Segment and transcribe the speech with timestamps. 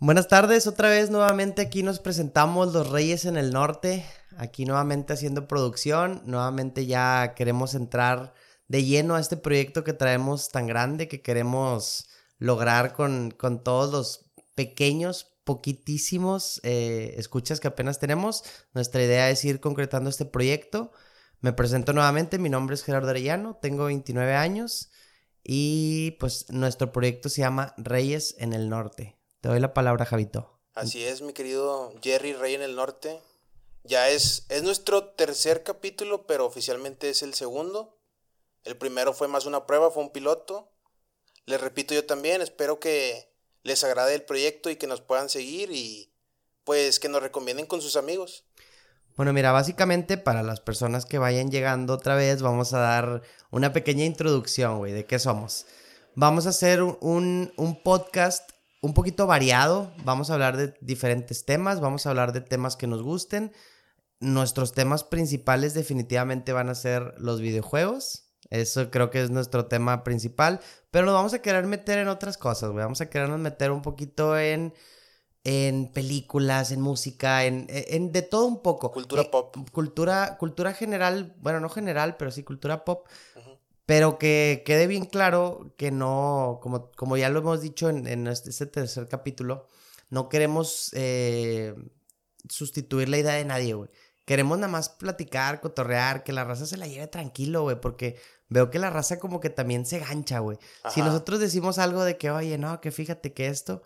[0.00, 5.12] Buenas tardes, otra vez nuevamente aquí nos presentamos Los Reyes en el Norte, aquí nuevamente
[5.12, 8.32] haciendo producción, nuevamente ya queremos entrar
[8.68, 12.06] de lleno a este proyecto que traemos tan grande que queremos
[12.38, 18.44] lograr con, con todos los pequeños, poquitísimos eh, escuchas que apenas tenemos.
[18.74, 20.92] Nuestra idea es ir concretando este proyecto.
[21.40, 24.92] Me presento nuevamente, mi nombre es Gerardo Arellano, tengo 29 años
[25.42, 29.17] y pues nuestro proyecto se llama Reyes en el Norte.
[29.40, 30.58] Te doy la palabra, Javito.
[30.74, 33.20] Así es, mi querido Jerry Rey en el Norte.
[33.84, 37.96] Ya es, es nuestro tercer capítulo, pero oficialmente es el segundo.
[38.64, 40.72] El primero fue más una prueba, fue un piloto.
[41.46, 43.32] Les repito yo también, espero que
[43.62, 46.12] les agrade el proyecto y que nos puedan seguir y
[46.64, 48.44] pues que nos recomienden con sus amigos.
[49.16, 53.72] Bueno, mira, básicamente para las personas que vayan llegando otra vez, vamos a dar una
[53.72, 55.66] pequeña introducción, güey, de qué somos.
[56.14, 59.92] Vamos a hacer un, un podcast un poquito variado.
[60.04, 63.52] Vamos a hablar de diferentes temas, vamos a hablar de temas que nos gusten.
[64.20, 68.24] Nuestros temas principales definitivamente van a ser los videojuegos.
[68.50, 70.60] Eso creo que es nuestro tema principal.
[70.90, 72.82] Pero nos vamos a querer meter en otras cosas, güey.
[72.82, 74.74] Vamos a querernos meter un poquito en,
[75.44, 78.90] en películas, en música, en, en de todo un poco.
[78.90, 79.56] Cultura Eh, pop.
[79.70, 83.06] Cultura, cultura general, bueno, no general, pero sí cultura pop.
[83.88, 88.26] Pero que quede bien claro que no, como, como ya lo hemos dicho en, en
[88.26, 89.66] este, este tercer capítulo,
[90.10, 91.74] no queremos eh,
[92.50, 93.88] sustituir la idea de nadie, güey.
[94.26, 98.68] Queremos nada más platicar, cotorrear, que la raza se la lleve tranquilo, güey, porque veo
[98.68, 100.58] que la raza como que también se gancha, güey.
[100.90, 103.80] Si nosotros decimos algo de que, oye, no, que fíjate que esto,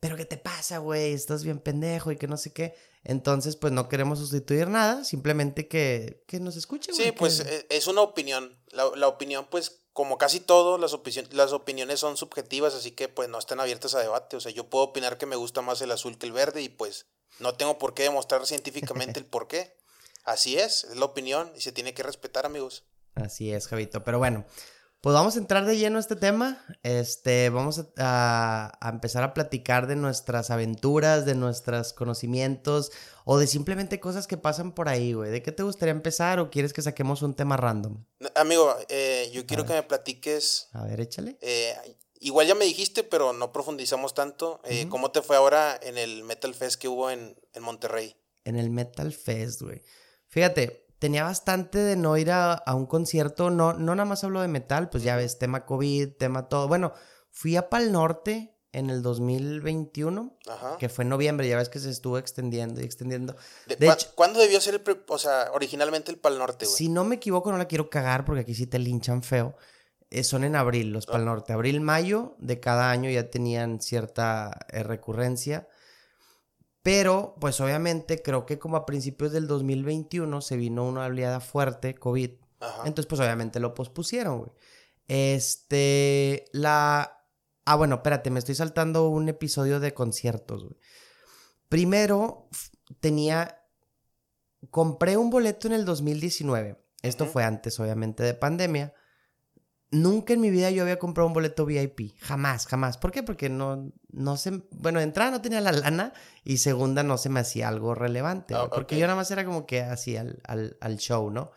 [0.00, 1.12] pero ¿qué te pasa, güey?
[1.12, 2.74] Estás bien pendejo y que no sé qué.
[3.04, 7.06] Entonces, pues no queremos sustituir nada, simplemente que, que nos escuchen, güey.
[7.06, 8.55] Sí, pues que- eh, es una opinión.
[8.72, 10.94] La, la opinión, pues, como casi todo, las,
[11.32, 14.36] las opiniones son subjetivas, así que pues no están abiertas a debate.
[14.36, 16.68] O sea, yo puedo opinar que me gusta más el azul que el verde y
[16.68, 17.06] pues
[17.38, 19.76] no tengo por qué demostrar científicamente el por qué.
[20.24, 22.84] Así es, es la opinión y se tiene que respetar, amigos.
[23.14, 24.02] Así es, Javito.
[24.04, 24.44] Pero bueno,
[25.00, 26.62] pues vamos a entrar de lleno a este tema.
[26.82, 32.90] Este, vamos a, a- a empezar a platicar de nuestras aventuras, de nuestros conocimientos
[33.24, 35.30] o de simplemente cosas que pasan por ahí, güey.
[35.30, 38.04] ¿De qué te gustaría empezar o quieres que saquemos un tema random?
[38.36, 40.68] Amigo, eh, yo quiero que me platiques.
[40.72, 41.38] A ver, échale.
[41.40, 41.74] eh,
[42.20, 44.60] igual ya me dijiste, pero no profundizamos tanto.
[44.64, 44.86] eh.
[44.88, 48.16] ¿Cómo te fue ahora en el Metal Fest que hubo en, en Monterrey?
[48.44, 49.82] En el Metal Fest, güey.
[50.28, 53.50] Fíjate, tenía bastante de no ir a, a un concierto.
[53.50, 56.68] No, no nada más hablo de metal, pues ya ves, tema COVID, tema todo.
[56.68, 56.92] Bueno,
[57.30, 60.36] fui a Pal Norte en el 2021.
[60.48, 60.76] Ajá.
[60.78, 63.34] que fue en noviembre, ya ves que se estuvo extendiendo y extendiendo.
[63.66, 66.66] De- De ¿cuá- hecho- ¿Cuándo debió ser el, pre- o sea, originalmente el Pal Norte,
[66.66, 66.76] güey?
[66.76, 69.56] Si no me equivoco, no la quiero cagar porque aquí sí te linchan feo.
[70.10, 71.52] Eh, son en abril, los Pal Norte.
[71.52, 75.66] Abril, mayo de cada año ya tenían cierta eh, recurrencia.
[76.82, 81.96] Pero, pues obviamente, creo que como a principios del 2021 se vino una oleada fuerte,
[81.96, 82.30] COVID.
[82.60, 82.82] Ajá.
[82.86, 84.50] Entonces, pues obviamente lo pospusieron, güey.
[85.08, 87.15] Este, la...
[87.66, 90.76] Ah, bueno, espérate, me estoy saltando un episodio de conciertos, güey.
[91.68, 92.48] Primero,
[93.00, 93.60] tenía...
[94.70, 96.80] Compré un boleto en el 2019.
[97.02, 98.94] Esto fue antes, obviamente, de pandemia.
[99.90, 102.16] Nunca en mi vida yo había comprado un boleto VIP.
[102.20, 102.98] Jamás, jamás.
[102.98, 103.24] ¿Por qué?
[103.24, 104.62] Porque no, no se...
[104.70, 106.12] Bueno, de entrada no tenía la lana
[106.44, 108.54] y segunda no se me hacía algo relevante.
[108.54, 111.50] Ah, porque yo nada más era como que así al, al, al show, ¿no?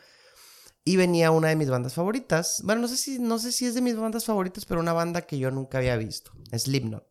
[0.90, 2.62] Y venía una de mis bandas favoritas.
[2.64, 5.22] Bueno, no sé si, no sé si es de mis bandas favoritas, pero una banda
[5.22, 6.32] que yo nunca había visto.
[6.52, 7.06] Slipknot.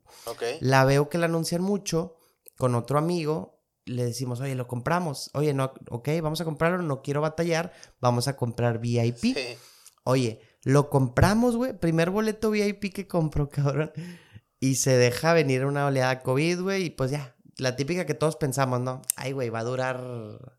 [0.59, 2.17] La veo que la anuncian mucho
[2.57, 3.63] con otro amigo.
[3.85, 5.31] Le decimos, oye, lo compramos.
[5.33, 7.73] Oye, no, ok, vamos a comprarlo, no quiero batallar.
[8.01, 9.37] Vamos a comprar VIP.
[9.37, 9.37] Sí.
[10.03, 11.73] Oye, lo compramos, güey.
[11.73, 13.93] Primer boleto VIP que compro, cabrón.
[14.59, 16.87] Y se deja venir una oleada COVID, güey.
[16.87, 19.03] Y pues ya, la típica que todos pensamos, ¿no?
[19.15, 20.58] Ay, güey, va a durar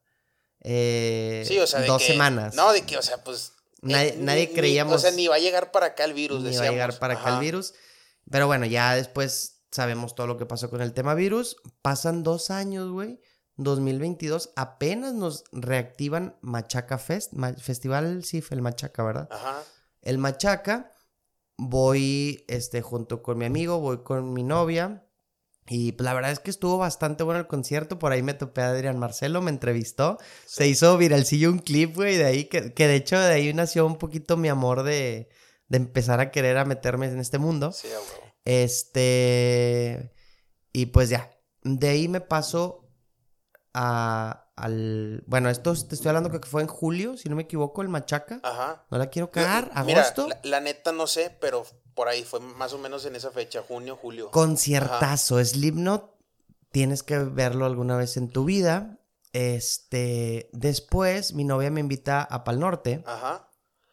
[0.62, 2.56] eh, Sí, o sea, de dos que- semanas.
[2.56, 3.54] No, de que, o sea, pues.
[3.82, 6.44] Nadie- eh, nadie ni- creíamos- o sea, ni va a llegar para acá el virus,
[6.44, 7.74] ni va a llegar para acá el virus.
[8.30, 11.56] Pero bueno, ya después sabemos todo lo que pasó con el tema virus.
[11.82, 13.22] Pasan dos años, güey.
[13.56, 19.28] 2022, apenas nos reactivan Machaca Fest, Ma- Festival, sí, el Machaca, ¿verdad?
[19.32, 19.64] Ajá.
[20.02, 20.94] El Machaca,
[21.58, 25.06] voy este, junto con mi amigo, voy con mi novia.
[25.70, 28.00] Y pues, la verdad es que estuvo bastante bueno el concierto.
[28.00, 30.18] Por ahí me topé a Adrián Marcelo, me entrevistó.
[30.46, 33.86] Se hizo viralcillo un clip, güey, de ahí, que, que de hecho de ahí nació
[33.86, 35.30] un poquito mi amor de,
[35.68, 37.72] de empezar a querer a meterme en este mundo.
[37.72, 38.34] Sí, huevo.
[38.46, 40.12] Este.
[40.74, 41.30] Y pues ya.
[41.62, 42.90] De ahí me paso
[43.74, 45.24] a, al.
[45.28, 48.40] Bueno, esto te estoy hablando que fue en julio, si no me equivoco, el Machaca.
[48.44, 48.86] Ajá.
[48.90, 49.72] No la quiero cagar.
[49.86, 50.28] Mira, Agosto.
[50.28, 51.64] la, la neta no sé, pero
[52.00, 54.32] por ahí fue más o menos en esa fecha, junio, julio.
[54.32, 55.44] Conciertazo.
[55.44, 56.10] Slipknot
[56.72, 59.00] tienes que verlo alguna vez en tu vida.
[59.34, 63.04] Este, después mi novia me invita a Pal Norte.
[63.06, 63.50] Ajá.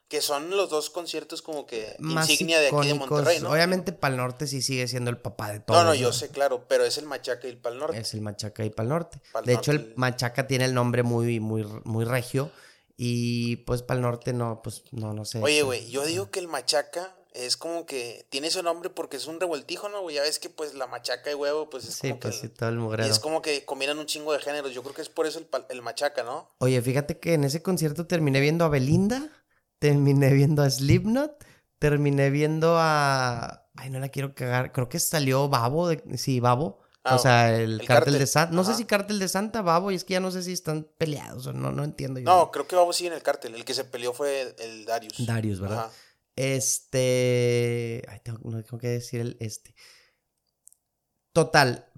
[0.07, 3.51] Que son los dos conciertos como que insignia de aquí de Monterrey, ¿no?
[3.51, 5.77] Obviamente Pal Norte sí sigue siendo el papá de todo.
[5.77, 7.99] No, no, yo sé, claro, pero es el Machaca y el Pal Norte.
[7.99, 9.21] Es el Machaca y Pal Norte.
[9.45, 12.53] de hecho, el Machaca tiene el nombre muy, muy, muy regio.
[12.97, 15.43] Y pues Pal Norte no, pues no, no sé.
[15.43, 19.27] Oye, güey, yo digo que el Machaca es como que tiene ese nombre porque es
[19.27, 20.09] un revoltijo, ¿no?
[20.11, 22.41] Ya ves que pues la machaca y huevo, pues es sí, como pues, que...
[22.41, 23.09] Sí, todo el mugrero.
[23.09, 24.73] es como que combinan un chingo de géneros.
[24.73, 26.49] Yo creo que es por eso el, el, machaca, ¿no?
[26.59, 29.31] Oye, fíjate que en ese concierto terminé viendo a Belinda,
[29.79, 31.45] terminé viendo a Slipknot,
[31.79, 33.69] terminé viendo a...
[33.77, 34.73] Ay, no la quiero cagar.
[34.73, 36.03] Creo que salió Babo, de...
[36.17, 36.65] sí, Babo.
[36.65, 38.55] o ah, sea, el, cártel, de Santa.
[38.55, 40.89] No sé si cártel de Santa, Babo, y es que ya no sé si están
[40.97, 42.25] peleados o no, no entiendo yo.
[42.25, 43.55] No, creo que Babo sí en el cártel.
[43.55, 45.27] El que se peleó fue el Darius.
[45.27, 45.79] Darius, ¿verdad?
[45.81, 45.93] Ajá.
[46.37, 48.03] Este.
[48.09, 49.75] Ay, tengo, no tengo que decir el este.
[51.33, 51.91] Total.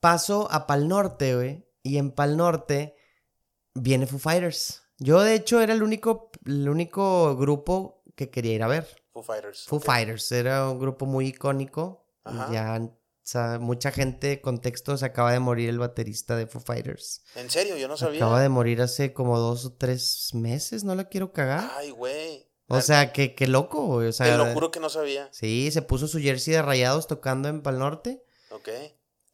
[0.00, 1.66] Paso a Pal Norte, güey.
[1.82, 2.96] Y en Pal Norte
[3.74, 4.82] viene Foo Fighters.
[4.98, 9.02] Yo, de hecho, era el único, el único grupo que quería ir a ver.
[9.12, 9.64] Foo Fighters.
[9.66, 10.32] Foo Fighters.
[10.32, 12.06] Era un grupo muy icónico.
[12.50, 12.80] Ya
[13.58, 17.22] mucha gente, contexto, se acaba de morir el baterista de Foo Fighters.
[17.34, 17.76] ¿En serio?
[17.76, 18.18] Yo no sabía.
[18.18, 21.70] Acaba de morir hace como dos o tres meses, no la quiero cagar.
[21.76, 22.46] Ay, güey.
[22.68, 25.28] O sea, qué, qué loco, O sea, Te lo juro que no sabía.
[25.32, 28.22] Sí, se puso su jersey de rayados tocando en Pal Norte.
[28.50, 28.68] Ok.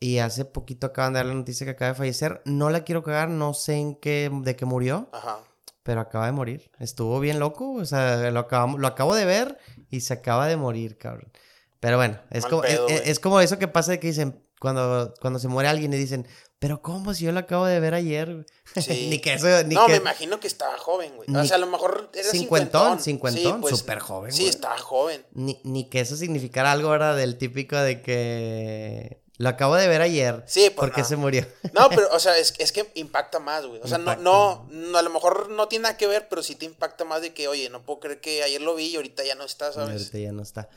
[0.01, 2.43] Y hace poquito acaban de dar la noticia que acaba de fallecer.
[2.45, 5.09] No la quiero cagar, no sé en qué, de qué murió.
[5.13, 5.41] Ajá.
[5.83, 6.71] Pero acaba de morir.
[6.79, 7.75] Estuvo bien loco.
[7.75, 9.59] O sea, lo, acabamos, lo acabo de ver
[9.91, 11.31] y se acaba de morir, cabrón.
[11.81, 15.15] Pero bueno, es, como, e, e, es, como eso que pasa de que dicen, cuando,
[15.21, 16.27] cuando se muere alguien y dicen,
[16.61, 17.15] pero ¿cómo?
[17.15, 18.47] Si yo lo acabo de ver ayer.
[18.77, 19.09] Sí.
[19.11, 19.65] ni que eso.
[19.65, 21.29] Ni no, me imagino que estaba joven, güey.
[21.35, 23.01] O sea, a lo mejor era cincuentón.
[23.01, 24.31] Cincuentón, pues, súper joven.
[24.31, 25.27] Sí, estaba joven.
[25.33, 27.17] Ni, ni que eso significara algo, ¿verdad?
[27.17, 29.23] Del típico de que.
[29.39, 30.45] Lo acabo de ver ayer.
[30.47, 30.77] Sí, pues.
[30.77, 31.47] ¿Por qué se murió?
[31.73, 33.81] No, pero, o sea, es, es que impacta más, güey.
[33.83, 36.55] O sea, no, no, no, a lo mejor no tiene nada que ver, pero sí
[36.55, 39.25] te impacta más de que, oye, no puedo creer que ayer lo vi y ahorita
[39.25, 39.91] ya no está, ¿sabes?
[39.91, 40.69] ahorita ya no está.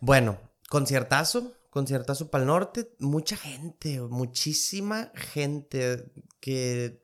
[0.00, 0.38] Bueno,
[0.68, 6.04] conciertazo conciertazo para el norte, mucha gente, muchísima gente
[6.38, 7.02] que...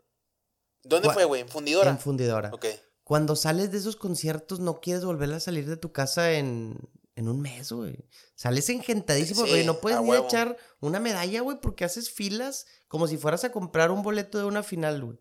[0.82, 1.41] ¿Dónde fue, güey?
[1.41, 1.91] ¿En Fundidora?
[1.91, 2.50] En Fundidora.
[2.53, 2.67] Ok.
[3.03, 6.79] Cuando sales de esos conciertos no quieres volver a salir de tu casa en,
[7.17, 7.97] en un mes, güey.
[8.35, 9.65] Sales engentadísimo, güey.
[9.65, 13.91] no puedes ni echar una medalla, güey, porque haces filas como si fueras a comprar
[13.91, 15.19] un boleto de una final, güey.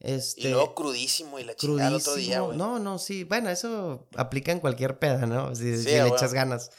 [0.00, 2.58] Este, y luego crudísimo y la chingada otro día, güey.
[2.58, 3.22] No, no, sí.
[3.22, 5.54] Bueno, eso aplica en cualquier peda, ¿no?
[5.54, 6.72] Si, le echas ganas.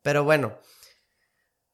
[0.00, 0.58] Pero bueno,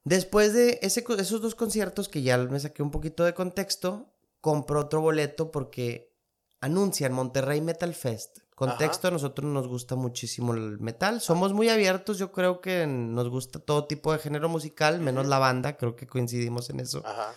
[0.08, 4.80] Después de ese, esos dos conciertos que ya me saqué un poquito de contexto, compro
[4.80, 6.16] otro boleto porque
[6.62, 8.38] anuncian Monterrey Metal Fest.
[8.54, 11.20] Contexto, a nosotros nos gusta muchísimo el metal.
[11.20, 15.38] Somos muy abiertos, yo creo que nos gusta todo tipo de género musical, menos la
[15.38, 17.02] banda, creo que coincidimos en eso.
[17.04, 17.34] Ajá.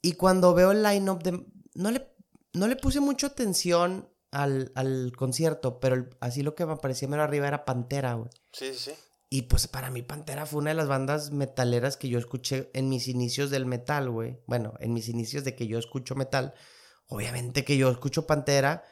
[0.00, 1.44] Y cuando veo el line-up de...
[1.74, 2.14] No le,
[2.52, 7.24] no le puse mucha atención al, al concierto, pero así lo que me parecía menos
[7.24, 8.30] arriba era Pantera, güey.
[8.52, 8.92] Sí, sí, sí.
[9.30, 12.88] Y pues para mí Pantera fue una de las bandas metaleras que yo escuché en
[12.88, 14.40] mis inicios del metal, güey.
[14.46, 16.54] Bueno, en mis inicios de que yo escucho metal.
[17.06, 18.84] Obviamente que yo escucho Pantera.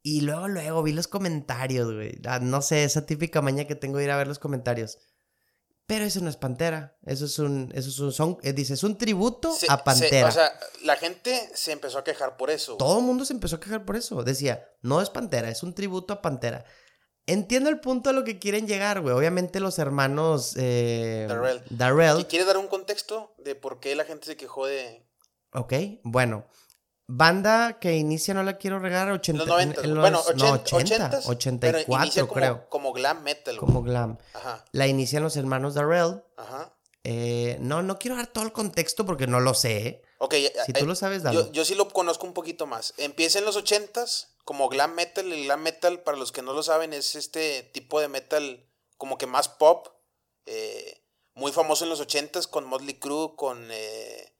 [0.00, 2.20] Y luego, luego vi los comentarios, güey.
[2.24, 4.98] Ah, no sé, esa típica maña que tengo de ir a ver los comentarios.
[5.86, 6.96] Pero eso no es Pantera.
[7.04, 7.72] Eso es un.
[7.74, 10.28] Eso es un son, eh, dice, es un tributo a Pantera.
[10.28, 10.52] o sea,
[10.84, 12.76] la gente se empezó a quejar por eso.
[12.76, 14.22] Todo el mundo se empezó a quejar por eso.
[14.22, 16.64] Decía, no es Pantera, es un tributo a Pantera.
[17.32, 19.14] Entiendo el punto a lo que quieren llegar, güey.
[19.14, 21.62] Obviamente los hermanos eh, Darrell.
[21.70, 22.26] Darrell.
[22.26, 25.06] ¿Quieres dar un contexto de por qué la gente se quejó de...?
[25.54, 25.72] Ok,
[26.02, 26.44] bueno.
[27.06, 32.40] Banda que inicia, no la quiero regar, 80, los bueno, 80, no, 80 84 como,
[32.40, 32.68] creo.
[32.68, 33.56] Como glam metal.
[33.56, 34.18] Como glam.
[34.34, 34.64] Ajá.
[34.72, 36.22] La inician los hermanos Darrell.
[36.36, 36.74] Ajá.
[37.04, 40.02] Eh, no, no quiero dar todo el contexto porque no lo sé.
[40.18, 40.34] Ok.
[40.66, 41.36] Si tú eh, lo sabes, dale.
[41.36, 42.94] Yo, yo sí lo conozco un poquito más.
[42.96, 45.32] Empieza en los 80s como glam metal.
[45.32, 48.64] El glam metal, para los que no lo saben, es este tipo de metal
[48.96, 49.88] como que más pop.
[50.46, 51.02] Eh,
[51.34, 54.32] muy famoso en los 80s con Motley Crue, con, eh,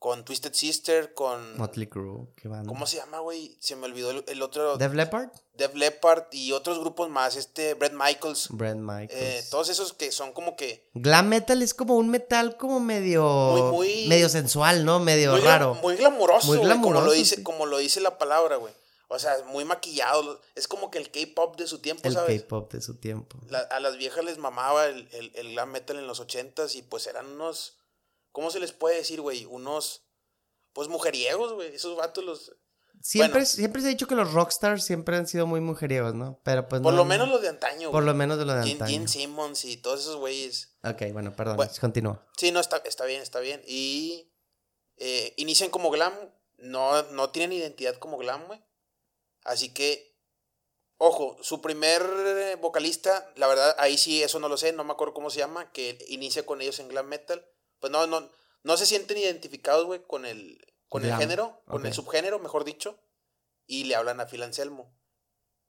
[0.00, 1.58] con Twisted Sister, con...
[1.58, 2.66] Motley Crue, qué banda.
[2.66, 3.54] ¿Cómo se llama, güey?
[3.60, 4.78] Se me olvidó el, otro...
[4.78, 5.28] Dev Leppard.
[5.58, 8.48] Dev Leppard y otros grupos más, este, Brett Michaels.
[8.48, 9.12] Brett Michaels.
[9.12, 10.88] Eh, todos esos que son como que...
[10.94, 13.22] Glam metal es como un metal como medio...
[13.22, 14.06] Muy, muy...
[14.08, 15.00] Medio sensual, ¿no?
[15.00, 15.74] Medio raro.
[15.74, 18.72] muy glamuroso, muy glamuroso como, lo dice, como lo dice la palabra, güey.
[19.12, 20.40] O sea, muy maquillado.
[20.54, 22.36] Es como que el K-pop de su tiempo, ¿sabes?
[22.36, 23.36] El K-pop de su tiempo.
[23.70, 27.26] a las viejas les mamaba el, el, glam metal en los ochentas y pues eran
[27.26, 27.74] unos.
[28.32, 29.44] ¿Cómo se les puede decir, güey?
[29.44, 30.04] Unos.
[30.72, 31.74] Pues mujeriegos, güey.
[31.74, 32.52] Esos vatos los.
[33.02, 36.38] Siempre, siempre se ha dicho que los rockstars siempre han sido muy mujeriegos, ¿no?
[36.44, 38.12] Pero pues Por no- lo menos los de antaño, Por güey.
[38.12, 38.90] lo menos de lo de antaño.
[38.90, 40.76] Gene Simmons y todos esos güeyes.
[40.84, 41.72] Ok, bueno, perdón, Bueno.
[41.80, 42.26] continúa.
[42.36, 43.62] Sí, no, está, está bien, está bien.
[43.66, 44.30] Y
[44.98, 46.12] eh, inician como glam,
[46.58, 48.62] no, no tienen identidad como glam, güey.
[49.44, 50.14] Así que,
[50.98, 54.92] ojo, su primer eh, vocalista, la verdad, ahí sí, eso no lo sé, no me
[54.92, 57.42] acuerdo cómo se llama, que inicia con ellos en glam metal.
[57.80, 58.30] Pues no, no,
[58.62, 63.00] no se sienten identificados, güey, con el, con el género, con el subgénero, mejor dicho,
[63.66, 64.94] y le hablan a Phil Anselmo.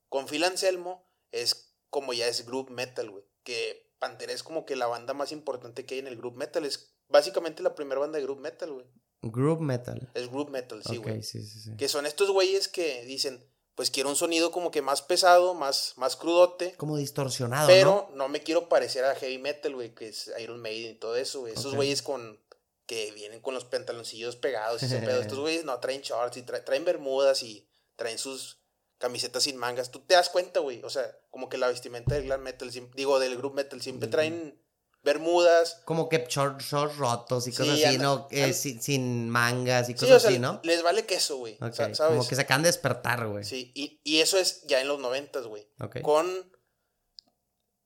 [0.10, 3.24] Con Phil Anselmo es como ya es group metal, güey.
[3.44, 6.66] Que Pantera es como que la banda más importante que hay en el group metal.
[6.66, 8.88] Es básicamente la primera banda de group metal, güey.
[9.22, 10.10] Group metal.
[10.16, 11.22] Es group metal, sí, güey.
[11.22, 11.78] sí, sí, sí.
[11.78, 15.94] Que son estos güeyes que dicen, pues quiero un sonido como que más pesado, más,
[15.96, 16.74] más crudote.
[16.76, 18.16] Como distorsionado, Pero ¿no?
[18.16, 18.28] ¿no?
[18.30, 21.54] me quiero parecer a heavy metal, güey, que es Iron Maiden y todo eso, güey.
[21.54, 22.40] Esos güeyes con
[22.86, 25.22] que vienen con los pantaloncillos pegados y ese pedo.
[25.22, 28.60] Estos güeyes no traen shorts y tra- traen bermudas y traen sus
[28.98, 29.90] camisetas sin mangas.
[29.92, 30.84] Tú te das cuenta, güey.
[30.84, 34.62] O sea, como que la vestimenta del glam metal, digo, del group metal, siempre traen
[35.04, 35.82] bermudas.
[35.86, 38.28] Como que shorts shorts rotos y Sí, cosas así, ¿no?
[38.32, 40.60] Eh, sin, sin mangas y Sí, cosas o sea, así, ¿no?
[40.64, 41.58] les vale queso, güey.
[41.58, 43.44] Como que se acaban de despertar, güey.
[43.44, 45.68] Sí, y, y eso es ya en los noventas, güey.
[45.80, 46.02] Ok.
[46.02, 46.52] Con.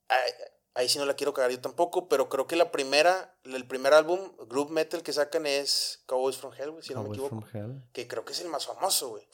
[0.07, 0.31] Ahí,
[0.75, 3.93] ahí sí no la quiero cagar yo tampoco, pero creo que la primera, el primer
[3.93, 7.41] álbum, Group Metal que sacan es Cowboys from Hell, güey, si no me equivoco.
[7.41, 7.83] from Hell.
[7.91, 9.27] Que creo que es el más famoso, güey.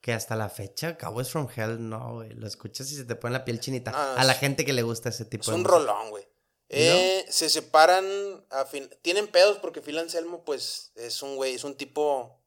[0.00, 2.30] Que hasta la fecha, Cowboys from Hell, no, güey.
[2.30, 3.90] Lo escuchas y se te pone la piel chinita.
[3.90, 5.78] No, a la es- gente que le gusta ese tipo Es de un música.
[5.78, 6.28] rolón, güey.
[6.70, 11.64] Eh, Se separan, a fin, tienen pedos porque Phil Anselmo, pues, es un güey, es
[11.64, 12.38] un tipo,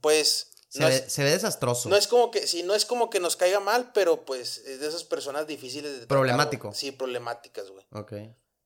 [0.00, 1.88] pues, Se, no ve, es, se ve desastroso.
[1.88, 4.80] no es como que, sí, no es como que nos caiga mal, pero pues es
[4.80, 6.72] de esas personas difíciles de Problemático.
[6.74, 7.86] Sí, problemáticas, güey.
[7.92, 8.12] Ok.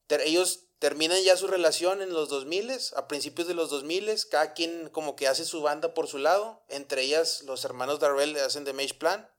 [0.06, 4.52] Ter- ellos terminan ya su relación en los 2000, a principios de los 2000, cada
[4.54, 8.64] quien como que hace su banda por su lado, entre ellas los hermanos Darrell hacen
[8.64, 9.30] The Mage Plan,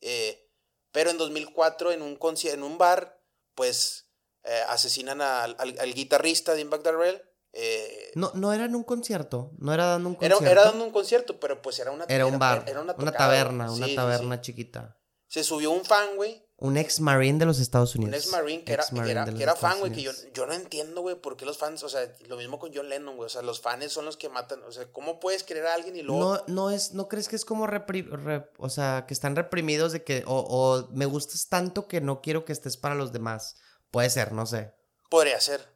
[0.00, 0.48] eh,
[0.92, 3.20] pero en 2004 en un, en un bar,
[3.56, 4.04] pues
[4.44, 7.22] eh, asesinan al, al- al guitarrista de Impact Darrell.
[7.52, 9.52] eh, No, no era en un concierto.
[9.58, 10.60] No era dando un era, concierto.
[10.60, 12.64] era dando un concierto, pero pues era una Era un bar.
[12.66, 13.72] era una, tocada, taberna.
[13.72, 14.42] Una Sí, taberna sí.
[14.42, 14.96] chiquita.
[15.26, 18.14] Se subió un fan, güey, Un ex marine de los Estados Unidos.
[18.14, 20.54] Un ex Marine que era, que era, que era fan, güey, que yo, yo no
[20.54, 23.28] entiendo, güey, por qué los fans, o sea, lo mismo con John Lennon, güey, o
[23.28, 26.02] sea, los fans son los que matan, o sea, ¿cómo puedes querer a alguien y
[26.02, 26.36] luego...
[26.36, 29.92] No, no es, ¿no crees que es como repri- re- o sea, que están reprimidos
[29.92, 33.54] de que, o, o me gustas tanto que no quiero que estés para los demás?
[33.90, 34.72] Puede ser, no sé.
[35.10, 35.66] Podría ser.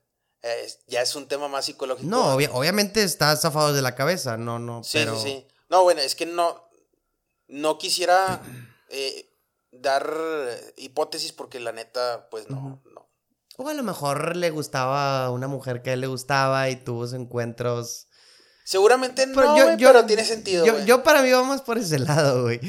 [0.42, 2.08] Eh, ya es un tema más psicológico.
[2.08, 5.16] No, obvia- obviamente está zafado de la cabeza, no, no, Sí, pero...
[5.16, 5.48] sí, sí.
[5.68, 6.68] No, bueno, es que no,
[7.48, 8.42] no quisiera
[8.90, 9.30] eh,
[9.70, 10.10] dar
[10.76, 13.08] hipótesis porque la neta, pues no, no.
[13.58, 16.76] O a lo mejor le gustaba a una mujer que a él le gustaba y
[16.76, 18.08] tuvo sus encuentros.
[18.64, 21.78] Seguramente no, Pero yo- güey, yo- pero tiene sentido, Yo, yo para mí vamos por
[21.78, 22.60] ese lado, güey.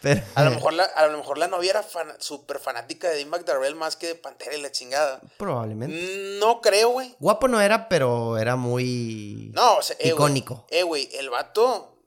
[0.00, 3.16] Pero- A lo, mejor la, a lo mejor la novia era fan- súper fanática de
[3.18, 5.20] Dimebag Darrell más que de Pantera y la chingada.
[5.36, 6.38] Probablemente.
[6.40, 7.14] No creo, güey.
[7.20, 10.66] Guapo no era, pero era muy No, o sea, eh, icónico.
[10.70, 11.98] Eh, güey, el vato,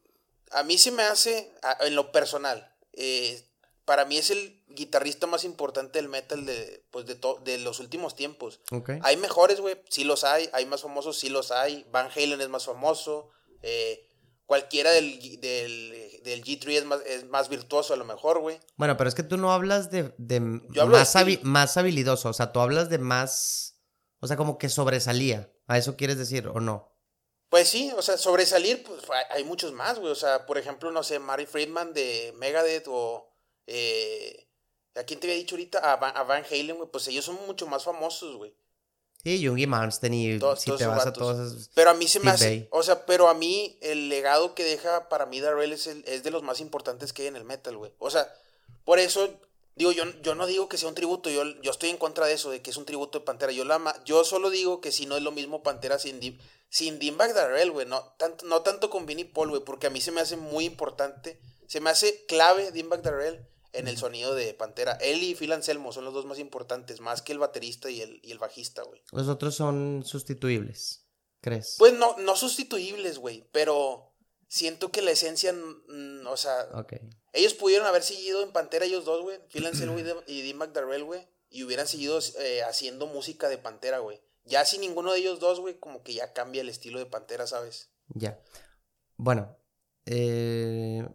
[0.51, 3.41] a mí se me hace, a- en lo personal, eh,
[3.85, 7.79] para mí es el guitarrista más importante del metal de, pues de, to- de los
[7.79, 8.59] últimos tiempos.
[8.71, 8.89] Ok.
[9.03, 11.85] Hay mejores, güey, sí los hay, hay más famosos, sí los hay.
[11.91, 13.29] Van Halen es más famoso,
[13.65, 14.07] eh,
[14.45, 18.59] cualquiera del, del, del G3 es más, es más virtuoso a lo mejor, güey.
[18.77, 21.75] Bueno, pero es que tú no hablas de, de Yo hablo de más, habi- más
[21.77, 23.81] habilidoso, o sea, tú hablas de más,
[24.19, 25.51] o sea, como que sobresalía.
[25.67, 26.91] ¿A eso quieres decir o no?
[27.49, 30.11] Pues sí, o sea, sobresalir, pues hay- hay muchos más, güey.
[30.11, 33.31] O sea, por ejemplo, no sé, Mary Friedman de Megadeth o...
[33.67, 34.47] Eh,
[34.95, 35.79] ¿A quién te había dicho ahorita?
[35.79, 36.89] A Van, a Van Halen, güey.
[36.91, 38.55] Pues ellos son mucho más famosos, güey.
[39.25, 41.69] Sí, Malmsteen y Todos- si todos te vas a todos esos...
[41.73, 42.67] Pero a mí se me hace...
[42.69, 46.21] O sea, pero a mí el legado que deja para mí Darrell es, el- es
[46.23, 47.91] de los más importantes que hay en el metal, güey.
[47.99, 48.31] O sea,
[48.83, 49.33] por eso...
[49.77, 52.33] Digo, yo, yo no digo que sea un tributo, yo, yo estoy en contra de
[52.33, 53.51] eso, de que es un tributo de Pantera.
[53.51, 56.37] Yo, la, ama- yo solo digo que si no es lo mismo Pantera sin, Dim,
[56.69, 57.85] sin Dimebag Darrell, güey.
[57.85, 60.63] No tanto, no tanto con Vinnie Paul, güey, porque a mí se me hace muy
[60.63, 64.93] importante, se me hace clave Dimebag Darrell en el sonido de Pantera.
[65.01, 68.19] Él y Phil Anselmo son los dos más importantes, más que el baterista y el,
[68.23, 69.01] y el bajista, güey.
[69.11, 71.05] Los otros son sustituibles,
[71.41, 71.75] ¿crees?
[71.77, 74.13] Pues no, no sustituibles, güey, pero
[74.47, 76.93] siento que la esencia, mm, o sea, Ok.
[77.33, 81.27] ellos pudieron haber seguido en Pantera ellos dos, güey, Phil Anselmo y Dean McDarrell, güey,
[81.49, 84.21] y hubieran seguido eh, haciendo música de Pantera, güey.
[84.43, 87.47] Ya sin ninguno de ellos dos, güey, como que ya cambia el estilo de Pantera,
[87.47, 87.89] ¿sabes?
[88.09, 88.39] Ya.
[89.17, 89.57] Bueno,
[90.05, 91.07] eh,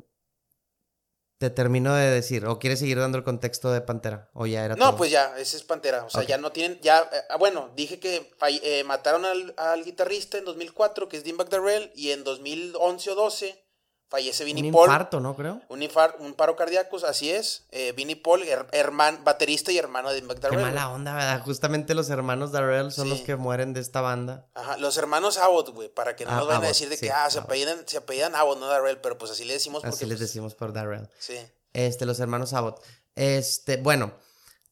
[1.41, 4.29] te termino de decir, ¿o quieres seguir dando el contexto de Pantera?
[4.35, 4.97] ¿O ya era No, todo?
[4.99, 6.05] pues ya, ese es Pantera.
[6.05, 8.31] O sea, ya no tienen, ya, eh, bueno, dije que
[8.63, 13.15] eh, mataron al, al guitarrista en 2004, que es Dean McDarrell, y en 2011 o
[13.15, 13.65] 12
[14.11, 14.87] Fallece Vinnie un Paul.
[14.89, 15.37] infarto, ¿no?
[15.37, 15.61] Creo.
[15.69, 17.63] Un, infar- un paro cardíaco, así es.
[17.71, 20.61] Eh, Vinnie Paul, her- herman- baterista y hermano de Qué Darrell.
[20.63, 21.43] mala onda, ¿verdad?
[21.45, 23.11] Justamente los hermanos Darrell son Sí.
[23.11, 24.49] los que mueren de esta banda.
[24.55, 27.07] Ajá, los hermanos Abbott, güey, para que no Ah, nos vayan a decir de sí,
[27.07, 29.95] que, ah, se apellidan, se apellidan Abbott, no Darrell, pero pues así le decimos porque,
[29.95, 31.09] Así les pues, decimos por Darrell.
[31.21, 31.37] Sí.
[31.73, 32.83] Este, los hermanos Abbott.
[33.15, 34.13] Este, bueno,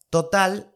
[0.09, 0.71] total,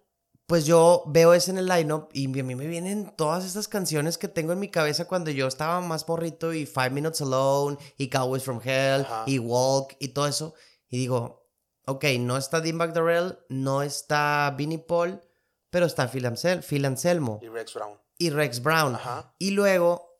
[0.47, 4.17] pues yo veo ese en el lineup y a mí me vienen todas estas canciones
[4.17, 8.09] que tengo en mi cabeza cuando yo estaba más morrito y Five Minutes Alone y
[8.09, 9.23] Cowboys from Hell Ajá.
[9.25, 10.53] y Walk y todo eso.
[10.89, 11.47] Y digo,
[11.85, 15.21] ok, no está Dimebag Darrell, no está Vinnie Paul,
[15.69, 17.97] pero está Phil, Ansel- Phil Anselmo Y Rex Brown.
[18.17, 18.95] y Rex Brown.
[18.95, 19.33] Ajá.
[19.39, 20.19] Y luego,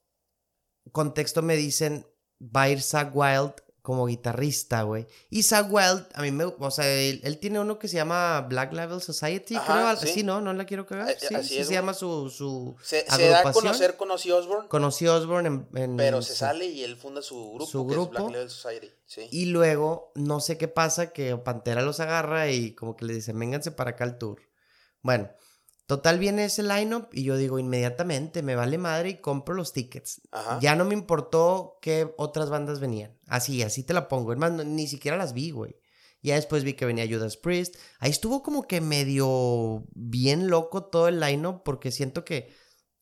[0.92, 2.08] contexto me dicen,
[2.42, 3.54] va a ir Zach Wild
[3.84, 5.06] como guitarrista, güey.
[5.30, 8.40] Y Zach Wild, a mí me, o sea, él, él tiene uno que se llama
[8.50, 10.14] Black Level Society, Ajá, creo, sí.
[10.20, 10.24] sí.
[10.24, 10.40] ¿no?
[10.40, 11.10] No la quiero cagar.
[11.10, 14.10] Eh, Sí, así sí es, se llama su, su Se, se da a conocer con
[14.10, 17.66] Ozzy Osbourne, Conocí a Osborne en, en- pero se sale y él funda su grupo,
[17.70, 18.14] Su que grupo.
[18.14, 18.90] es Black Level Society.
[19.06, 19.28] Sí.
[19.32, 23.38] Y luego, no sé qué pasa, que Pantera los agarra y como que le dicen,
[23.38, 24.40] vénganse para acá al tour.
[25.02, 25.30] Bueno,
[25.86, 30.22] total viene ese lineup y yo digo, inmediatamente, me vale madre y compro los tickets.
[30.32, 30.60] Ajá.
[30.62, 33.18] Ya no me importó qué otras bandas venían.
[33.28, 34.32] Así, así te la pongo.
[34.34, 35.76] Es más, no- ni siquiera las vi, güey.
[36.22, 37.76] Ya después vi que venía Judas Priest.
[38.00, 42.54] Ahí estuvo como que medio bien loco todo el lineup porque siento que,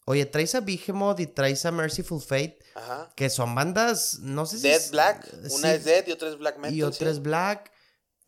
[0.05, 3.11] oye, traes a Behemoth y traes a Merciful Fate, Ajá.
[3.15, 4.63] que son bandas, no sé si...
[4.63, 5.31] Dead es- Black.
[5.51, 6.73] Una sí, es Dead y otra es Black Metal.
[6.75, 7.13] y otra sí.
[7.17, 7.71] es Black,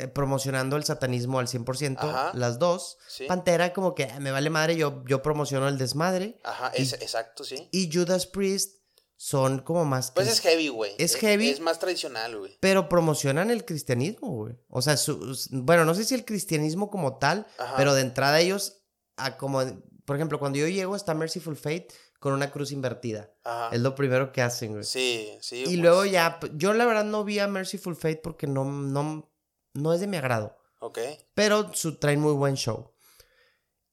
[0.04, 2.32] eh, promocionando el satanismo al 100%, Ajá.
[2.36, 2.98] las dos.
[3.08, 3.26] Sí.
[3.26, 6.40] Pantera como que "Ah, me vale madre, yo, yo promociono el desmadre.
[6.44, 7.68] Ajá, y- es- exacto, sí.
[7.72, 8.84] Y Judas Priest
[9.16, 10.12] son como más...
[10.12, 10.92] Pues es heavy, güey.
[10.98, 11.50] Es heavy.
[11.50, 12.58] Es más tradicional, güey.
[12.60, 14.56] Pero promocionan el cristianismo, güey.
[14.68, 17.76] O sea, su- su- bueno, no sé si el cristianismo como tal, Ajá.
[17.78, 18.82] pero de entrada ellos,
[19.16, 19.62] a como,
[20.06, 21.88] por ejemplo, cuando yo llego está Merciful Fate
[22.20, 23.32] con una cruz invertida.
[23.46, 23.70] Ajá.
[23.76, 24.84] Es lo primero que hacen, güey.
[24.84, 25.58] Sí, sí.
[25.62, 29.32] y pues, luego ya, yo la verdad no vi a Merciful Fate porque no, no,
[29.74, 30.58] no es de mi agrado.
[30.80, 31.00] Ok.
[31.34, 32.92] Pero su, traen muy buen show.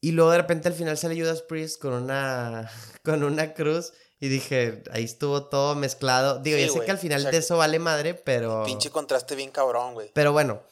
[0.00, 2.70] Y luego de repente al final sale Judas Priest con una,
[3.04, 3.92] con una cruz.
[4.18, 6.40] Y dije, ahí estuvo todo mezclado.
[6.40, 8.64] Digo, Sí, ya sé que al final o sea, de eso vale madre, pero...
[8.64, 10.10] Pinche contraste bien cabrón, güey.
[10.12, 10.62] Pero bueno,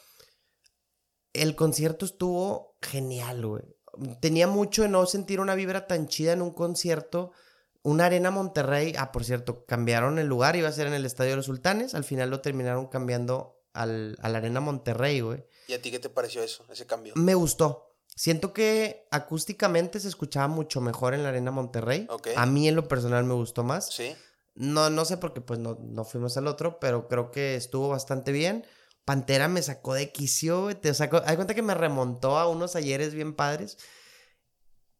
[1.33, 3.65] el concierto estuvo genial, güey.
[4.21, 7.33] Tenía mucho de no sentir una vibra tan chida en un concierto.
[7.83, 11.31] Una arena Monterrey, ah, por cierto, cambiaron el lugar, iba a ser en el Estadio
[11.31, 15.45] de los Sultanes, al final lo terminaron cambiando al, a la arena Monterrey, güey.
[15.67, 17.15] ¿Y a ti qué te pareció eso, ese cambio?
[17.17, 17.97] Me gustó.
[18.15, 22.09] Siento que acústicamente se escuchaba mucho mejor en la arena Monterrey.
[22.37, 23.89] A mí en lo personal me gustó más.
[23.93, 24.17] Sí.
[24.55, 28.33] No, no sé porque pues no, no fuimos al otro, pero creo que estuvo bastante
[28.33, 28.67] bien.
[29.05, 32.75] Pantera me sacó de quicio, güey, te sacó, hay cuenta que me remontó a unos
[32.77, 33.79] ayeres bien padres.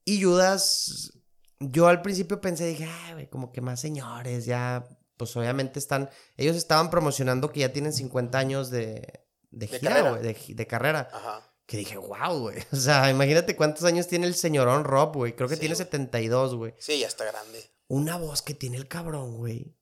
[0.05, 1.13] Y Judas,
[1.61, 4.87] yo al principio pensé, dije, ay, güey, como que más señores, ya,
[5.19, 9.95] pues obviamente están, ellos estaban promocionando que ya tienen 50 años de, de, De gira,
[9.95, 10.17] carrera.
[10.47, 11.09] de, carrera.
[11.13, 11.53] Ajá.
[11.67, 12.57] Que dije, wow, güey.
[12.73, 15.35] O sea, imagínate cuántos años tiene el señorón Rob, güey.
[15.37, 15.85] Creo que Sí, tiene güey.
[15.85, 17.71] 72, güey Sí, ya está grande.
[17.89, 19.75] una voz que tiene el cabrón, güey.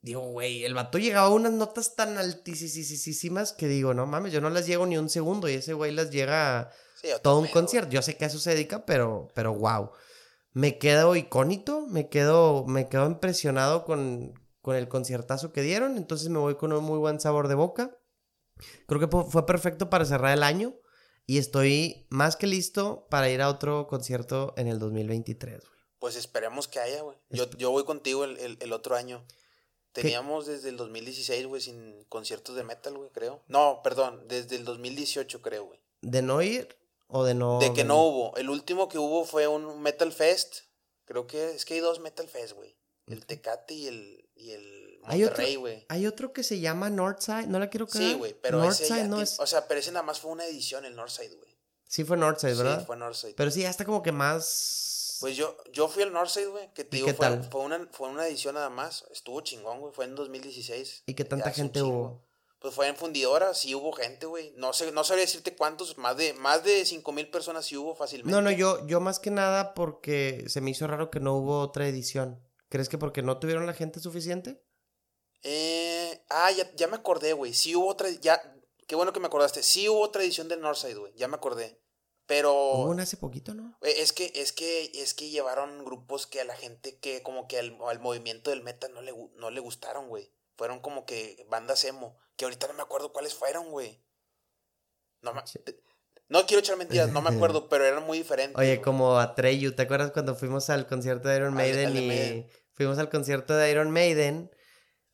[0.00, 4.40] Digo, güey, el vato llegaba a unas notas tan altísimas que digo, no mames, yo
[4.40, 6.70] no las llego ni un segundo y ese güey las llega a
[7.00, 7.90] Sí, todo un concierto.
[7.90, 9.90] Yo sé que a eso se dedica, pero, pero wow.
[10.52, 16.28] Me quedo icónito, me quedo, me quedo impresionado con, con el conciertazo que dieron, entonces
[16.28, 17.96] me voy con un muy buen sabor de boca.
[18.86, 20.74] Creo que fue perfecto para cerrar el año
[21.26, 25.78] y estoy más que listo para ir a otro concierto en el 2023, güey.
[26.00, 27.18] Pues esperemos que haya, güey.
[27.30, 29.24] Yo, yo voy contigo el, el- el otro año.
[29.92, 33.42] Teníamos desde el 2016, güey, sin conciertos de metal, güey, creo.
[33.48, 35.80] No, perdón, desde el 2018, creo, güey.
[36.02, 36.76] ¿De no ir
[37.08, 37.58] o de no...?
[37.58, 38.36] De que no hubo.
[38.36, 40.66] El último que hubo fue un Metal Fest.
[41.04, 42.76] Creo que es que hay dos Metal Fest, güey.
[43.06, 45.86] El Tecate y el, y el Monterrey, güey.
[45.88, 48.08] Hay otro que se llama Northside, no la quiero cagar.
[48.08, 49.38] Sí, güey, pero Northside no es...
[49.40, 51.56] O sea, pero ese nada más fue una edición, el Northside, güey.
[51.86, 52.80] Sí fue Northside, ¿verdad?
[52.80, 53.34] Sí, fue Northside.
[53.34, 55.16] Pero sí, ya está como que más...
[55.20, 58.08] Pues yo, yo fui al Northside, güey, que te ¿Y digo, fue, fue una, fue
[58.08, 59.04] una edición nada más.
[59.10, 59.92] Estuvo chingón, güey.
[59.92, 61.04] Fue en 2016.
[61.06, 62.22] ¿Y qué tanta gente hubo?
[62.60, 64.52] Pues fue en fundidora, sí hubo gente, güey.
[64.56, 67.94] No sé, no sabría decirte cuántos, más de, más de cinco mil personas sí hubo
[67.94, 68.32] fácilmente.
[68.32, 71.60] No, no, yo, yo más que nada porque se me hizo raro que no hubo
[71.60, 72.42] otra edición.
[72.68, 74.62] ¿Crees que porque no tuvieron la gente suficiente?
[75.42, 77.54] Eh, ah, ya, ya me acordé, güey.
[77.54, 78.40] Sí hubo otra, ya,
[78.86, 79.62] qué bueno que me acordaste.
[79.62, 81.12] Sí hubo otra edición del Northside, güey.
[81.16, 81.80] Ya me acordé.
[82.26, 83.74] Pero Hubo una hace poquito, ¿no?
[83.80, 87.48] güey, es que, es que, es que llevaron grupos que a la gente que como
[87.48, 90.30] que al, al movimiento del metal no le, no le gustaron, güey.
[90.56, 92.18] Fueron como que bandas emo.
[92.36, 94.02] Que ahorita no me acuerdo cuáles fueron, güey.
[95.22, 95.42] No, me-
[96.28, 98.58] no quiero echar mentiras, no me acuerdo, pero eran muy diferentes.
[98.58, 98.82] Oye, güey.
[98.82, 102.50] como Atreyu, ¿te acuerdas cuando fuimos al concierto de Iron Maiden al y Maiden.
[102.78, 104.50] Fuimos al concierto de Iron Maiden?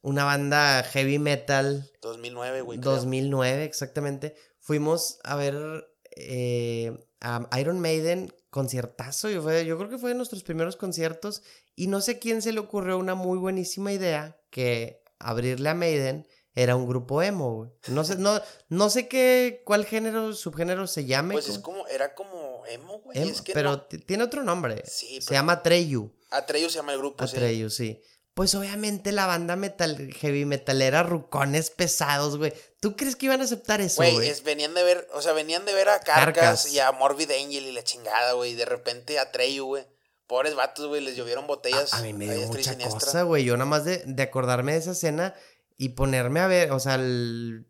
[0.05, 1.91] una banda heavy metal.
[2.03, 2.79] 2009, güey.
[2.79, 4.37] 2009, exactamente.
[4.61, 9.31] Fuimos a ver eh, a Iron Maiden conciertazo.
[9.31, 11.43] Yo, fue, yo creo que fue de nuestros primeros conciertos.
[11.75, 16.29] Y no sé quién se le ocurrió una muy buenísima idea que abrirle a Maiden
[16.55, 17.71] era un grupo emo, güey.
[17.89, 21.33] No sé, no, no sé qué, cuál género, subgénero se llame.
[21.33, 23.33] Pues es como, era como emo, güey.
[23.53, 24.83] pero tiene otro nombre.
[24.87, 26.13] Sí, Se llama Atreyu.
[26.31, 28.03] Atreyu se llama el grupo, Atreyu, sí.
[28.35, 32.53] Pues obviamente la banda metal, heavy metalera, rucones pesados, güey.
[32.81, 34.15] ¿Tú crees que iban a aceptar eso, güey?
[34.15, 37.65] Güey, venían de ver, o sea, venían de ver a Carcas, y a Morbid Angel
[37.65, 38.51] y la chingada, güey.
[38.51, 39.87] Y de repente a Treyu, güey.
[40.27, 41.95] Pobres vatos, güey, les llovieron botellas.
[41.95, 43.45] A, mí me dio mucha cosa, güey.
[43.45, 45.35] Yo nada más de, de acordarme de esa escena
[45.77, 47.67] y ponerme a ver, o sea, el,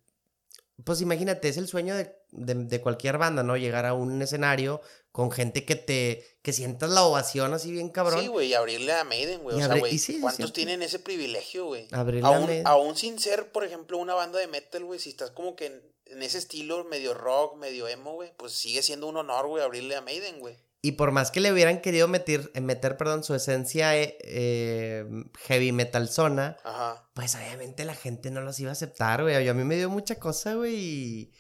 [0.83, 3.57] pues imagínate, es el sueño de, de, cualquier banda, ¿no?
[3.57, 4.81] Llegar a un escenario
[5.13, 8.21] con gente que te, que sientas la ovación así bien cabrón.
[8.21, 9.57] Sí, güey, abrirle a Maiden, güey.
[9.57, 11.87] O sea, güey, ¿cuántos tienen ese privilegio, güey?
[11.93, 12.67] Abrirle aún, a Maiden.
[12.67, 15.83] Aún sin ser, por ejemplo, una banda de metal, güey, si estás como que en,
[16.07, 19.95] en ese estilo medio rock, medio emo, güey, pues sigue siendo un honor, güey, abrirle
[19.95, 20.57] a Maiden, güey.
[20.85, 25.07] Y por más que le hubieran querido meter, eh, meter perdón, su esencia eh, eh,
[25.47, 26.59] heavy metal zona,
[27.14, 29.49] pues obviamente la gente no los iba a aceptar, güey.
[29.49, 31.33] A mí me dio mucha cosa, güey.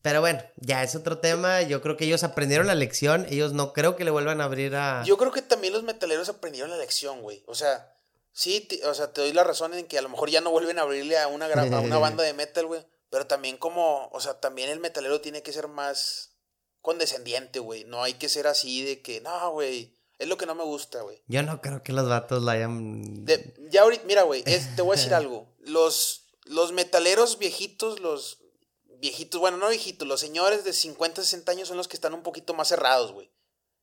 [0.00, 1.62] Pero bueno, ya es otro tema.
[1.62, 3.26] Yo creo que ellos aprendieron la lección.
[3.28, 5.02] Ellos no creo que le vuelvan a abrir a.
[5.04, 7.42] Yo creo que también los metaleros aprendieron la lección, güey.
[7.48, 7.96] O sea,
[8.30, 10.78] sí, o sea, te doy la razón en que a lo mejor ya no vuelven
[10.78, 12.86] a abrirle a una, a una banda de metal, güey.
[13.10, 16.37] Pero también como, o sea, también el metalero tiene que ser más
[16.80, 17.84] condescendiente, güey.
[17.84, 19.96] No hay que ser así de que, no, güey.
[20.18, 21.22] Es lo que no me gusta, güey.
[21.28, 23.24] Yo no creo que los vatos la hayan.
[23.70, 25.54] ya ahorita, mira, güey, te voy a decir algo.
[25.60, 28.38] Los, los metaleros viejitos, los
[28.98, 32.22] viejitos, bueno, no viejitos, los señores de 50, 60 años son los que están un
[32.22, 33.30] poquito más cerrados, güey.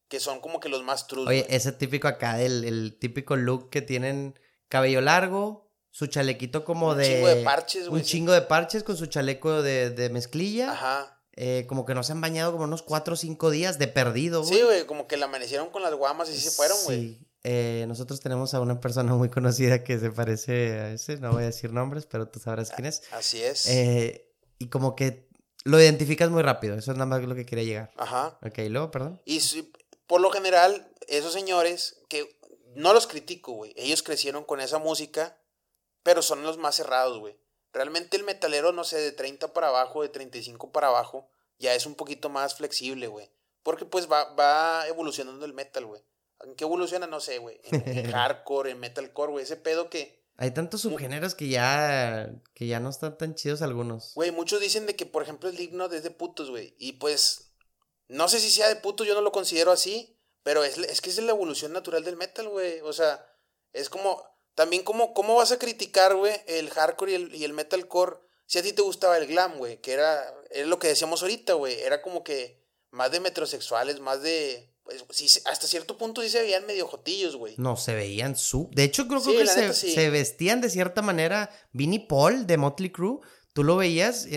[0.09, 1.25] Que son como que los más true.
[1.25, 6.95] Oye, ese típico acá, el, el típico look que tienen cabello largo, su chalequito como
[6.95, 7.05] de.
[7.07, 8.01] Un chingo de parches, güey.
[8.01, 10.73] Un chingo de parches con su chaleco de, de mezclilla.
[10.73, 11.14] Ajá.
[11.37, 14.43] Eh, como que no se han bañado como unos cuatro o cinco días de perdido,
[14.43, 14.53] güey.
[14.53, 16.99] Sí, güey, como que la amanecieron con las guamas y se fueron, güey.
[16.99, 17.27] Sí.
[17.43, 21.43] Eh, nosotros tenemos a una persona muy conocida que se parece a ese, no voy
[21.43, 23.03] a decir nombres, pero tú sabrás quién es.
[23.11, 23.67] Así es.
[23.67, 25.27] Eh, y como que
[25.63, 27.91] lo identificas muy rápido, eso es nada más lo que quería llegar.
[27.97, 28.39] Ajá.
[28.41, 29.21] Ok, luego, perdón.
[29.25, 29.41] Y
[30.07, 32.39] por lo general, esos señores, que
[32.75, 35.37] no los critico, güey, ellos crecieron con esa música,
[36.01, 37.37] pero son los más cerrados, güey.
[37.75, 41.85] Realmente el metalero, no sé, de 30 para abajo, de 35 para abajo, ya es
[41.85, 43.29] un poquito más flexible, güey.
[43.63, 46.01] Porque pues va, va evolucionando el metal, güey.
[46.45, 47.05] ¿En qué evoluciona?
[47.05, 47.59] No sé, güey.
[47.65, 49.43] En, hardcore, en metalcore, güey.
[49.43, 50.23] Ese pedo que...
[50.37, 54.13] Hay tantos subgéneros que ya, que ya no están tan chidos algunos.
[54.15, 56.77] Güey, muchos dicen de que, por ejemplo, el digno es de putos, güey.
[56.79, 57.51] Y pues,
[58.07, 60.17] no sé si sea de putos, yo no lo considero así.
[60.43, 62.79] Pero es, es que es la evolución natural del metal, güey.
[62.81, 63.27] O sea,
[63.73, 64.23] es como
[64.55, 68.59] también, ¿cómo, cómo vas a criticar, güey, el hardcore y el, y el metalcore si
[68.59, 69.81] a ti te gustaba el glam, güey?
[69.81, 71.79] Que era, era lo que decíamos ahorita, güey.
[71.81, 74.71] Era como que más de metrosexuales, más de...
[74.83, 77.55] Pues, sí, hasta cierto punto sí se veían medio jotillos, güey.
[77.57, 78.69] No, se veían su...
[78.71, 81.49] De hecho, creo, que se, se, vestían de cierta manera.
[81.71, 83.19] Vinnie Paul de Motley Crue,
[83.53, 84.27] tú lo veías,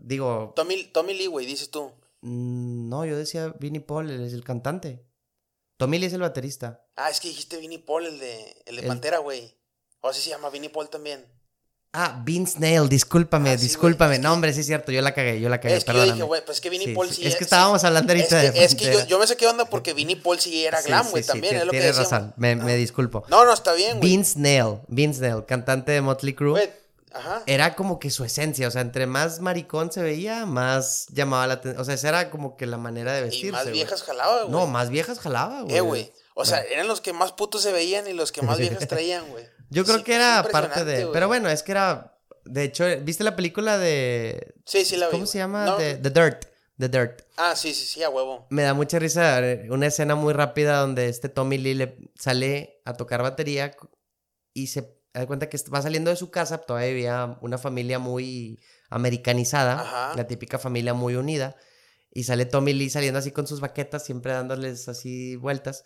[0.00, 0.52] digo...
[0.56, 1.92] Tommy, Tommy Lee, güey, dices tú.
[2.22, 5.06] Mm, no, yo decía Vinnie Paul, él es el cantante.
[5.76, 6.84] Tommy Lee es el baterista.
[6.96, 9.54] Ah, es que dijiste Vinnie Paul, el de, el de Pantera, güey.
[10.00, 11.24] O así se llama Vinnie Paul también.
[11.96, 14.18] Ah, Vince Nail, discúlpame, ah, discúlpame.
[14.18, 15.76] no, hombre, sí es cierto, yo la cagué, yo la cagué.
[15.76, 18.12] Es que yo dije, güey, pues es que Vinnie Paul sí, Es que estábamos hablando
[18.12, 18.64] ahorita es que, de.
[18.64, 21.54] Es que yo, yo, me saqué onda porque Vinnie Paul sí era glam, güey, también.
[21.54, 23.24] es lo tienes razón, me, me, disculpo.
[23.28, 24.10] No, no, está bien, güey.
[24.10, 26.83] Vince Nail, Vince Nail, cantante de Motley Crue.
[27.14, 27.42] Ajá.
[27.46, 31.54] Era como que su esencia, o sea, entre más maricón se veía, más llamaba la
[31.54, 31.80] atención.
[31.80, 33.48] O sea, esa era como que la manera de vestirse.
[33.48, 34.50] Y más viejas jalaba, güey.
[34.50, 35.76] No, más viejas jalaba, güey.
[35.76, 36.12] Eh, güey.
[36.34, 39.28] O sea, eran los que más putos se veían y los que más viejas traían,
[39.30, 39.46] güey.
[39.70, 41.06] Yo creo que era parte de.
[41.12, 42.18] Pero bueno, es que era.
[42.44, 44.54] De hecho, ¿viste la película de.
[44.66, 45.12] Sí, sí, la vi.
[45.12, 45.76] ¿Cómo se llama?
[45.76, 46.46] The, Dirt.
[46.78, 47.22] The Dirt.
[47.36, 48.46] Ah, sí, sí, sí, a huevo.
[48.50, 52.82] Me da mucha risa eh, una escena muy rápida donde este Tommy Lee le sale
[52.84, 53.76] a tocar batería
[54.52, 54.82] y se
[55.14, 60.26] da cuenta que va saliendo de su casa, todavía había una familia muy americanizada, la
[60.26, 61.56] típica familia muy unida,
[62.10, 65.84] y sale Tommy Lee saliendo así con sus baquetas, siempre dándoles así vueltas,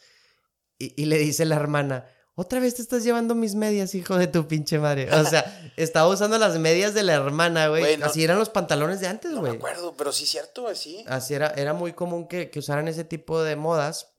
[0.78, 4.46] y, le dice la hermana, otra vez te estás llevando mis medias, hijo de tu
[4.46, 5.12] pinche madre.
[5.12, 8.00] O sea, estaba usando las medias de la hermana, güey.
[8.00, 9.42] así eran los pantalones de antes, güey.
[9.42, 11.04] No me acuerdo, pero sí cierto, así.
[11.08, 14.14] Así era, era muy común que, que, usaran ese tipo de modas,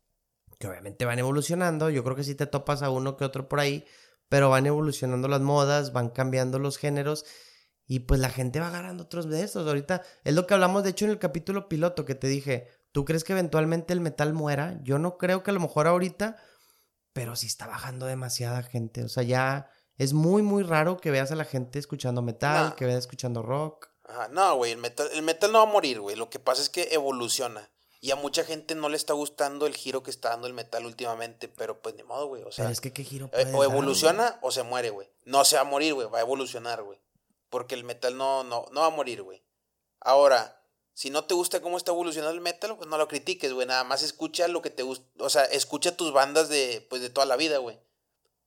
[0.60, 1.90] que obviamente van evolucionando.
[1.90, 3.86] Yo creo que sí te topas a uno que otro por ahí,
[4.30, 7.26] pero van evolucionando las modas, van cambiando los géneros.
[7.86, 9.68] Y pues la gente va agarrando otros de estos.
[9.68, 12.68] Ahorita es lo que hablamos, de hecho, en el capítulo piloto que te dije.
[12.92, 14.80] ¿Tú crees que eventualmente el metal muera?
[14.84, 16.38] Yo no creo que a lo mejor ahorita
[17.12, 19.04] pero sí está bajando demasiada gente.
[19.04, 22.76] O sea, ya Es muy, muy raro que veas a la gente escuchando metal, No.
[22.78, 23.90] que veas escuchando rock.
[24.06, 26.16] Ajá, no, güey, el metal, el metal no va a morir, güey.
[26.16, 27.70] Lo que pasa es que evoluciona.
[28.02, 30.86] Y a mucha gente no le está gustando el giro que está dando el metal
[30.86, 32.44] últimamente, pero pues ni modo, güey.
[32.44, 35.10] O sea, Pero es que qué giro eh, o dar, evoluciona o se muere, güey.
[35.26, 36.98] No se va a morir, güey, va a evolucionar, güey.
[37.50, 39.44] Porque el metal no, no, no va a morir, güey.
[40.00, 43.68] Ahora, si no te gusta cómo está evolucionando el metal, pues no lo critiques, güey.
[43.68, 45.06] Nada más escucha lo que te gusta.
[45.20, 47.80] O sea, escucha tus bandas de, pues, de toda la vida, güey.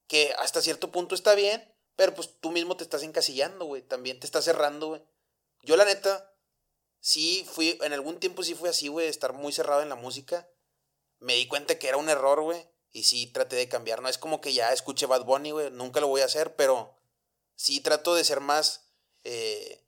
[0.06, 1.62] Que hasta cierto punto está bien,
[1.96, 3.82] pero pues tú mismo te estás encasillando, güey.
[3.82, 5.02] También te estás cerrando, güey.
[5.62, 6.31] Yo, la neta,
[7.02, 10.48] sí fui, en algún tiempo sí fui así, güey, estar muy cerrado en la música.
[11.18, 12.64] Me di cuenta que era un error, güey.
[12.92, 14.00] Y sí traté de cambiar.
[14.02, 15.70] No es como que ya escuché Bad Bunny, güey.
[15.70, 16.94] Nunca lo voy a hacer, pero
[17.54, 18.86] sí trato de ser más.
[19.24, 19.78] eh,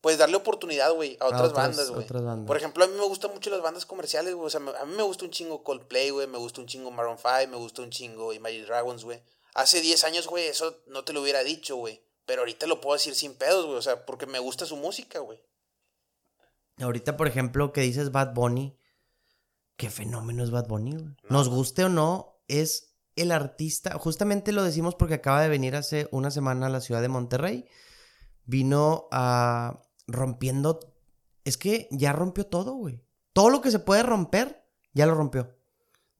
[0.00, 2.06] pues darle oportunidad, güey, a otras otras- bandas, güey.
[2.46, 4.46] Por ejemplo, a mí me gustan mucho las bandas comerciales, güey.
[4.46, 6.26] O sea, a mí me gusta un chingo Coldplay, güey.
[6.26, 9.22] Me gusta un chingo Maroon 5, me gusta un chingo Imagine Dragons, güey.
[9.52, 12.00] Hace 10 años, güey, eso no te lo hubiera dicho, güey.
[12.24, 13.76] Pero ahorita lo puedo decir sin pedos, güey.
[13.76, 15.38] O sea, porque me gusta su música, güey.
[16.80, 18.76] Ahorita, por ejemplo, que dices Bad Bunny,
[19.76, 21.16] qué fenómeno es Bad Bunny, güey.
[21.28, 26.08] Nos guste o no, es el artista, justamente lo decimos porque acaba de venir hace
[26.10, 27.66] una semana a la ciudad de Monterrey,
[28.44, 30.80] vino a rompiendo,
[31.44, 33.02] es que ya rompió todo, güey.
[33.32, 35.54] Todo lo que se puede romper, ya lo rompió.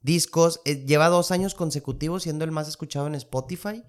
[0.00, 3.84] Discos, eh, lleva dos años consecutivos siendo el más escuchado en Spotify.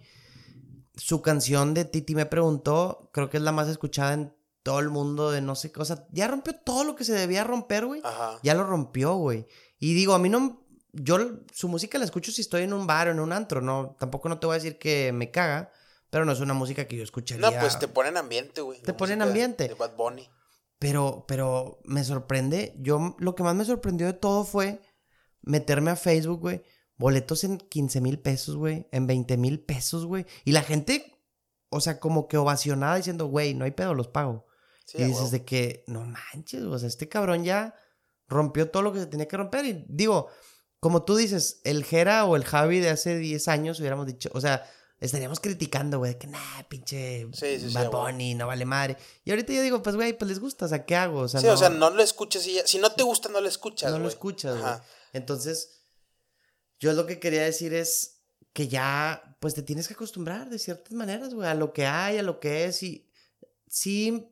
[0.95, 4.89] Su canción de Titi me preguntó, creo que es la más escuchada en todo el
[4.89, 5.81] mundo de no sé qué.
[5.81, 8.01] O sea, ya rompió todo lo que se debía romper, güey.
[8.03, 8.39] Ajá.
[8.43, 9.47] Ya lo rompió, güey.
[9.79, 10.65] Y digo, a mí no.
[10.93, 11.17] Yo
[11.53, 13.61] su música la escucho si estoy en un bar o en un antro.
[13.61, 15.71] No, tampoco no te voy a decir que me caga.
[16.09, 17.49] Pero no es una música que yo escucharía.
[17.49, 18.81] No, pues te ponen ambiente, güey.
[18.81, 19.69] Te ponen ambiente.
[19.69, 20.29] De Bad Bunny.
[20.77, 22.75] Pero, pero me sorprende.
[22.79, 24.81] Yo lo que más me sorprendió de todo fue
[25.41, 26.63] meterme a Facebook, güey.
[26.97, 28.87] Boletos en 15 mil pesos, güey.
[28.91, 30.25] En 20 mil pesos, güey.
[30.43, 31.17] Y la gente,
[31.69, 34.45] o sea, como que ovacionada diciendo, güey, no hay pedo, los pago.
[34.91, 35.29] Sí, y dices huevo.
[35.31, 37.75] de que, no manches, o sea, este cabrón ya
[38.27, 39.65] rompió todo lo que se tenía que romper.
[39.65, 40.27] Y digo,
[40.81, 44.41] como tú dices, el Jera o el Javi de hace 10 años hubiéramos dicho, o
[44.41, 47.89] sea, estaríamos criticando, güey, que nah, pinche Sí, sí, sí, Bad.
[47.89, 48.97] Bunny, no vale madre.
[49.23, 51.21] Y ahorita yo digo, pues, güey, pues les gusta, o sea, ¿qué hago?
[51.21, 52.67] O sea, sí, o sea, no lo escuchas y ya.
[52.67, 54.13] Si no te gusta, no lo escuchas, no lo güey.
[54.13, 54.73] escuchas, güey.
[55.13, 55.83] Entonces,
[56.79, 58.23] yo lo que quería decir es
[58.53, 62.17] que ya, pues te tienes que acostumbrar de ciertas maneras, güey, a lo que hay,
[62.17, 62.83] a lo que es.
[62.83, 63.09] Y
[63.67, 64.30] sí,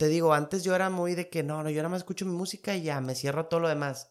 [0.00, 2.32] te digo, antes yo era muy de que no, no, yo nada más escucho mi
[2.32, 4.08] música y ya me cierro todo lo demás.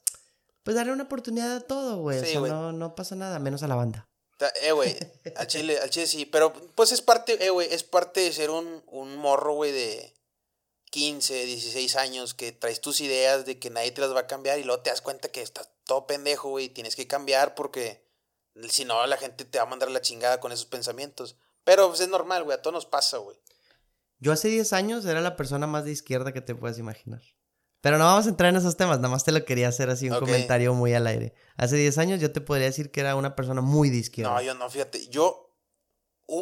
[0.62, 2.20] Pues darle una oportunidad a todo, güey.
[2.20, 2.52] o Sí, sea, güey.
[2.52, 4.08] no, no pasa nada, menos a la banda.
[4.62, 4.96] Eh, güey,
[5.36, 8.52] al chile, al chile sí, pero pues es parte, eh, güey, es parte de ser
[8.52, 10.14] un, un morro, güey, de
[10.92, 14.60] 15, 16 años, que traes tus ideas de que nadie te las va a cambiar
[14.60, 18.06] y luego te das cuenta que estás todo pendejo, güey, y tienes que cambiar porque
[18.70, 21.36] si no la gente te va a mandar la chingada con esos pensamientos.
[21.64, 23.40] Pero pues es normal, güey, a todos nos pasa, güey.
[24.20, 27.22] Yo hace 10 años era la persona más de izquierda que te puedes imaginar.
[27.82, 30.08] Pero no vamos a entrar en esos temas, nada más te lo quería hacer así
[30.10, 31.34] un comentario muy al aire.
[31.56, 34.34] Hace 10 años yo te podría decir que era una persona muy de izquierda.
[34.34, 35.56] No, yo no, fíjate, yo,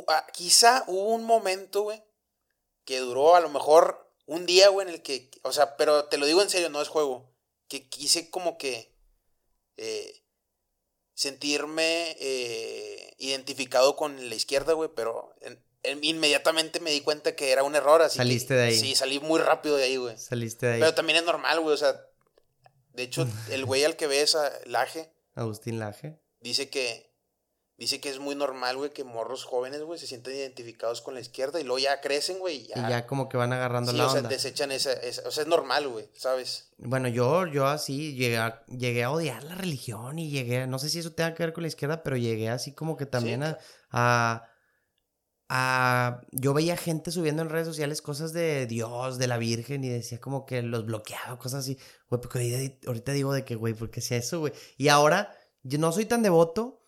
[0.08, 2.04] ah, quizá hubo un momento, güey,
[2.86, 6.18] que duró a lo mejor un día, güey, en el que, o sea, pero te
[6.18, 7.32] lo digo en serio, no es juego,
[7.68, 8.98] que quise como que
[9.78, 10.24] eh,
[11.14, 15.64] sentirme eh, identificado con la izquierda, güey, pero en-
[16.02, 18.78] inmediatamente me di cuenta que era un error, así que- Saliste de ahí.
[18.78, 20.18] Sí, salí muy rápido de ahí, güey.
[20.18, 20.80] Saliste de ahí.
[20.80, 21.96] Pero también es normal, güey, o sea,
[22.94, 26.20] de hecho, el güey al que ves, a Laje, Agustín Laje.
[26.42, 27.06] dice que
[27.80, 31.20] dice que es muy normal, güey, que morros jóvenes, güey, se sienten identificados con la
[31.20, 33.98] izquierda y luego ya crecen, güey, y ya, Y ya como que van agarrando sí,
[34.00, 34.30] la o sea, onda.
[34.32, 36.72] desechan esa, esa- o sea, es normal, güey, ¿sabes?
[36.80, 40.80] Bueno, yo, yo así llegué a, llegué a odiar la religión y llegué, a- no
[40.80, 43.44] sé si eso tenga que ver con la izquierda, pero llegué así como que también
[43.44, 43.60] a,
[43.92, 44.50] a,
[45.50, 49.90] a- Yo veía gente subiendo en redes sociales cosas de Dios, de la Virgen y
[49.90, 51.78] decía como que los bloqueaba, cosas así.
[52.10, 54.54] Güey, porque ahorita, digo de que, güey, ¿por qué hacía eso, güey?
[54.78, 55.34] Y ahora,
[55.64, 56.82] yo no soy tan devoto,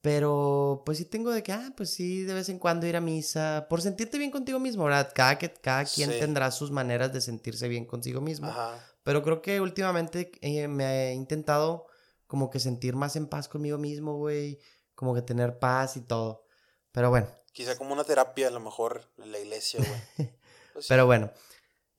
[0.00, 3.00] pero pues sí tengo de que, ah, pues sí, de vez en cuando ir a
[3.00, 5.10] misa, por sentirte bien contigo mismo, ¿verdad?
[5.14, 6.18] Cada, que, cada quien Sí.
[6.20, 8.48] tendrá sus maneras de sentirse bien consigo mismo.
[8.48, 8.84] Ajá.
[9.02, 11.86] Pero creo que últimamente eh, me he intentado
[12.26, 14.58] como que sentir más en paz conmigo mismo, güey.
[14.94, 16.44] Como que tener paz y todo.
[16.92, 20.30] Pero bueno, Quizá como una terapia a lo mejor en la iglesia, güey.
[20.74, 21.30] Pues pero bueno.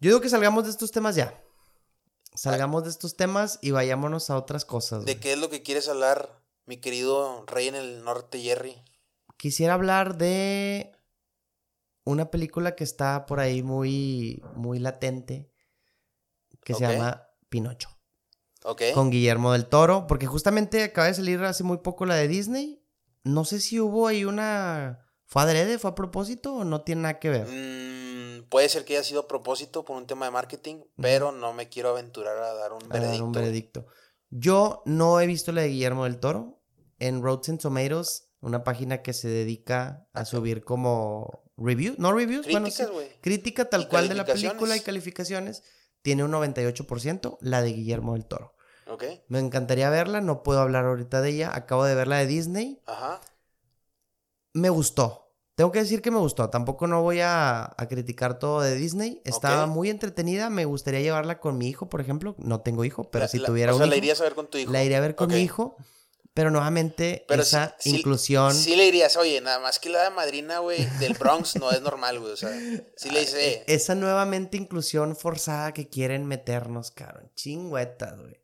[0.01, 1.41] Yo digo que salgamos de estos temas ya.
[2.33, 5.05] Salgamos de estos temas y vayámonos a otras cosas.
[5.05, 5.21] ¿De güey.
[5.21, 8.75] qué es lo que quieres hablar, mi querido rey en el norte, Jerry?
[9.37, 10.91] Quisiera hablar de
[12.03, 15.49] una película que está por ahí muy, muy latente.
[16.65, 17.95] Que se llama Pinocho.
[18.65, 18.81] ¿Ok?
[18.93, 22.83] con Guillermo del Toro, porque justamente acaba de salir hace muy poco la de Disney,
[23.23, 25.04] no sé si hubo ahí una...
[25.27, 25.79] ¿Fue adrede?
[25.79, 27.47] ¿Fue a propósito o no tiene nada que ver?
[27.47, 31.53] Mm, puede ser que haya sido a propósito por un tema de marketing, pero no
[31.53, 33.11] me quiero aventurar a dar un A veredicto.
[33.11, 33.43] dar un güey.
[33.43, 33.87] veredicto.
[34.29, 36.61] Yo no he visto la de Guillermo del Toro.
[36.99, 42.67] En Rotten Tomatoes, una página que se dedica a subir como reviews, no reviews, bueno,
[42.67, 43.09] sí, Críticas, güey.
[43.21, 45.63] crítica tal cual de la película y calificaciones.
[46.01, 48.53] tiene un 98%, la de Guillermo del Toro.
[48.87, 49.03] Ok.
[49.27, 51.55] Me encantaría verla, no puedo hablar ahorita de ella.
[51.55, 52.79] Acabo de ver la de Disney.
[52.85, 53.19] Ajá.
[54.55, 55.21] Me gustó.
[55.55, 56.49] Tengo que decir que me gustó.
[56.49, 59.21] Tampoco no voy a, a criticar todo de Disney.
[59.23, 60.49] Estaba muy entretenida.
[60.49, 62.35] Me gustaría llevarla con mi hijo, por ejemplo.
[62.39, 64.23] No tengo hijo, pero La- si la- tuviera o sea, un la hijo, irías a
[64.23, 64.71] ver con tu hijo.
[64.71, 65.77] la iría a ver con mi hijo.
[66.33, 68.53] Pero nuevamente, Pero esa sí- inclusión.
[68.53, 71.81] Sí le dirías, oye, nada más que la de madrina, güey, del Bronx no es
[71.81, 72.33] normal, güey.
[72.33, 72.49] O sea,
[72.97, 77.31] sí le dices, eh, Esa nuevamente inclusión forzada que quieren meternos, cabrón.
[77.35, 78.35] Chingüetas, güey.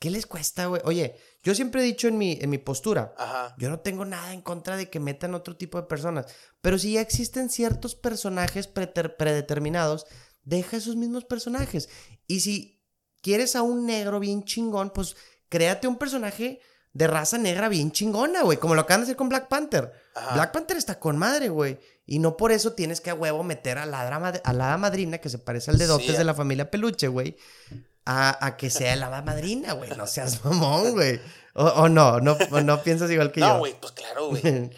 [0.00, 0.82] ¿Qué les cuesta, güey?
[0.84, 3.14] Oye, yo siempre he dicho en mi, en mi postura.
[3.16, 3.54] ajá.
[3.56, 6.26] Yo no tengo nada en contra de que metan otro tipo de personas.
[6.60, 10.06] Pero si ya existen ciertos personajes predeterminados,
[10.42, 11.88] deja esos mismos personajes.
[12.26, 12.82] Y si
[13.22, 15.14] quieres a un negro bien chingón, pues
[15.48, 16.58] créate un personaje
[16.92, 18.58] de raza negra bien chingona, güey.
[18.58, 19.92] Como lo acaban de hacer con Black Panther.
[20.16, 20.34] Ajá.
[20.34, 21.78] Black Panther está con madre, güey.
[22.06, 25.18] Y no por eso tienes que a huevo meter a la, drama a la madrina,
[25.18, 27.36] que se parece al de dotes Sí, de la familia Peluche, güey.
[28.08, 29.90] A, a que sea la madrina, güey.
[29.90, 31.20] No seas mamón, güey.
[31.54, 33.48] O, o no, no, no piensas igual que yo.
[33.48, 34.70] No, güey, pues claro, güey.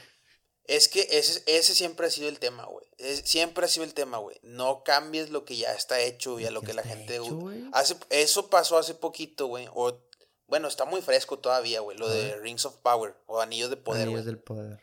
[0.65, 2.87] Es que ese, ese siempre ha sido el tema, güey.
[3.25, 4.39] Siempre ha sido el tema, güey.
[4.43, 7.17] No cambies lo que ya está hecho y a lo que la gente...
[7.17, 9.69] hecho, hace, eso pasó hace poquito, güey.
[9.75, 9.99] O,
[10.47, 11.99] bueno, está muy fresco todavía, güey.
[11.99, 12.37] Lo de.
[12.37, 14.81] Rings of Power o Anillos de Poder, Anillos del poder.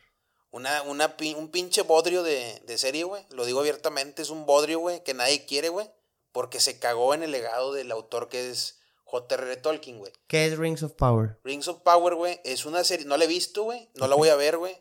[0.52, 3.26] Una, una, un pinche bodrio de, de serie, güey.
[3.32, 5.90] Lo digo abiertamente, es un bodrio, güey, que nadie quiere, güey.
[6.36, 9.56] Porque se cagó en el legado del autor que es J.R.R.
[9.56, 10.12] Tolkien, güey.
[10.28, 11.40] ¿Qué es Rings of Power?
[11.46, 14.28] Rings of Power, güey, es una serie, no la he visto, güey, no la voy
[14.28, 14.76] a ver, güey,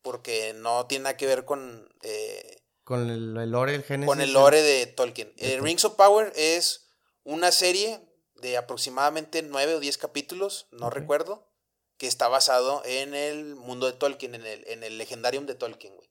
[0.00, 4.06] porque no tiene nada que ver con, eh, Con el, el lore, el génesis.
[4.06, 5.28] con el del- lore de Tolkien.
[5.30, 5.64] Eh, Tolkien.
[5.64, 6.86] Rings of Power es
[7.24, 8.00] una serie
[8.36, 11.48] de aproximadamente nueve o diez capítulos, no recuerdo,
[11.96, 15.96] que está basado en el mundo de Tolkien, en el, en el legendarium de Tolkien,
[15.96, 16.08] güey.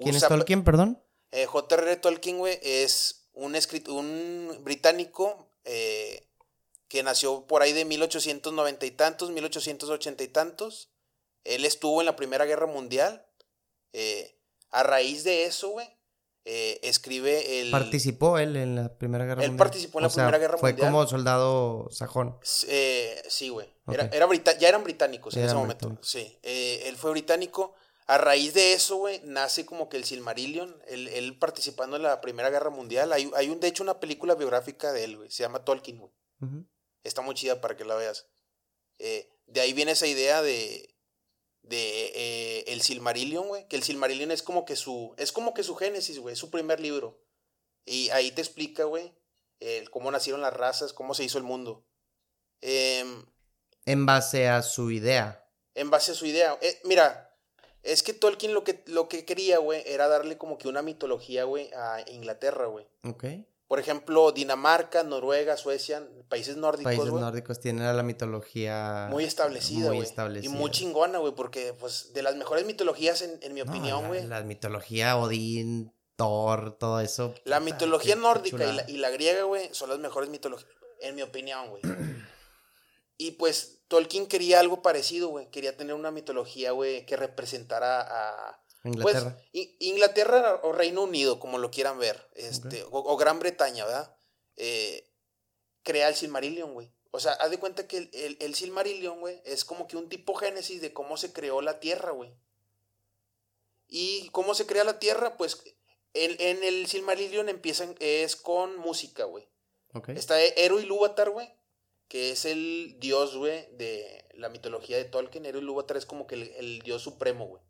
[0.00, 1.02] ¿Quién es Tolkien, perdón?
[1.32, 1.96] eh, J.R.R.
[1.96, 3.56] Tolkien, güey, es un,
[3.88, 6.26] un británico eh,
[6.88, 10.90] que nació por ahí de 1890 y tantos, 1880 y tantos.
[11.44, 13.26] Él estuvo en la Primera Guerra Mundial.
[13.92, 14.36] eh,
[14.72, 15.88] a raíz de eso, güey,
[16.44, 17.72] eh, escribe el...
[17.72, 19.66] Participó él en la Primera Guerra Él Mundial.
[19.66, 20.92] participó en la sea, Primera Guerra fue Mundial.
[20.92, 22.38] como soldado sajón.
[22.68, 23.66] Eh, sí, güey.
[23.88, 25.88] Era, era ya eran británicos Ya en ese momento.
[25.88, 26.08] británicos.
[26.08, 26.38] Sí.
[26.42, 27.74] Él fue británico.
[28.10, 30.82] A raíz de eso, güey, nace como que el Silmarillion.
[30.88, 33.12] Él, él participando en la Primera Guerra Mundial.
[33.12, 35.30] Hay, hay un, de hecho, una película biográfica de él, güey.
[35.30, 36.12] Se llama Tolkien, güey.
[37.04, 38.26] Está muy chida para que la veas.
[38.98, 40.92] Eh, de ahí viene esa idea de.
[41.62, 43.68] De eh, el Silmarillion, güey.
[43.68, 45.14] Que el Silmarillion es como que su.
[45.16, 46.32] Es como que su génesis, güey.
[46.32, 47.22] Es su primer libro.
[47.84, 49.14] Y ahí te explica, güey.
[49.92, 51.86] cómo nacieron las razas, cómo se hizo el mundo.
[52.60, 53.24] Em,
[53.84, 55.46] En base a su idea.
[55.74, 56.58] en base a su idea.
[56.60, 57.29] Eh, mira,
[57.82, 61.44] es que Tolkien lo que, lo que quería, güey, era darle como que una mitología,
[61.44, 62.86] güey, a Inglaterra, güey.
[63.04, 63.24] Ok.
[63.68, 69.86] Por ejemplo, Dinamarca, Noruega, Suecia, países nórdicos, Países nórdicos tienen a la mitología Muy establecida,
[69.86, 70.08] muy güey.
[70.08, 70.52] establecida.
[70.52, 74.08] Y muy chingona, güey, porque, pues, de las mejores mitologías, en, en mi No, opinión,
[74.08, 74.26] güey.
[74.26, 77.32] La, mitología, Odín, Thor, todo eso.
[77.44, 80.68] La puta, mitología nórdica y la, y la griega, güey, son las mejores mitologías,
[81.00, 81.82] en mi opinión, güey.
[83.20, 85.50] y pues Tolkien quería algo parecido, güey.
[85.50, 88.64] Quería tener una mitología, güey, que representara a...
[88.82, 89.36] Inglaterra.
[89.52, 94.16] Pues, Inglaterra o Reino Unido, como lo quieran ver, este, o, o Gran Bretaña, ¿verdad?
[94.56, 95.12] Eh,
[95.82, 96.90] crea el Silmarillion, güey.
[97.10, 100.08] O sea, haz de cuenta que el, el, el Silmarillion, güey, es como que un
[100.08, 102.32] tipo génesis de cómo se creó la Tierra, güey.
[103.86, 105.62] Y cómo se crea la Tierra, pues
[106.14, 109.46] en, en el Silmarillion empiezan, es con música, güey.
[110.08, 111.52] Está Eru Ilúvatar, güey,
[112.10, 115.46] que es el dios, güey, de la mitología de Tolkien.
[115.46, 117.62] Eru Ilúvatar es como que el, el dios supremo, güey.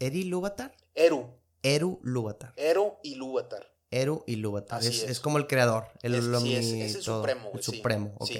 [0.00, 0.76] Eri Lúvatar.
[0.94, 1.32] Eru,
[1.62, 2.52] Eru Lúvatar.
[2.56, 3.72] Eru Ilúvatar.
[3.90, 4.80] Eru y Lúvatar.
[4.80, 5.10] Así Es, es.
[5.10, 5.86] es como el creador.
[6.02, 7.18] El, Es- el sí, es- omni- es el todo.
[7.20, 7.76] supremo, El güey, sí.
[7.76, 8.26] supremo, ok.
[8.28, 8.34] Sí.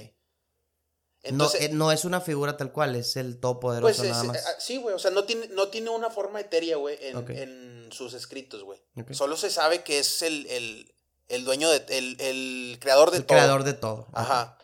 [1.24, 4.24] no, Entonces, eh, no es una figura tal cual, es el todopoderoso pues es- nada
[4.24, 4.44] más.
[4.46, 7.30] ah, sí, güey, o sea, no tiene, no tiene una forma etérea, güey, en, Ok.
[7.30, 8.80] en sus escritos, güey.
[8.96, 9.12] Ok.
[9.12, 10.92] Solo se sabe que es el, el,
[11.28, 13.36] el dueño de, el, el creador de el todo.
[13.38, 14.08] creador de todo.
[14.12, 14.55] Ajá.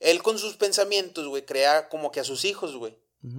[0.00, 2.98] Él con sus pensamientos, güey, crea como que a sus hijos, güey,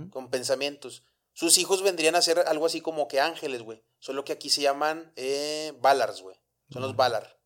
[0.09, 1.03] con pensamientos.
[1.33, 3.83] Sus hijos vendrían a ser algo así como que ángeles, güey.
[3.99, 6.39] Solo que aquí se llaman eh, Valars, güey.
[6.71, 7.39] Son los Valar.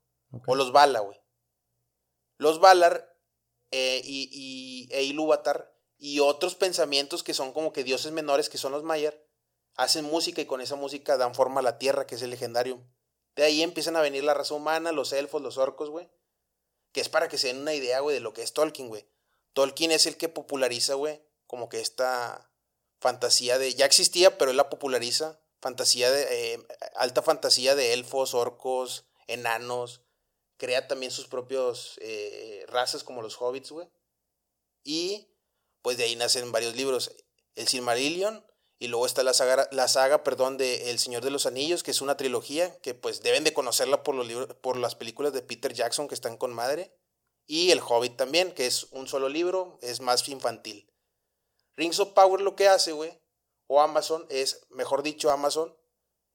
[0.45, 1.20] O los Vala, güey.
[2.38, 3.18] Los Valar
[3.72, 8.57] eh, y, y, e Ilúvatar y otros pensamientos que son como que dioses menores, que
[8.57, 9.28] son los Mayer,
[9.76, 12.82] hacen música y con esa música dan forma a la tierra, que es el legendario.
[13.36, 16.10] De ahí empiezan a venir la raza humana, los elfos, los orcos, güey.
[16.92, 19.08] Que es para que se den una idea, güey, de lo que es Tolkien, güey.
[19.54, 22.52] Tolkien es el que populariza, güey, como que esta
[23.00, 23.74] fantasía de...
[23.74, 25.40] Ya existía, pero él la populariza.
[25.62, 26.54] Fantasía de...
[26.54, 30.02] Eh, alta fantasía de elfos, orcos, enanos.
[30.58, 33.90] Crea también sus propios eh, razas como los hobbits, güey.
[34.84, 35.30] Y
[35.82, 37.12] pues de ahí nacen varios libros.
[37.56, 38.46] El Silmarillion,
[38.80, 41.92] y luego está la saga, la saga perdón, de El Señor de los Anillos, que
[41.92, 45.42] es una trilogía que pues deben de conocerla por, los libros, por las películas de
[45.42, 46.96] Peter Jackson que están con madre.
[47.46, 50.90] Y El Hobbit también, que es un solo libro, es más infantil.
[51.76, 53.20] Rings of Power lo que hace, güey,
[53.68, 55.76] o Amazon, es, mejor dicho, Amazon,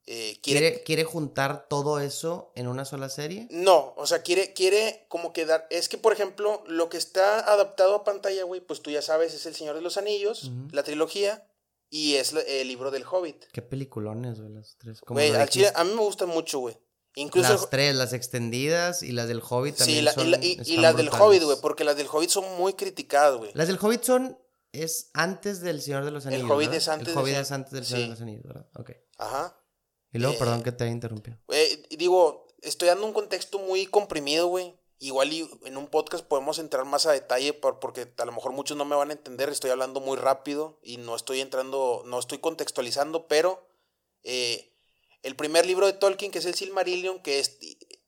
[0.07, 3.47] eh, quiere, quiere, juntar todo eso en una sola serie?
[3.51, 5.67] No, o sea, quiere, quiere como quedar.
[5.71, 9.33] Es que, por ejemplo, lo que está adaptado a pantalla, güey, pues tú ya sabes,
[9.33, 11.47] es El Señor de los Anillos, la trilogía,
[11.91, 13.47] y es el libro del Hobbit.
[13.53, 15.01] Qué peliculones, güey, las tres.
[15.07, 16.77] Güey, a mí me gustan mucho, güey.
[17.17, 19.99] Incluso las tres, las extendidas y las del Hobbit también.
[20.43, 23.53] Sí, y, las del Hobbit, güey, porque las del Hobbit son muy criticadas, güey.
[23.55, 24.39] Las del Hobbit son.
[24.73, 26.47] Es antes del Señor de los Anillos.
[26.47, 27.09] El Hobbit es antes.
[27.11, 28.67] El Hobbit es antes del Señor de los Anillos, ¿verdad?
[28.75, 28.91] Ok.
[29.19, 29.57] Ajá.
[30.13, 31.39] Y luego, perdón eh, que te interrumpido.
[31.91, 34.77] digo, estoy dando un contexto muy comprimido, güey.
[35.05, 38.75] Igual y en un podcast podemos entrar más a detalle porque a lo mejor muchos
[38.75, 42.39] no me van a entender, estoy hablando muy rápido y no estoy entrando, no estoy
[42.39, 43.69] contextualizando, pero
[44.23, 44.73] eh,
[45.23, 47.59] el primer libro de Tolkien, que es el Silmarillion, que es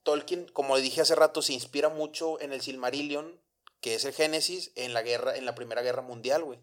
[0.01, 3.39] Tolkien, como le dije hace rato, se inspira mucho en el Silmarillion,
[3.79, 6.57] que es el Génesis, en la guerra, en la Primera Guerra Mundial, güey.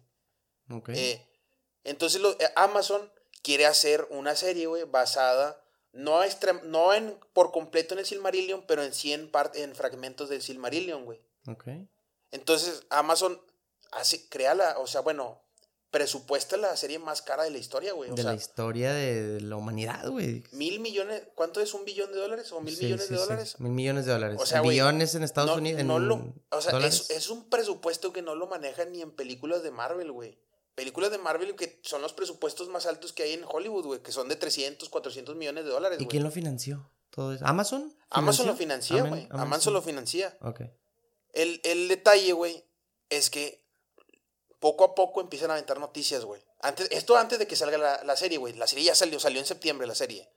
[0.89, 1.25] Eh,
[1.85, 2.21] entonces
[2.57, 3.09] Amazon
[3.41, 5.64] quiere hacer una serie, güey, basada
[5.95, 6.19] no,
[6.65, 11.21] no en, por completo en el Silmarillion, pero en 100 en fragmentos del Silmarillion, güey.
[11.47, 11.67] Ok.
[12.31, 13.39] Entonces Amazon
[13.91, 15.41] hace, crea la, o sea, bueno,
[15.91, 18.11] presupuesta la serie más cara de la historia, güey.
[18.11, 20.43] de la historia de la humanidad, güey.
[20.51, 22.51] Mil millones, ¿cuánto es un billón de dólares?
[22.51, 23.59] ¿O mil millones de dólares?
[23.59, 24.37] Mil millones de dólares.
[24.41, 25.81] O sea, Billones en Estados Unidos.
[25.85, 29.63] No lo, o sea, es, es, un presupuesto que no lo manejan ni en películas
[29.63, 30.37] de Marvel, güey
[30.75, 34.11] películas de Marvel que son los presupuestos más altos que hay en Hollywood, güey, que
[34.11, 35.99] son de 300, 400 millones de dólares.
[35.99, 36.91] ¿Y quién lo financió?
[37.09, 37.45] Todo eso?
[37.47, 37.95] ¿Amazon?
[38.09, 39.27] Amazon lo financia, güey.
[39.31, 40.37] Amazon lo financia.
[40.41, 40.61] Ok.
[41.33, 42.65] El, el detalle, güey,
[43.09, 43.65] es que
[44.59, 46.43] poco a poco empiezan a aventar noticias, güey.
[46.61, 48.53] Antes, esto antes de que salga la, la serie, güey.
[48.53, 50.29] La serie ya salió, salió en septiembre la serie.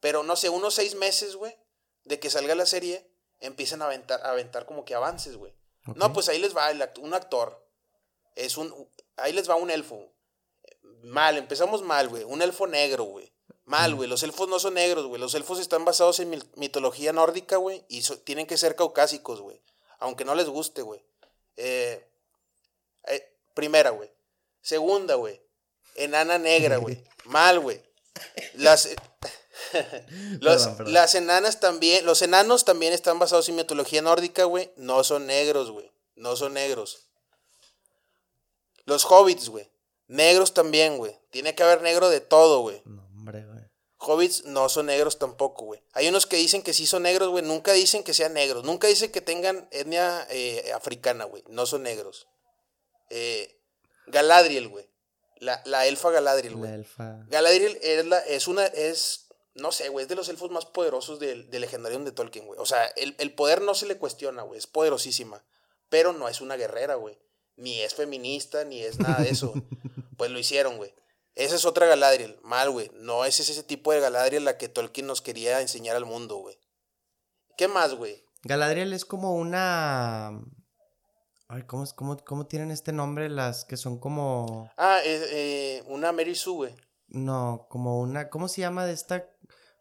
[0.00, 1.56] Pero no sé, unos seis meses, güey,
[2.04, 5.54] de que salga la serie, empiezan a aventar, a aventar como que avances, güey.
[5.96, 6.68] No, pues ahí les va
[7.00, 7.66] un actor.
[8.34, 8.72] Es un,
[9.18, 10.12] Ahí les va un elfo.
[11.02, 12.24] Mal, empezamos mal, güey.
[12.24, 13.32] Un elfo negro, güey.
[13.64, 14.08] Mal, güey.
[14.08, 15.20] Los elfos no son negros, güey.
[15.20, 17.84] Los elfos están basados en mitología nórdica, güey.
[17.88, 19.60] Y tienen que ser caucásicos, güey.
[19.98, 21.02] Aunque no les guste, güey.
[21.56, 22.06] Eh,
[23.06, 24.10] eh, primera, güey.
[24.60, 25.40] Segunda, güey.
[25.94, 27.04] Enana negra, güey.
[27.24, 27.82] Mal, güey.
[28.54, 28.96] Las, eh,
[30.40, 34.72] las enanas también, los enanos también están basados en mitología nórdica, güey.
[34.76, 35.90] No son negros, güey.
[36.16, 37.07] No son negros.
[38.88, 39.70] Los hobbits, güey.
[40.06, 41.14] Negros también, güey.
[41.28, 42.80] Tiene que haber negro de todo, güey.
[42.86, 43.60] No, hombre, güey.
[43.98, 45.82] Hobbits no son negros tampoco, güey.
[45.92, 47.44] Hay unos que dicen que sí son negros, güey.
[47.44, 48.64] Nunca dicen que sean negros.
[48.64, 51.44] Nunca dicen que tengan etnia eh, africana, güey.
[51.48, 52.28] No son negros.
[53.10, 53.60] Eh,
[54.06, 54.88] Galadriel, güey.
[55.36, 56.70] La, la, elfa Galadriel, güey.
[56.70, 57.26] La elfa.
[57.28, 58.64] Galadriel es, la, es una.
[58.64, 59.26] Es.
[59.52, 60.04] No sé, güey.
[60.04, 62.58] Es de los elfos más poderosos del, del legendario de Tolkien, güey.
[62.58, 64.58] O sea, el, el poder no se le cuestiona, güey.
[64.58, 65.44] Es poderosísima.
[65.90, 67.18] Pero no es una guerrera, güey
[67.58, 69.52] ni es feminista, ni es nada de eso.
[70.16, 70.94] pues lo hicieron, güey.
[71.34, 72.38] Esa es otra Galadriel.
[72.42, 72.90] Mal, güey.
[72.94, 76.58] No es ese tipo de Galadriel la que Tolkien nos quería enseñar al mundo, güey.
[77.56, 78.24] ¿Qué más, güey?
[78.42, 80.40] Galadriel es como una...
[81.48, 84.70] Ay, ¿cómo, cómo, cómo tienen este nombre las que son como...
[84.76, 86.76] Ah, eh, una Mary Sue, güey.
[87.06, 88.30] No, como una...
[88.30, 89.30] ¿Cómo se llama de esta?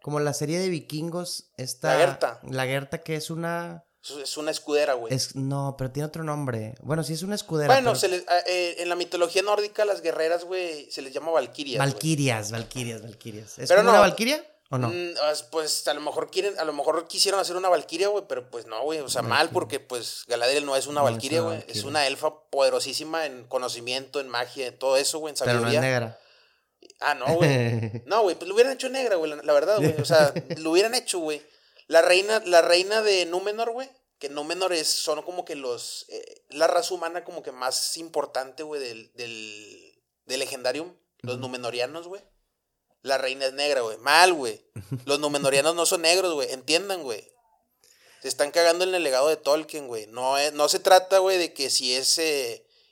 [0.02, 1.52] Como la serie de vikingos.
[1.58, 1.94] Esta...
[1.94, 2.40] La Gerta.
[2.44, 3.87] La Gerta, que es una...
[4.22, 5.14] Es una escudera, güey.
[5.36, 6.76] no, pero tiene otro nombre.
[6.82, 7.74] Bueno, sí es una escudera.
[7.74, 11.32] Bueno, se les, ah, eh, en la mitología nórdica, las guerreras, güey, se les llama
[11.32, 11.80] valquirias.
[11.80, 13.60] Valquirias, valquirias, valquirias.
[13.60, 14.43] ¿Es pero una valquiria?
[14.70, 14.89] ¿O no?
[14.89, 15.14] Mm,
[15.49, 18.66] pues a lo mejor quieren, a lo mejor quisieron hacer una valquiria, güey, pero pues
[18.66, 18.99] no, güey.
[18.99, 21.64] O sea, mal porque pues Galadriel no es una valquiria, güey.
[21.68, 25.80] Es, una elfa poderosísima en conocimiento, en magia, en todo eso, güey, en sabiduría.
[25.82, 26.20] Pero no es negra.
[26.99, 28.03] Ah, no, güey.
[28.05, 29.95] no, güey, pues lo hubieran hecho negra, güey, la, verdad, güey.
[30.01, 31.41] O sea, lo hubieran hecho, güey.
[31.88, 36.44] La reina, la reina de Númenor, güey, que no menores son como que los, eh,
[36.50, 42.22] la raza humana como que más importante, güey, del, del, del Legendarium, los Númenorianos, güey.
[43.04, 43.98] La reina es negra, güey.
[43.98, 44.66] Mal, güey.
[45.06, 46.52] Los Númenorianos no son negros, güey.
[46.52, 47.32] Entiendan, güey.
[48.22, 50.08] Se están cagando en el legado de Tolkien, güey.
[50.08, 52.20] No, no se trata, güey, de que si es...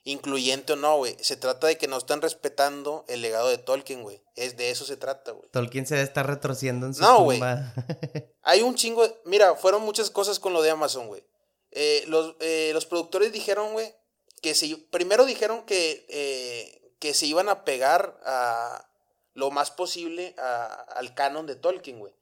[0.08, 1.18] Incluyente o no, güey.
[1.20, 4.22] Se trata de que no están respetando el legado de Tolkien, güey.
[4.36, 5.50] Es de eso se trata, güey.
[5.50, 7.74] Tolkien se estar retorciendo en su no, tumba.
[8.44, 9.04] Hay un chingo.
[9.26, 11.24] Mira, fueron muchas cosas con lo de Amazon, güey.
[11.72, 13.96] Eh, los, eh, los productores dijeron, güey,
[14.44, 14.76] que si.
[14.76, 18.88] Primero dijeron que, eh, que se iban a pegar a
[19.34, 22.14] lo más posible al canon de Tolkien, güey.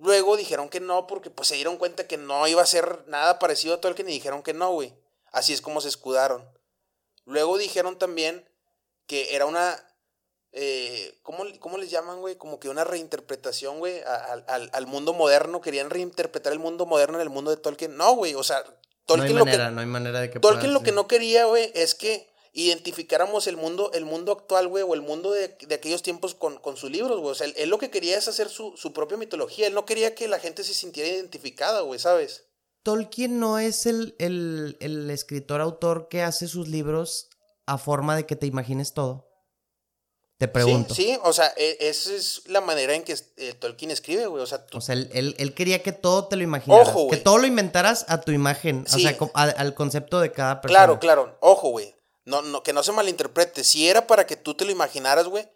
[0.00, 3.38] Luego dijeron que no, porque pues se dieron cuenta que no iba a ser nada
[3.38, 4.92] parecido a Tolkien y dijeron que no, güey.
[5.30, 6.44] Así es como se escudaron.
[7.28, 8.44] Luego dijeron también
[9.06, 9.84] que era una.
[10.52, 11.44] Eh, ¿cómo,
[11.76, 12.36] les llaman, güey?
[12.36, 15.60] Como que una reinterpretación, güey, al, mundo moderno.
[15.60, 17.96] Querían reinterpretar el mundo moderno en el mundo de Tolkien.
[17.98, 18.64] No, güey, o sea,
[19.04, 21.70] Tolkien no hay manera, no hay manera de que Tolkien lo que no quería, güey,
[21.74, 26.34] es que identificáramos el mundo, el mundo actual, güey, o el mundo de, aquellos tiempos
[26.34, 27.32] con, con sus libros, güey.
[27.32, 29.66] O sea, él, lo que quería es hacer su, su propia mitología.
[29.66, 32.47] Él no quería que la gente se sintiera identificada, güey, ¿sabes?
[32.82, 34.14] Tolkien no es el,
[35.10, 37.28] escritor autor que hace sus libros
[37.66, 39.26] a forma de que te imagines todo.
[40.38, 40.94] Te pregunto.
[40.94, 44.40] Sí, sí, o sea, e, esa es la manera en que eh, Tolkien escribe, güey.
[44.40, 46.88] O sea, o sea él, quería que todo te lo imaginaras.
[46.90, 50.78] Ojo, Que todo lo inventaras a tu imagen, o sea, al concepto de cada persona.
[50.78, 51.36] Claro, claro.
[51.40, 51.92] Ojo, güey.
[52.24, 53.64] No, no, que no se malinterprete.
[53.64, 55.48] Si era para que tú te lo imaginaras, güey.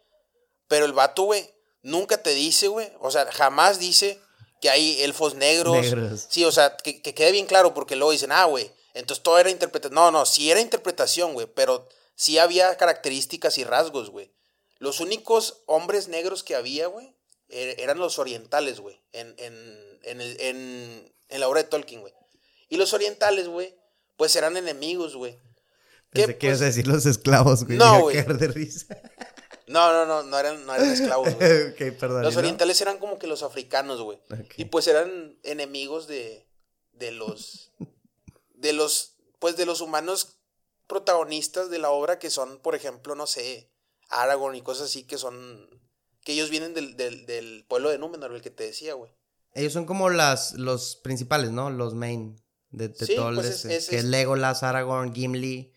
[0.68, 1.48] Pero el vato, güey,
[1.82, 2.90] nunca te dice, güey.
[3.00, 4.21] O sea, jamás dice
[4.62, 5.84] que hay elfos negros.
[6.30, 9.50] Sí, o sea, que, quede bien claro, porque luego dicen, ah, güey, entonces todo era
[9.50, 9.94] interpretación.
[9.94, 14.30] No, no, sí era interpretación, güey, pero sí había características y rasgos, güey.
[14.78, 17.12] Los únicos hombres negros que había, güey,
[17.48, 22.14] er, eran los orientales, güey, en, en, en, en, la obra de Tolkien, güey.
[22.68, 23.74] Y los orientales, güey,
[24.16, 25.40] pues eran enemigos, güey.
[26.10, 27.78] Pensé que ibas a pues decir los esclavos, güey.
[27.78, 28.22] No, güey.
[28.22, 28.86] de risa.
[29.72, 31.90] No, no, no, no eran, no eran esclavos, güey.
[31.98, 34.18] perdón, los orientales eran como que los africanos, güey.
[34.56, 36.46] Y pues eran enemigos de,
[36.92, 37.72] de los,
[38.54, 40.36] de los, pues de los humanos
[40.86, 43.70] protagonistas de la obra que son, por ejemplo, no sé,
[44.10, 45.68] Aragorn y cosas así que son,
[46.22, 49.10] que ellos vienen del, del, del pueblo de Númenor, el que te decía, güey.
[49.54, 51.70] Ellos son como las, los principales, ¿no?
[51.70, 55.72] Los main de, de sí, todo pues es, que es Legolas, Aragorn, Gimli.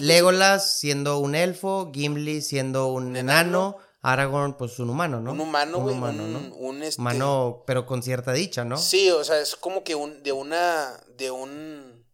[0.00, 5.32] Legolas siendo un elfo, Gimli siendo un enano, Aragorn pues un humano, ¿no?
[5.32, 5.94] Un humano, güey.
[5.94, 6.84] Un humano, ¿no?
[6.84, 8.76] Este humano, pero con cierta dicha, ¿no?
[8.76, 12.06] Sí, o sea, es como que un, de una, de un,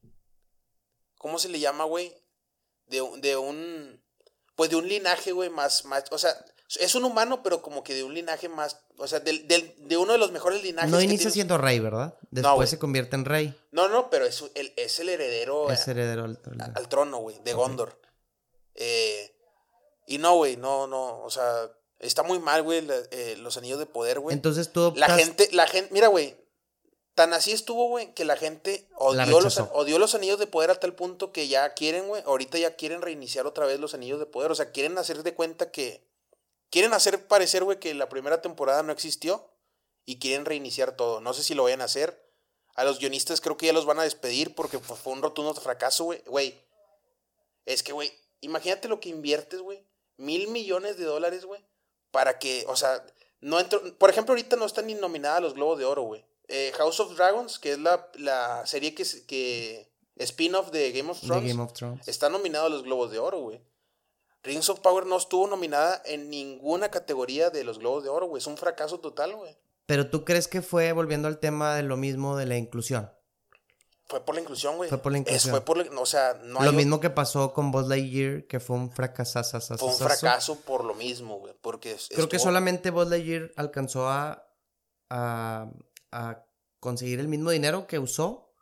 [1.19, 2.15] ¿cómo se le llama, güey?
[2.87, 4.03] De, de un,
[4.57, 6.35] pues de un linaje, güey, más, más, o sea,
[6.81, 8.79] es un humano, pero como que de un linaje más.
[8.97, 10.91] O sea, del, de uno de los mejores linajes.
[10.91, 12.17] No inicia siendo rey, ¿verdad?
[12.31, 13.55] Después se convierte en rey.
[13.71, 15.71] No, no, pero es el, es el heredero.
[15.71, 16.41] Es heredero al,
[16.75, 18.01] al trono, güey, de Gondor.
[18.75, 19.35] Eh,
[20.07, 21.21] y no, güey, no, no.
[21.23, 24.35] O sea, está muy mal, güey, eh, los anillos de poder, güey.
[24.35, 24.93] Entonces tú.
[24.97, 25.93] La gente, la gente.
[25.93, 26.41] Mira, güey.
[27.15, 30.81] Tan así estuvo, güey, que la gente odió los, odió los anillos de poder a
[30.81, 32.23] tal punto que ya quieren, güey.
[32.25, 34.51] Ahorita ya quieren reiniciar otra vez los anillos de poder.
[34.51, 36.11] O sea, quieren hacer de cuenta que
[36.73, 39.47] Quieren hacer parecer, güey, que la primera temporada no existió
[40.07, 41.21] y quieren reiniciar todo.
[41.21, 42.19] No sé si lo vayan a hacer.
[42.75, 46.05] A los guionistas creo que ya los van a despedir porque fue un rotundo fracaso,
[46.05, 46.23] güey.
[46.27, 46.59] Güey,
[47.67, 48.11] es que, güey,
[48.41, 49.87] imagínate lo que inviertes, güey.
[50.17, 51.63] Mil millones de dólares, güey.
[52.11, 53.05] Para que, o sea,
[53.43, 53.83] no entro.
[53.99, 56.25] Por ejemplo, ahorita no están ni nominadas a los Globos de Oro, güey.
[56.49, 61.21] Eh, House of Dragons, que es la, la serie que, que spin-off de Game of
[61.21, 63.61] Thrones, Game of Thrones, está nominado a los Globos de Oro, güey.
[64.43, 68.41] Rings of Power no estuvo nominada en ninguna categoría de los Globos de Oro, güey.
[68.41, 69.57] Es un fracaso total, güey.
[69.87, 73.13] Pero tú crees que fue volviendo al tema de lo mismo de la inclusión.
[74.07, 74.89] Fue por la inclusión, güey.
[74.89, 75.51] Fue por la inclusión.
[75.53, 78.91] fue por o sea, no Lo mismo que pasó con Buzz Lightyear, que fue un
[78.91, 79.43] fracaso.
[79.79, 81.55] Fue un fracaso por lo mismo, güey.
[81.61, 84.47] Porque Creo que solamente Buzz Lightyear alcanzó a,
[85.09, 85.71] a,
[86.11, 86.45] a
[86.81, 88.53] conseguir el mismo dinero que usó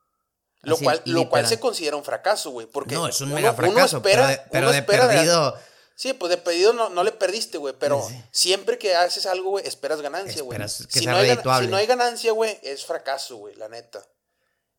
[0.62, 2.66] lo cual, lo cual se considera un fracaso, güey.
[2.66, 4.02] Porque no, es un mega fracaso.
[4.02, 4.26] pero
[4.72, 5.56] de, perdido.
[6.00, 7.74] Sí, pues de pedido no, no le perdiste, güey.
[7.78, 10.58] Pero siempre que haces algo, güey, esperas ganancia, güey.
[10.66, 14.02] Si, no hay, si no hay ganancia, güey, es fracaso, güey, la neta.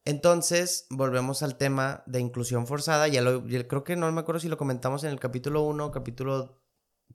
[0.04, 3.08] Entonces, volvemos al tema de inclusión forzada.
[3.08, 6.60] Ya lo, creo que no me acuerdo si lo comentamos en el capítulo 1 capítulo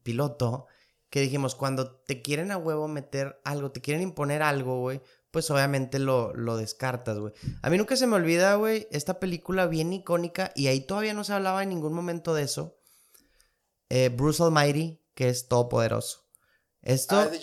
[0.05, 0.67] piloto.
[1.11, 5.01] Que dijimos, cuando te quieren a huevo meter algo, te quieren imponer algo, güey,
[5.33, 7.33] pues obviamente lo, lo descartas, güey.
[7.63, 11.23] A mí nunca se me olvida, güey, esta película bien icónica, y ahí todavía no
[11.23, 12.76] se hablaba en ningún momento de eso.
[13.89, 16.24] Eh, Bruce Almighty, que es todopoderoso.
[16.82, 17.39] Esto ah, de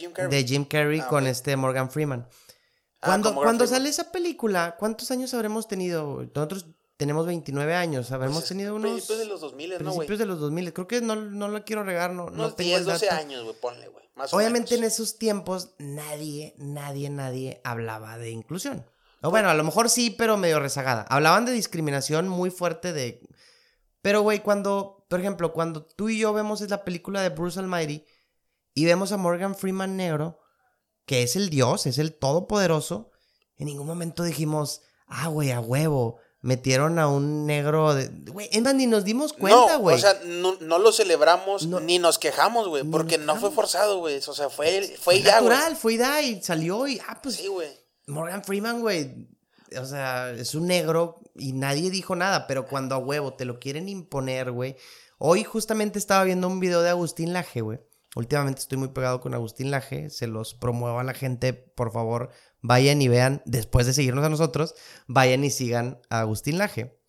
[0.45, 2.27] Jim Carrey, ah, con este Morgan Freeman.
[3.01, 6.25] Ah, cuando, cuando sale esa película, ¿cuántos años habremos tenido?
[6.33, 6.67] Nosotros
[6.97, 8.91] tenemos 29 años, habremos pues tenido unos...
[8.91, 11.83] Principios de los 2000, ¿no, Principios de los 2000, creo que no, no lo quiero
[11.83, 14.03] regar, no, unos no 10, 12 años, güey, ponle, güey.
[14.31, 18.85] Obviamente en esos tiempos nadie, nadie, nadie hablaba de inclusión.
[19.21, 21.05] O bueno, a lo mejor sí, pero medio rezagada.
[21.09, 23.21] Hablaban de discriminación muy fuerte de
[24.01, 28.03] Pero, güey, cuando, por ejemplo, cuando tú y yo vemos la película de Bruce Almighty
[28.73, 30.39] y vemos a Morgan Freeman negro,
[31.05, 33.11] que es el dios, es el todopoderoso,
[33.57, 38.07] en ningún momento dijimos, ah, güey, a huevo, metieron a un negro de...
[38.07, 39.97] Güey, es más, ni nos dimos cuenta, güey.
[39.97, 44.17] o sea, no, lo celebramos ni nos quejamos, güey, porque no fue forzado, güey.
[44.17, 47.35] O sea, fue, fue, ya, natural, fue ya y salió y, ah, pues...
[47.35, 47.69] Sí, güey.
[48.07, 49.27] Morgan Freeman, güey,
[49.79, 53.59] o sea, es un negro y nadie dijo nada, pero cuando a huevo te lo
[53.59, 54.75] quieren imponer, güey.
[55.19, 57.79] Hoy justamente estaba viendo un video de Agustín Laje, güey.
[58.15, 62.29] Últimamente estoy muy pegado con Agustín Laje, se los promuevo a la gente, por favor,
[62.61, 64.75] vayan y vean, después de seguirnos a nosotros,
[65.07, 66.99] vayan y sigan a Agustín Laje.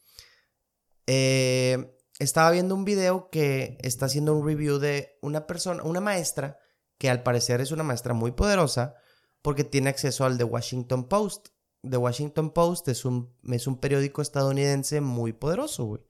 [1.07, 6.59] Eh, estaba viendo un video que está haciendo un review de una persona, una maestra,
[6.97, 8.95] que al parecer es una maestra muy poderosa,
[9.43, 11.49] porque tiene acceso al The Washington Post.
[11.83, 16.03] The Washington Post es un, es un periódico estadounidense muy poderoso, güey.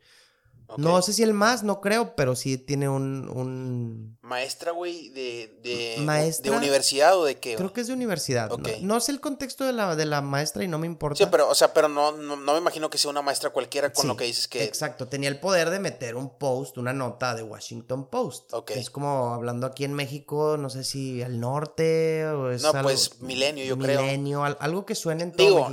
[0.77, 4.19] No sé si el más, no creo, pero sí tiene un...
[4.23, 7.57] Maestra, güey, de, de, de universidad o de qué?
[7.57, 8.51] Creo que es de universidad.
[8.81, 11.19] No, sé el contexto de la, de la maestra y no me importa.
[11.19, 14.09] Sí, pero, o sea, pero no, no, me imagino que sea una maestra cualquiera con
[14.09, 14.65] lo que dices que...
[14.65, 18.53] Exacto, tenía el poder de meter un post, una nota de Washington Post.
[18.55, 18.71] Ok.
[18.73, 23.21] Es como hablando aquí en México, no sé si al norte o es No, pues
[23.21, 24.01] Milenio, yo creo.
[24.03, 25.69] Milenio, algo que suene en todo Digo,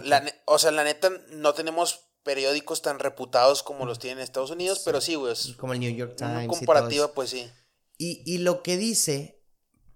[0.46, 4.82] o sea, la neta, no tenemos periódicos tan reputados como los tienen en Estados Unidos,
[4.86, 5.36] pero sí, güey.
[5.58, 6.48] Como el New York Times.
[6.48, 7.50] comparativa, pues sí.
[7.98, 9.42] Y, y, lo que dice,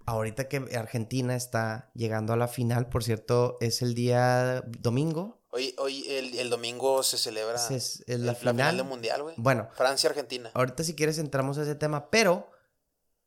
[0.06, 5.42] ahorita que Argentina está llegando a la final, por cierto, es el día domingo.
[5.50, 8.78] Hoy, hoy el, domingo se celebra es, la, final.
[8.78, 9.36] del Mundial, güey.
[9.38, 9.70] Bueno.
[9.74, 10.52] Francia-Argentina.
[10.54, 12.52] Ahorita si quieres entramos a ese tema, pero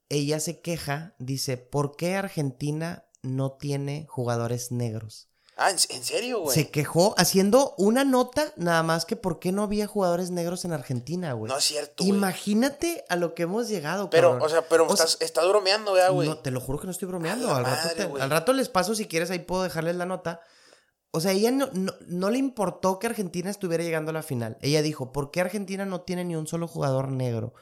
[0.08, 5.28] ella se queja, dice, ¿por qué Argentina no tiene jugadores negros?
[5.60, 6.54] Ah, ¿en, serio, güey?
[6.54, 10.72] Se quejó haciendo una nota nada más que por qué no había jugadores negros en
[10.72, 11.50] Argentina, güey.
[11.50, 12.04] No es cierto.
[12.04, 16.28] Imagínate a lo que hemos llegado, Pero, o sea, pero estás, bromeando, güey.
[16.28, 17.52] No, te lo juro que no estoy bromeando.
[17.52, 20.42] Al, rato al, rato les paso si quieres, ahí puedo dejarles la nota.
[21.10, 24.58] O sea, ella no, no, le importó que Argentina estuviera llegando a la final.
[24.60, 27.54] Ella dijo, ¿por qué Argentina no tiene ni un solo jugador negro?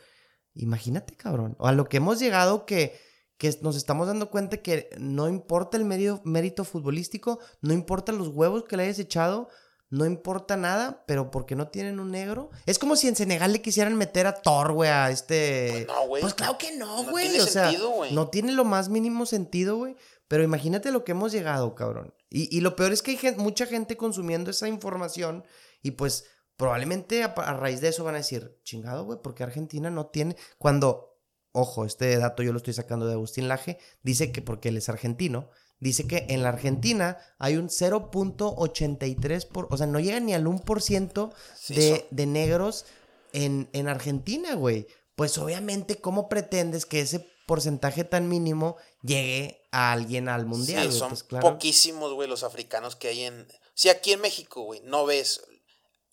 [0.52, 1.56] Imagínate, cabrón.
[1.58, 3.00] O a lo que hemos llegado que
[3.38, 8.28] que nos estamos dando cuenta que no importa el medio, mérito futbolístico, no importa los
[8.28, 9.48] huevos que le hayas echado,
[9.88, 12.50] no importa nada, pero porque no tienen un negro.
[12.66, 15.68] Es como si en Senegal le quisieran meter a Thor, güey, a este.
[15.70, 16.22] Pues no, güey.
[16.22, 17.38] Pues claro que no, güey.
[17.38, 17.70] o sea,
[18.10, 19.96] no tiene lo más mínimo sentido, güey.
[20.28, 22.12] Pero imagínate lo que hemos llegado, cabrón.
[22.30, 25.44] Y, y lo peor es que hay mucha gente consumiendo esa información
[25.82, 26.24] y pues
[26.56, 30.36] probablemente a, a raíz de eso van a decir, chingado, güey, porque Argentina no tiene.
[30.58, 31.15] Cuando
[31.56, 34.88] ojo, este dato yo lo estoy sacando de Agustín Laje, dice que porque él es
[34.88, 35.48] argentino,
[35.80, 40.44] dice que en la Argentina hay un 0.83%, por, o sea, no llega ni al
[40.44, 41.32] 1%
[41.68, 42.84] de, de negros
[43.32, 44.86] en, en Argentina, güey.
[45.14, 50.92] Pues obviamente, ¿cómo pretendes que ese porcentaje tan mínimo llegue a alguien al mundial?
[50.92, 53.48] Sí, son pues poquísimos, güey, los africanos que hay en...
[53.72, 55.42] Si aquí en México, güey, no ves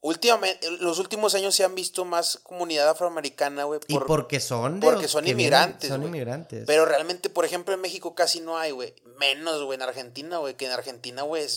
[0.03, 3.79] Últimamente, los últimos años se han visto más comunidad afroamericana, güey.
[3.87, 5.87] y porque son Porque son inmigrantes.
[5.89, 6.65] son inmigrantes.
[6.67, 8.93] Pero realmente, por ejemplo, en México casi no hay, güey.
[9.17, 10.55] Menos, güey, en Argentina, güey.
[10.55, 11.47] Que en Argentina, güey,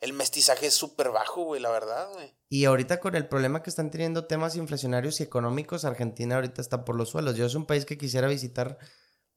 [0.00, 2.32] el mestizaje es súper bajo, güey, la verdad, güey.
[2.48, 6.86] Y ahorita con el problema que están teniendo temas inflacionarios y económicos, Argentina ahorita está
[6.86, 7.36] por los suelos.
[7.36, 8.78] Yo es un país que quisiera visitar,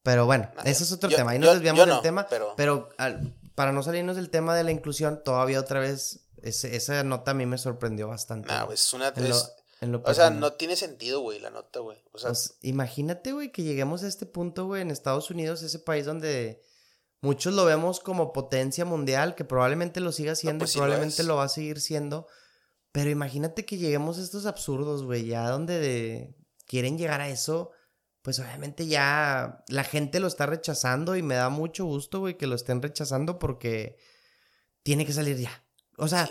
[0.01, 1.31] pero bueno, ese es otro tema.
[1.31, 2.25] Ahí nos desviamos del tema.
[2.55, 2.87] Pero,
[3.53, 7.45] para no salirnos del tema de la inclusión, todavía otra vez esa nota a mí
[7.45, 8.47] me sorprendió bastante.
[8.47, 9.13] No, es una...
[10.03, 12.03] o sea, no tiene sentido, güey, la nota, güey.
[12.11, 15.79] O sea, pues, imagínate, güey, que lleguemos a este punto, güey, en Estados Unidos, ese
[15.79, 16.61] país donde
[17.21, 21.37] muchos lo vemos como potencia mundial, que probablemente lo siga siendo y pues probablemente lo,
[21.37, 22.27] va a seguir siendo.
[22.91, 26.35] Pero imagínate que lleguemos a estos absurdos, güey, ya donde
[26.65, 27.71] quieren llegar a eso,
[28.21, 32.47] pues obviamente ya la gente lo está rechazando y me da mucho gusto, güey, que
[32.47, 33.97] lo estén rechazando porque
[34.83, 35.64] tiene que salir ya.
[35.97, 36.29] O sea,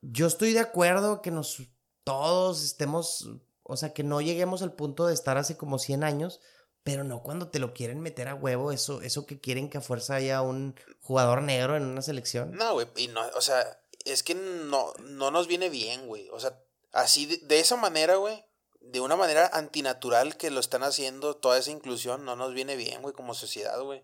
[0.00, 1.62] yo estoy de acuerdo que nos
[2.04, 3.28] todos estemos,
[3.62, 6.40] o sea, que no lleguemos al punto de estar hace como 100 años,
[6.82, 9.82] pero no cuando te lo quieren meter a huevo, eso, eso que quieren que a
[9.82, 12.52] fuerza haya un jugador negro en una selección.
[12.52, 16.28] No, güey, y no, o sea, es que no, no nos viene bien, güey.
[16.30, 16.60] O sea,
[16.92, 18.44] así, de, de esa manera, güey,
[18.80, 23.00] de una manera antinatural que lo están haciendo, toda esa inclusión, no nos viene bien,
[23.00, 24.02] güey, como sociedad, güey.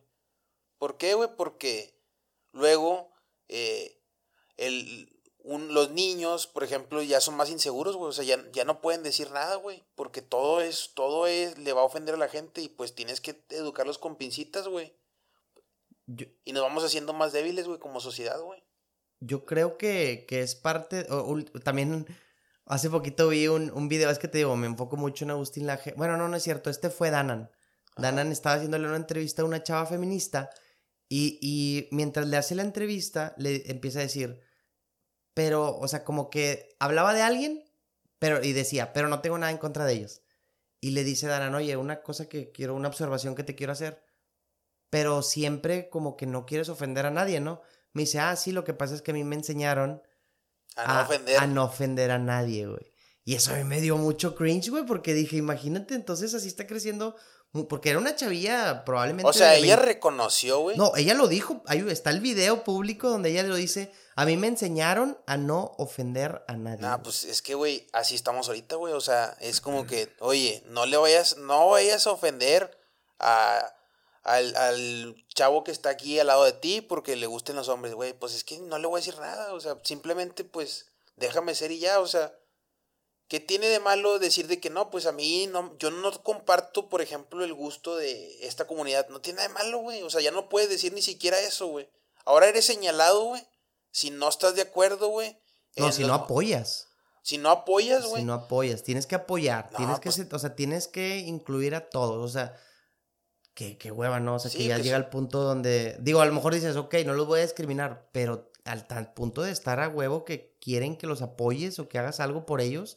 [0.78, 1.30] ¿Por qué, güey?
[1.36, 2.00] Porque
[2.52, 3.10] luego,
[3.48, 3.97] eh,
[4.58, 8.10] el, un, los niños, por ejemplo, ya son más inseguros, güey.
[8.10, 9.82] O sea, ya, ya no pueden decir nada, güey.
[9.94, 13.20] Porque todo es, todo es, le va a ofender a la gente y pues tienes
[13.20, 14.94] que educarlos con pincitas, güey.
[16.44, 18.62] y nos vamos haciendo más débiles, güey, como sociedad, güey.
[19.20, 21.06] Yo creo que, que es parte,
[21.64, 22.06] también
[22.68, 25.66] Hace poquito vi un, un video, es que te digo, me enfoco mucho en Agustín
[25.66, 25.94] Laje.
[25.96, 27.50] Bueno, no, no es cierto, este fue Danan.
[27.96, 30.50] Danan estaba haciéndole una entrevista a una chava feminista
[31.08, 34.38] y, y mientras le hace la entrevista, le empieza a decir,
[35.38, 37.62] pero, o sea, como que hablaba de alguien,
[38.18, 40.20] pero, y decía, pero no tengo nada en contra de ellos.
[40.80, 44.02] Y le dice Danan, oye, una cosa que quiero, una observación que te quiero hacer,
[44.90, 47.62] pero siempre como que no quieres ofender a nadie, ¿no?
[47.92, 50.02] Me dice, ah, sí, lo que pasa es que a mí me enseñaron
[50.74, 51.38] A no ofender.
[51.38, 52.92] a no ofender a nadie, güey.
[53.22, 56.66] Y eso a mí me dio mucho cringe, güey, porque dije, imagínate, entonces así está
[56.66, 57.14] creciendo,
[57.68, 59.30] porque era una chavilla probablemente...
[59.30, 60.76] O sea, ella 20 reconoció, güey.
[60.76, 64.36] No, ella lo dijo, ahí está el video público donde ella lo dice, a mí
[64.36, 66.84] me enseñaron a no ofender a nadie.
[66.84, 67.02] Güey".
[67.04, 68.92] pues es que, güey, así estamos ahorita, güey.
[68.92, 72.76] O sea, es como que, oye, no le vayas, no vayas a ofender
[73.20, 73.76] a,
[74.24, 77.94] al, al chavo que está aquí al lado de ti porque le gusten los hombres,
[77.94, 78.12] güey.
[78.12, 79.54] Pues es que no le voy a decir nada.
[79.54, 82.00] O sea, simplemente, pues, déjame ser y ya.
[82.00, 82.34] O sea,
[83.28, 84.90] ¿qué tiene de malo decir de que no?
[84.90, 89.08] Pues a mí, no, yo no comparto, por ejemplo, el gusto de esta comunidad.
[89.10, 90.02] No tiene nada de malo, güey.
[90.02, 91.88] O sea, ya no puedes decir ni siquiera eso, güey.
[92.24, 93.46] Ahora eres señalado, güey.
[93.90, 95.38] Si no estás de acuerdo, güey.
[95.76, 96.88] no, si los- no apoyas.
[97.22, 98.22] si no apoyas, güey.
[98.22, 101.18] Si no apoyas, tienes que apoyar, No, tienes que, pues- ser- o sea, tienes que
[101.18, 102.54] incluir a todos, o sea,
[103.54, 104.36] qué, qué hueva, ¿no?
[104.36, 105.02] O sea, Sí, que ya que llega sí.
[105.04, 108.50] al punto donde, digo, a lo mejor dices, ok, no los voy a discriminar, pero
[108.64, 112.20] al tal punto de estar a huevo que quieren que los apoyes o que hagas
[112.20, 112.96] algo por ellos,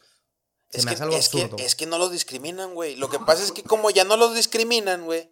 [0.70, 2.96] se es me que, hace algo es, que, es que no los discriminan, güey.
[2.96, 5.30] Lo que pasa es que como ya no los discriminan, güey,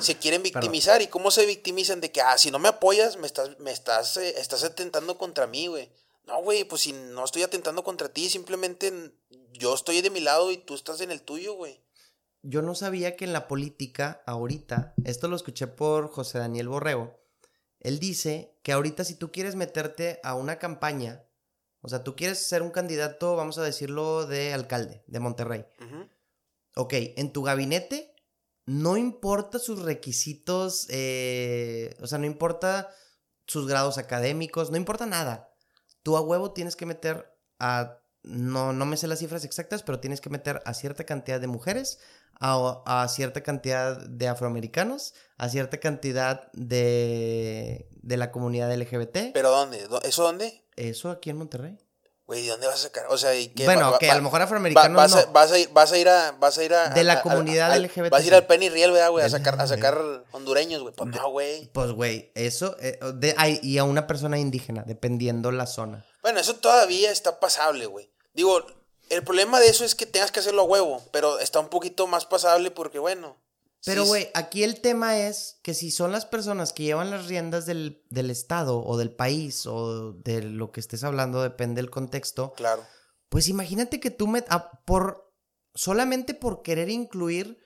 [0.00, 1.02] se quieren victimizar.
[1.02, 2.00] ¿Y cómo se victimizan?
[2.00, 5.46] De que, ah, si no me apoyas, me estás, me estás, eh, estás atentando contra
[5.46, 5.90] mí, güey.
[6.26, 9.12] No, güey, pues si no estoy atentando contra ti, simplemente
[9.52, 11.82] yo estoy de mi lado y tú estás en el tuyo, güey.
[12.42, 17.20] Yo no sabía que en la política, ahorita, esto lo escuché por José Daniel Borrego,
[17.80, 21.24] él dice que ahorita si tú quieres meterte a una campaña,
[21.80, 25.66] o sea, tú quieres ser un candidato, vamos a decirlo, de alcalde de Monterrey.
[26.76, 28.11] Ok, en tu gabinete
[28.80, 32.88] no importa sus requisitos, eh, o sea, no importa
[33.46, 35.50] sus grados académicos, no importa nada.
[36.02, 40.00] Tú a huevo tienes que meter a, no, no me sé las cifras exactas, pero
[40.00, 41.98] tienes que meter a cierta cantidad de mujeres,
[42.40, 49.32] a, a cierta cantidad de afroamericanos, a cierta cantidad de, de la comunidad LGBT.
[49.34, 49.86] ¿Pero dónde?
[49.88, 50.64] ¿Dó- ¿Eso dónde?
[50.76, 51.78] Eso aquí en Monterrey.
[52.32, 53.04] Güey, ¿de dónde vas a sacar?
[53.10, 53.66] O sea, ¿y qué?
[53.66, 55.32] Bueno, Va- que va- a lo mejor va- afroamericanos a, no.
[55.32, 57.76] vas a ir, vas a ir a, vas a ir a De la a- comunidad
[57.76, 59.22] LGBT, Vas a ir al Penny Riel, ¿verdad, güey?
[59.22, 60.00] A sacar, a sacar
[60.32, 60.94] hondureños, güey.
[60.94, 61.66] Pues no, güey.
[61.74, 66.06] Pues, güey, eso, eh, de, ay, y a una persona indígena, dependiendo la zona.
[66.22, 68.10] Bueno, eso todavía está pasable, güey.
[68.32, 68.64] Digo,
[69.10, 72.06] el problema de eso es que tengas que hacerlo a huevo, pero está un poquito
[72.06, 73.36] más pasable porque, bueno.
[73.84, 77.26] Pero, sí güey, aquí el tema es que si son las personas que llevan las
[77.26, 81.90] riendas del, del estado o del país o de lo que estés hablando, depende del
[81.90, 82.84] contexto, Claro.
[83.28, 85.32] pues imagínate que tú me, ah, por,
[85.74, 87.58] solamente por querer incluir,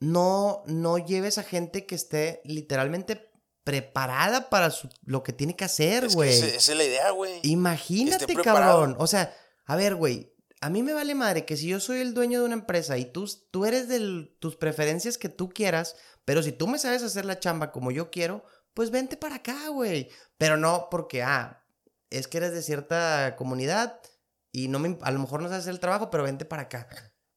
[0.00, 3.30] no, no lleves a gente que esté literalmente
[3.64, 6.30] preparada para su- lo que tiene que hacer, Es que güey.
[6.30, 7.40] esa, es la idea, güey.
[7.44, 8.94] Imagínate, cabrón.
[8.98, 10.33] O sea, a ver, güey.
[10.64, 13.04] A mí me vale madre que si yo soy el dueño de una empresa y
[13.04, 15.94] tú, tú eres de tus preferencias que tú quieras,
[16.24, 19.68] pero si tú me sabes hacer la chamba como yo quiero, pues vente para acá,
[19.68, 20.08] güey.
[20.38, 21.66] Pero no porque, ah,
[22.08, 24.00] es que eres de cierta comunidad
[24.52, 26.88] y no me, a lo mejor no sabes hacer el trabajo, pero vente para acá.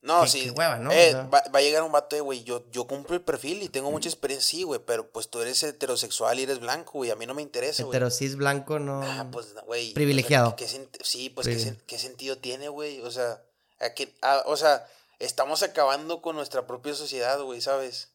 [0.02, 0.43] No, qué- sí.
[0.43, 0.91] qué hueva, ¿no?
[0.91, 3.22] Eh, O sea- va, va a llegar un vato de, güey, yo, yo cumplo el
[3.22, 6.91] perfil y tengo mucha experiencia, sí, güey, pero pues tú eres heterosexual y eres blanco,
[6.93, 7.91] güey, a mí no me interesa, güey.
[7.93, 9.02] Pero si es blanco, no.
[9.04, 9.93] Ah, pues, güey.
[9.93, 10.48] Privilegiado.
[10.48, 11.48] o sea, ¿qué- qué sí, pues,
[11.88, 13.02] ¿qué, sentido tiene, güey?
[13.02, 13.41] O sea,
[13.80, 14.88] ¿a qué- ah, o sea,
[15.20, 18.10] estamos acabando con nuestra propia sociedad, güey, ¿sabes?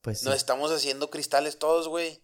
[0.00, 0.26] Pues sí.
[0.26, 2.22] Nos estamos haciendo cristales todos, güey.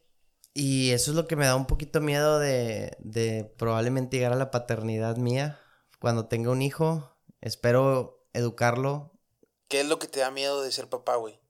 [0.55, 4.37] Y eso es lo que me da un poquito miedo de, de probablemente llegar a
[4.37, 5.61] la paternidad mía
[6.01, 7.17] cuando tenga un hijo.
[7.41, 9.13] Espero educarlo,
[9.69, 11.41] ¿Qué es lo que te da miedo de ser papá, güey?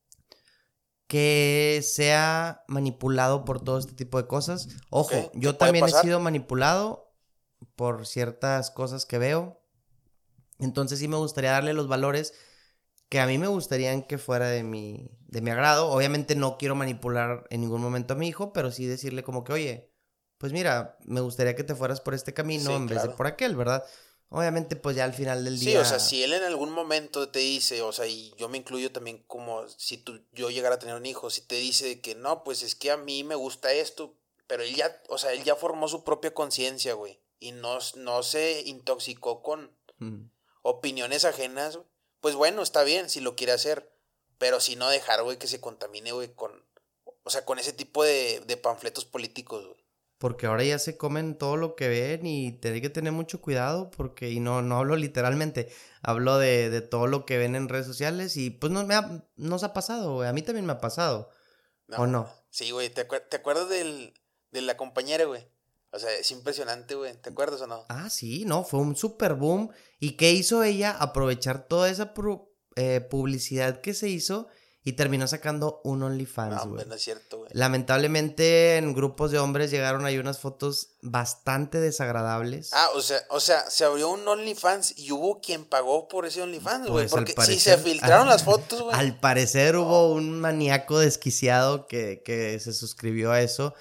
[1.07, 4.69] que sea manipulado por todo este tipo de cosas.
[4.91, 6.01] Ojo, yo ¿qué puede también pasar?
[6.01, 7.13] he sido manipulado
[7.75, 9.61] por ciertas cosas que veo.
[10.61, 12.35] Entonces sí me gustaría darle los valores
[13.09, 15.89] que a mí me gustarían que fuera de mi, de mi agrado.
[15.91, 19.53] Obviamente no quiero manipular en ningún momento a mi hijo, pero sí decirle como que,
[19.53, 19.93] oye,
[20.39, 23.27] pues mira, me gustaría que te fueras por este camino Sí, en vez de por
[23.27, 23.85] aquel, ¿verdad?
[24.33, 25.81] Obviamente pues ya al final del Sí, día...
[25.81, 28.93] o sea, si él en algún momento te dice, o sea, y yo me incluyo
[28.93, 32.45] también como si tú, yo llegara a tener un hijo, si te dice que no,
[32.45, 34.15] pues es que a mí me gusta esto,
[34.47, 38.23] pero él ya, o sea, él ya formó su propia conciencia, güey, y no, no
[38.23, 40.31] se intoxicó con Mm.
[40.63, 41.79] opiniones ajenas,
[42.21, 43.93] pues bueno, está bien si lo quiere hacer,
[44.39, 46.65] pero si no dejar, güey, que se contamine, güey, con,
[47.25, 49.80] o sea, con ese tipo de, de panfletos políticos, güey.
[50.21, 53.91] Porque ahora ya se comen todo lo que ven y tienen que tener mucho cuidado
[53.91, 57.87] porque, y no, no hablo literalmente, hablo de, de todo lo que ven en redes
[57.87, 60.29] sociales y pues no me ha, nos ha pasado, güey.
[60.29, 61.31] A mí también me ha pasado.
[61.97, 62.31] ¿O no?
[62.51, 62.91] Sí, güey.
[62.91, 64.13] ¿Te, acuer- te acuerdas del,
[64.51, 65.49] de la compañera, güey?
[65.91, 67.17] O sea, es impresionante, güey.
[67.21, 67.87] ¿Te acuerdas o no?
[67.89, 69.71] Ah, sí, no, fue un super boom.
[69.99, 70.93] ¿Y qué hizo ella?
[70.93, 72.13] Aprovechar toda esa
[72.77, 74.49] eh, publicidad que se hizo
[74.83, 76.89] y terminó sacando un No, OnlyFans, hombre, güey.
[76.89, 77.51] no es cierto, güey.
[77.53, 82.71] Lamentablemente en grupos de hombres llegaron ahí unas fotos bastante desagradables.
[82.73, 86.41] Ah, o sea, o sea, se abrió un OnlyFans y hubo quien pagó por ese
[86.43, 87.09] OnlyFans, güey.
[87.09, 88.97] Pues, porque si se filtraron al- las fotos, güey.
[88.97, 93.75] Al parecer hubo un maníaco desquiciado que, que se suscribió a eso.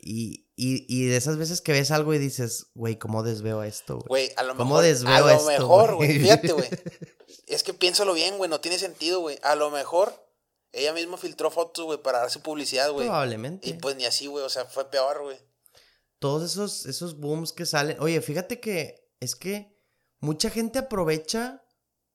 [0.00, 3.96] Y, y, y de esas veces que ves algo y dices, güey, ¿cómo desveo esto?
[3.96, 4.06] güey?
[4.28, 4.84] Güey, a lo ¿Cómo mejor.
[4.84, 6.18] desveo a lo esto, mejor, güey.
[6.18, 6.68] Fíjate, güey.
[7.48, 8.50] Es que piénsalo bien, güey.
[8.50, 9.38] No tiene sentido, güey.
[9.42, 10.12] A lo mejor
[10.72, 13.06] ella misma filtró fotos, güey, para darse publicidad, güey.
[13.06, 13.68] Probablemente.
[13.68, 14.44] Y pues ni así, güey.
[14.44, 15.38] O sea, fue peor, güey.
[16.18, 17.98] Todos esos, esos booms que salen.
[18.00, 19.78] Oye, fíjate que es que
[20.20, 21.62] mucha gente aprovecha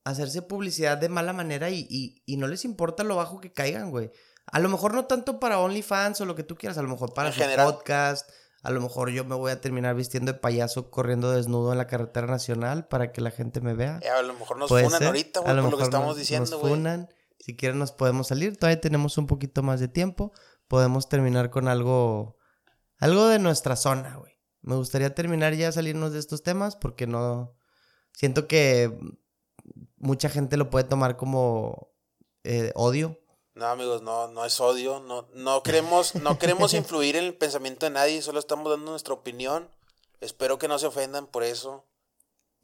[0.04, 3.90] hacerse publicidad de mala manera y, y, y no les importa lo bajo que caigan,
[3.90, 4.10] güey.
[4.46, 7.14] A lo mejor no tanto para OnlyFans o lo que tú quieras, a lo mejor
[7.14, 8.28] para su podcast.
[8.64, 11.86] A lo mejor yo me voy a terminar vistiendo de payaso corriendo desnudo en la
[11.88, 13.98] carretera nacional para que la gente me vea.
[14.02, 15.06] Eh, a lo mejor nos funan ser.
[15.06, 16.72] ahorita, güey, por lo que estamos nos- diciendo, nos güey.
[16.74, 17.08] funan.
[17.42, 18.56] Si quieren nos podemos salir.
[18.56, 20.32] Todavía tenemos un poquito más de tiempo.
[20.68, 22.38] Podemos terminar con algo,
[22.98, 24.38] algo de nuestra zona, güey.
[24.60, 27.56] Me gustaría terminar ya salirnos de estos temas porque no
[28.12, 28.96] siento que
[29.96, 31.88] mucha gente lo puede tomar como
[32.44, 33.18] eh, odio.
[33.54, 35.00] No, amigos, no, no es odio.
[35.00, 38.22] No, no queremos, no queremos influir en el pensamiento de nadie.
[38.22, 39.68] Solo estamos dando nuestra opinión.
[40.20, 41.84] Espero que no se ofendan por eso.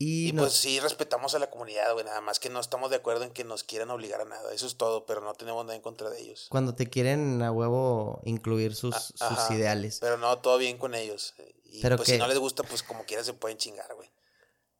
[0.00, 2.04] Y, pues sí, respetamos a la comunidad, güey.
[2.04, 4.52] Nada más que no estamos de acuerdo en que nos quieran obligar a nada.
[4.54, 6.46] Eso es todo, pero no tenemos nada en contra de ellos.
[6.50, 9.54] cuando te quieren a huevo incluir sus, Ah, sus ajá.
[9.56, 9.98] ideales.
[10.00, 11.34] Pero no, todo bien con ellos.
[11.64, 14.08] Y Pero pues que- si no les gusta, pues como quiera se pueden chingar, güey.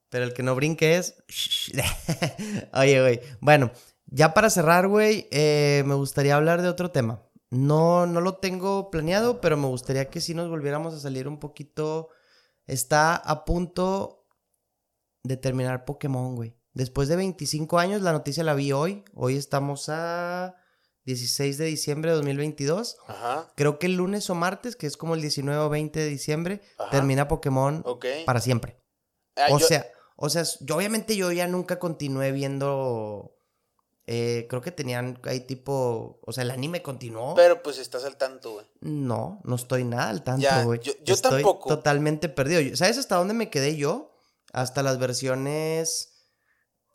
[0.08, 1.16] Pero el que no brinque es.
[2.74, 3.20] Oye, güey.
[3.40, 3.72] Bueno,
[4.06, 7.22] ya para cerrar, güey, eh, me gustaría hablar de otro tema.
[7.50, 11.40] No, no lo tengo planeado, pero me gustaría que si nos volviéramos a salir un
[11.40, 12.10] poquito.
[12.66, 14.17] Está a punto
[15.22, 16.56] de terminar Pokémon, güey.
[16.74, 19.04] Después de 25 años, la noticia la vi hoy.
[19.14, 20.54] Hoy estamos a
[21.04, 22.96] 16 de diciembre de 2022.
[23.08, 23.52] Ajá.
[23.56, 26.60] Creo que el lunes o martes, que es como el 19 o 20 de diciembre,
[26.78, 26.90] Ajá.
[26.90, 28.06] termina Pokémon Ok.
[28.26, 28.80] para siempre.
[29.36, 33.34] Ah, O yo- sea, o sea, yo obviamente yo ya nunca continué viendo.
[34.10, 36.18] eh, creo que tenían ahí tipo.
[36.26, 37.34] O sea, el anime continuó.
[37.34, 38.66] Pero pues estás al tanto, güey.
[38.80, 40.80] No, no estoy nada al tanto, güey.
[40.80, 41.68] yo- yo Estoy tampoco.
[41.68, 42.74] Totalmente perdido.
[42.74, 44.17] ¿Sabes hasta dónde me quedé yo?
[44.61, 46.14] Hasta las versiones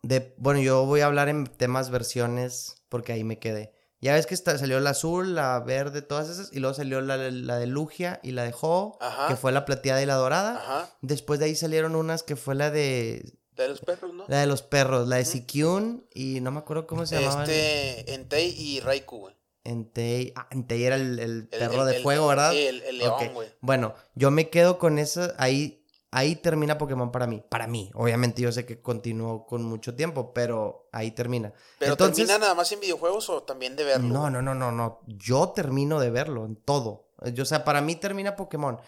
[0.02, 0.34] de.
[0.36, 3.72] Bueno, yo voy a hablar en temas versiones porque ahí me quedé.
[4.00, 6.52] Ya ves que está- salió la azul, la verde, todas esas.
[6.52, 9.28] Y luego salió la, la de Lugia y la de Ho, Ajá.
[9.28, 10.56] que fue la plateada y la dorada.
[10.58, 10.90] Ajá.
[11.00, 14.24] Después de ahí salieron unas que fue la de De los perros, ¿no?
[14.28, 15.24] la de los perros, la de.
[15.24, 17.44] Sikyun y no me acuerdo cómo se llamaban.
[17.48, 19.34] Este, Entei y Raikou, güey.
[19.64, 20.34] Entei.
[20.36, 22.52] Ah, Entei era el, el El- perro el- de fuego, ¿verdad?
[22.52, 23.48] Sí, el, león, güey.
[23.62, 25.32] Bueno, yo me quedo con esa.
[25.38, 25.83] Ahí,
[26.14, 27.42] ahí termina Pokémon para mí.
[27.48, 27.90] Para mí.
[27.94, 31.52] Obviamente yo sé que continuó con mucho tiempo, pero ahí termina.
[31.80, 34.08] ¿Pero Entonces, termina nada más en videojuegos o también de verlo?
[34.08, 35.00] No, no, no, no, no.
[35.08, 37.08] Yo termino de verlo en todo.
[37.32, 38.78] Yo, o sea, para mí termina Pokémon.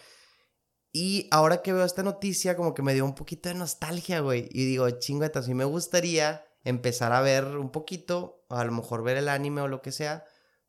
[0.93, 4.47] Y ahora que veo esta noticia, como que me dio un poquito de nostalgia, güey.
[4.51, 9.17] Y digo, chingüeta, si me gustaría empezar a ver un poquito, a lo mejor ver
[9.17, 10.23] el anime o lo que sea,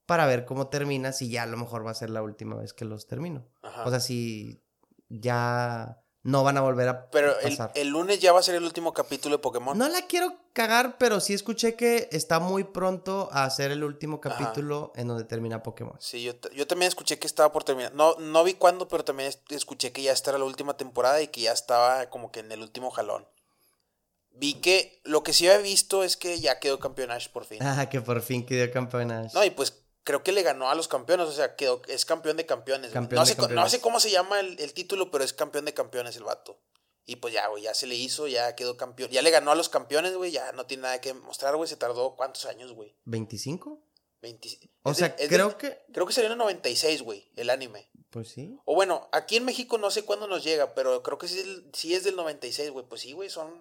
[0.06, 2.72] para ver cómo termina, si ya a lo mejor va a ser la última vez
[2.72, 3.46] que los termino.
[3.62, 3.84] Ajá.
[3.84, 4.64] O sea, si
[5.08, 7.72] ya no van a volver a Pero el, pasar.
[7.74, 9.76] el lunes ya va a ser el último capítulo de Pokémon.
[9.78, 14.20] No la quiero cagar, pero sí escuché que está muy pronto a hacer el último
[14.22, 14.36] Ajá.
[14.36, 15.96] capítulo en donde termina Pokémon.
[16.00, 17.94] Sí, yo, yo también escuché que estaba por terminar.
[17.94, 21.20] No, no vi cuándo, pero también es- escuché que ya esta era la última temporada
[21.22, 23.26] y que ya estaba como que en el último jalón.
[24.30, 27.58] Vi que lo que sí había visto es que ya quedó campeón Ash por fin.
[27.62, 29.32] Ah, que por fin quedó campeón Ash.
[29.34, 32.38] No, y pues creo que le ganó a los campeones, o sea, quedó, es campeón
[32.38, 32.92] de campeones.
[32.92, 33.62] Campeón no, de sé, campeones.
[33.64, 36.58] no sé cómo se llama el, el título, pero es campeón de campeones el vato.
[37.04, 39.10] Y pues ya, güey, ya se le hizo, ya quedó campeón.
[39.10, 41.68] Ya le ganó a los campeones, güey, ya no tiene nada que mostrar, güey.
[41.68, 42.96] Se tardó cuántos años, güey.
[43.06, 43.78] ¿25?
[44.22, 45.78] 20 O sea, de- creo de- que...
[45.92, 47.90] Creo que salió en el 96, güey, el anime.
[48.08, 48.58] Pues sí.
[48.64, 51.94] O bueno, aquí en México no sé cuándo nos llega, pero creo que sí, sí
[51.94, 52.86] es del 96, güey.
[52.88, 53.52] Pues sí, güey, son...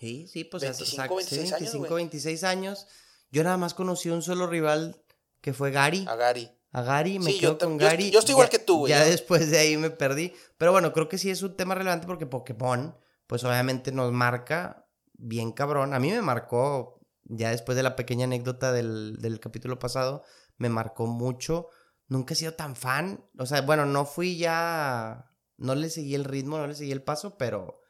[0.00, 2.02] Sí, sí, pues 25, exacto, 26 sí, años, 25, güey.
[2.04, 2.86] 26 años.
[3.30, 5.00] Yo nada más conocí un solo rival
[5.42, 6.06] que fue Gary.
[6.08, 6.50] A Gary.
[6.72, 8.04] A Gary, me Sí, quedo yo con yo Gary.
[8.04, 10.32] estoy- yo estoy igual Ya- que tú, güey, Ya yo- después de ahí me perdí.
[10.56, 14.86] Pero bueno, creo que sí es un tema relevante porque Pokémon, pues obviamente nos marca
[15.12, 15.92] bien cabrón.
[15.92, 20.22] A mí me marcó, ya después de la pequeña anécdota del, del capítulo pasado,
[20.56, 21.68] me marcó mucho.
[22.08, 23.22] Nunca he sido tan fan.
[23.38, 25.28] O sea, bueno, no fui ya.
[25.58, 27.81] no le seguí el ritmo, no le seguí el paso, pero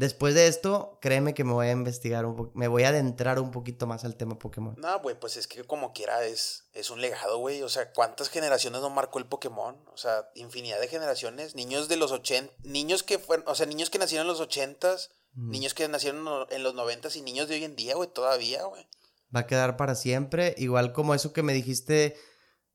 [0.00, 3.38] después de esto, créeme que me voy a investigar un poco, me voy a adentrar
[3.38, 4.74] un poquito más al tema Pokémon.
[4.78, 7.62] No, güey, pues es que como quiera es, es un legado, güey.
[7.62, 9.76] O sea, ¿cuántas generaciones no marcó el Pokémon?
[9.92, 11.54] O sea, infinidad de generaciones.
[11.54, 15.10] Niños de los 80, niños que fueron, o sea, niños que nacieron en los 80s,
[15.34, 18.88] niños que nacieron en los 90 y niños de hoy en día, güey, todavía, güey.
[19.34, 22.16] Va a quedar para siempre, igual como eso que me dijiste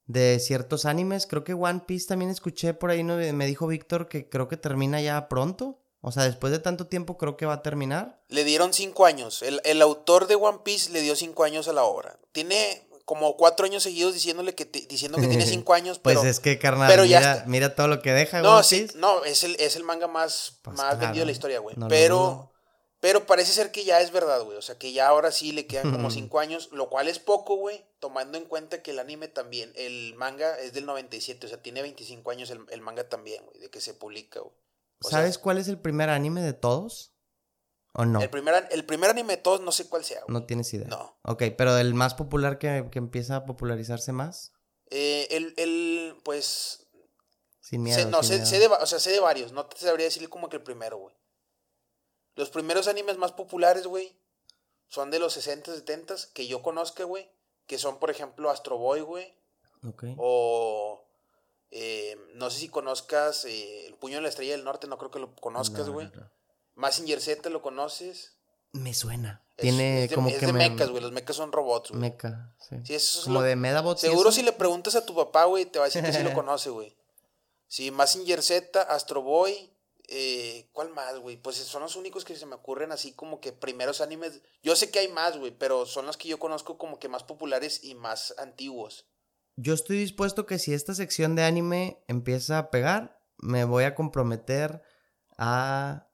[0.06, 1.26] de ciertos animes.
[1.26, 3.18] Creo que One Piece también escuché por ahí, ¿no?
[3.18, 5.82] me dijo Víctor que creo que termina ya pronto.
[6.08, 8.22] O sea, después de tanto tiempo creo que va a terminar.
[8.28, 9.42] Le dieron cinco años.
[9.42, 12.20] El, autor de One Piece le dio cinco años a la obra.
[12.32, 16.22] Tiene como cuatro años seguidos diciéndole que diciendo que tiene cinco años, pero...
[16.22, 19.44] Pues es que, carnal, pero mira, mira todo lo que deja, No, sí, no, es
[19.44, 21.76] el, es el manga más, pues más vendido de la historia, güey.
[21.90, 22.52] pero...
[23.02, 24.58] Pero parece ser que ya es verdad, güey.
[24.58, 27.56] O sea, que ya ahora sí le quedan como cinco años, lo cual es poco,
[27.56, 31.62] güey, tomando en cuenta que el anime también, el manga es del 97, o sea,
[31.62, 34.56] tiene 25 años el, manga también, güey, de que se publica, güey.
[35.02, 37.14] ¿Sabes cuál es el primer anime de todos?
[37.94, 38.22] ¿O no?
[38.22, 40.22] El primer, el primer anime de todos no sé cuál sea.
[40.22, 40.34] Güey.
[40.34, 40.88] No tienes idea.
[40.88, 41.18] No.
[41.24, 44.54] Ok, pero el más popular que, empieza a popularizarse más.
[44.90, 46.88] Eh, el, el, pues...
[47.62, 48.10] Sin miedo.
[48.10, 49.52] no, sé, de, o sea, sé de varios.
[49.52, 51.16] No te sabría decir como que el primero, güey.
[52.36, 54.20] Los primeros animes más populares, güey,
[54.88, 57.30] son de los 60, 70 que yo conozca, güey.
[57.66, 59.34] Que son, por ejemplo, Astro Boy, güey.
[59.84, 60.04] Ok.
[60.18, 60.95] O.
[61.78, 65.12] Eh, no sé si conozcas eh, El Puño de la Estrella del Norte, no creo
[65.12, 66.10] que lo conozcas, güey.
[66.16, 66.32] No,
[66.76, 68.38] Massinger Z, ¿lo conoces?
[68.72, 69.46] Me suena.
[69.58, 70.46] Tiene como es que.
[70.46, 71.04] de mechas, güey.
[71.04, 72.00] Los mechas son robots, güey.
[72.00, 72.78] Mecha, sí.
[72.86, 74.00] sí eso es como de Medabots.
[74.00, 76.34] Seguro si le preguntas a tu papá, güey, te va a decir que sí lo
[76.34, 76.96] conoce, güey.
[77.68, 79.76] Sí, Massinger Z, Astro Boy,
[80.08, 81.38] eh, ¿Cuál más, güey?
[81.38, 84.42] Pues son los únicos que se me ocurren así como que primeros animes.
[84.62, 87.24] Yo sé que hay más, güey, pero son los que yo conozco como que más
[87.24, 89.06] populares y más antiguos.
[89.58, 93.96] Yo estoy dispuesto que si esta sección de anime empieza a pegar, me voy a
[93.96, 94.82] comprometer
[95.38, 96.10] a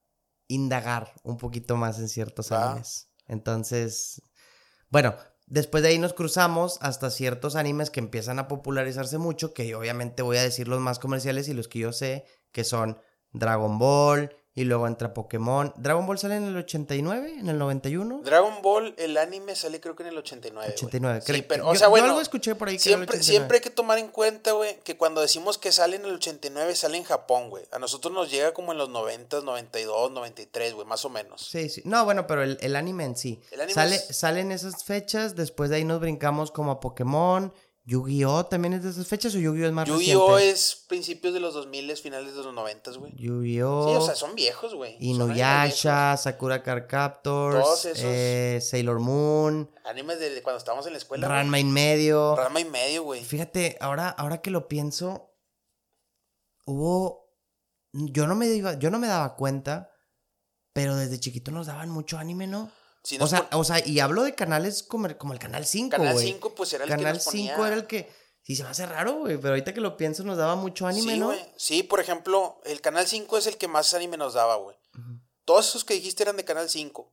[0.48, 3.12] indagar un poquito más en ciertos animes.
[3.28, 4.22] Entonces,
[4.90, 5.16] bueno,
[5.48, 10.22] después de ahí nos cruzamos hasta ciertos animes que empiezan a popularizarse mucho, que obviamente
[10.22, 13.00] voy a decir los más comerciales y los que yo sé, que son
[13.32, 15.74] Dragon Ball, y luego entra Pokémon.
[15.78, 17.36] ¿Dragon Ball sale en el 89?
[17.40, 18.22] ¿En el 91?
[18.24, 20.74] Dragon Ball, el anime sale creo que en el 89.
[20.74, 22.08] 89, Sí, pero, o sea, bueno.
[22.08, 25.22] algo escuché por ahí que siempre, siempre hay que tomar en cuenta, güey, que cuando
[25.22, 27.64] decimos que sale en el 89, sale en Japón, güey.
[27.72, 31.48] A nosotros nos llega como en los 90, 92, 93, güey, más o menos.
[31.50, 31.82] Sí, sí.
[31.86, 33.40] No, bueno, pero el, anime en sí.
[33.52, 37.54] El anime sale, sale en esas fechas, después de ahí nos brincamos como a Pokémon
[37.92, 41.54] ¿Yu-Gi-Oh también es de esas fechas o Yu-Gi-Oh es más Yu-Gi-Oh es principios de los
[41.54, 43.14] 2000, finales de los 90, güey.
[43.18, 43.90] Yu-Gi-Oh.
[43.90, 44.96] Sí, o sea, son viejos, güey.
[45.00, 47.62] Inuyasha, Sakura Card Captors.
[47.62, 48.06] Todos esos.
[48.06, 49.70] Eh, Sailor Moon.
[49.84, 51.28] Animes de cuando estábamos en la escuela.
[51.28, 52.38] Ranma y medio.
[52.38, 53.26] Ranma y medio, güey.
[53.26, 55.36] Fíjate, ahora, ahora que lo pienso,
[56.66, 57.30] hubo.
[57.92, 59.92] Yo no me iba, yo no me daba cuenta,
[60.72, 62.72] pero desde chiquito nos daban mucho anime, ¿no?
[63.20, 66.18] O, sea, o sea, y hablo de canales como el, como el Canal 5, Canal
[66.18, 68.12] 5, pues era el Canal que nos 5 era el que...
[68.44, 71.14] Sí, se me hace raro, güey, pero ahorita que lo pienso nos daba mucho anime,
[71.14, 71.34] sí, ¿no?
[71.58, 74.76] Sí, por ejemplo, el Canal 5 es el que más anime nos daba, güey.
[75.46, 77.12] Todos esos que dijiste eran de Canal 5.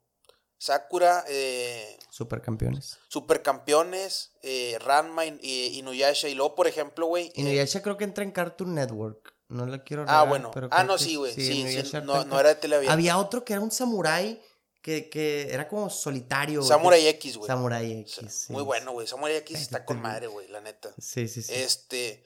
[0.59, 1.99] Sakura, eh...
[2.11, 2.99] Supercampeones.
[3.09, 7.27] Supercampeones, eh, Ranma, y Inuyasha, y luego, por ejemplo, güey...
[7.29, 9.35] Eh, Inuyasha creo que entra en Cartoon Network.
[9.49, 10.51] No la quiero Ah, bueno.
[10.71, 11.33] ah, no, sí, güey.
[11.33, 12.93] Sí, sí, no, no, era de televisión.
[12.93, 14.43] Había otro que era un samurái
[14.89, 16.63] que, que era como solitario.
[16.63, 17.47] Samurai X, güey.
[17.47, 18.49] Samurai X.
[18.49, 19.07] Muy bueno, güey.
[19.07, 20.95] Samurai X está con madre, güey, la neta.
[20.99, 21.53] Sí, sí, sí.
[21.53, 22.25] Este.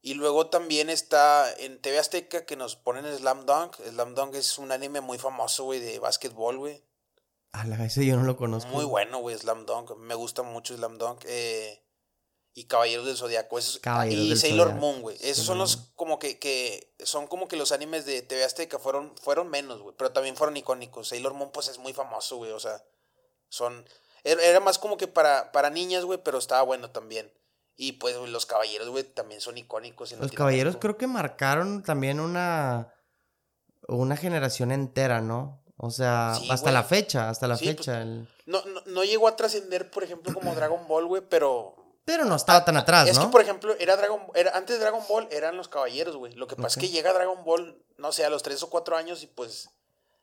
[0.00, 3.76] Y luego también está en TV Azteca que nos ponen Slam Dunk.
[3.76, 6.82] Slam Dunk es un anime muy famoso, güey, de básquetbol, güey.
[7.52, 8.72] Ah, la ese yo no lo conozco.
[8.72, 9.96] Muy bueno, güey, Slam Dunk.
[9.96, 11.20] Me gusta mucho Slam Dunk.
[11.26, 11.84] Eh,
[12.54, 13.58] y Caballeros del Zodiaco.
[13.58, 15.16] y Sailor Moon, güey.
[15.22, 19.14] Esos son los como que, que, son como que los animes de TV Azteca fueron,
[19.16, 19.94] fueron menos, güey.
[19.96, 21.08] Pero también fueron icónicos.
[21.08, 22.52] Sailor Moon, pues es muy famoso, güey.
[22.52, 22.82] O sea,
[23.48, 23.86] son.
[24.24, 27.32] Era, más como que para, para niñas, güey, pero estaba bueno también.
[27.74, 30.12] Y pues los caballeros, güey, también son icónicos.
[30.12, 32.94] los caballeros creo que marcaron también una.
[33.88, 35.64] Una generación entera, ¿no?
[35.76, 38.04] O sea, hasta la fecha, hasta la pues, fecha.
[38.04, 42.34] no, no, no llegó a trascender, por ejemplo, como Dragon Ball, güey, pero pero no
[42.34, 43.22] estaba tan atrás, es ¿no?
[43.22, 46.34] Es que, por ejemplo, era Dragon era, antes de Dragon Ball eran los caballeros, güey.
[46.34, 48.96] Lo que pasa es que llega Dragon Ball, no sé, a los tres o cuatro
[48.96, 49.70] años y pues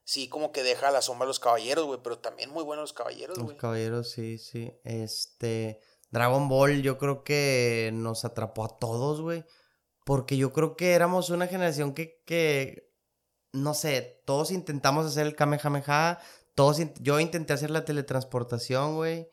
[0.03, 1.99] sí, como que deja a la sombra a los caballeros, güey.
[2.03, 3.49] Pero también muy buenos los caballeros, güey.
[3.51, 4.73] Los caballeros, sí, sí.
[4.83, 5.79] Este.
[6.11, 9.45] Dragon Ball, yo creo que nos atrapó a todos, güey.
[10.03, 12.91] Porque yo creo que éramos una generación que, que
[13.53, 16.19] no sé, todos intentamos hacer el Kamehameha.
[16.55, 19.29] Todos, yo intenté hacer la teletransportación, güey.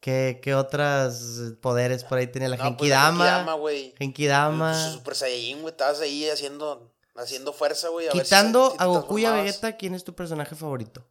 [0.00, 3.54] ¿Qué, ¿Qué otros poderes por ahí tenía la no, pues Dama?
[3.54, 3.94] güey.
[3.98, 4.72] Genki Dama.
[4.72, 5.72] Pues, Super Saiyajin, güey.
[5.72, 6.94] Estabas ahí haciendo.
[7.16, 8.08] haciendo fuerza, güey.
[8.10, 11.04] Quitando a Goku y a Vegeta, ¿quién es tu personaje favorito?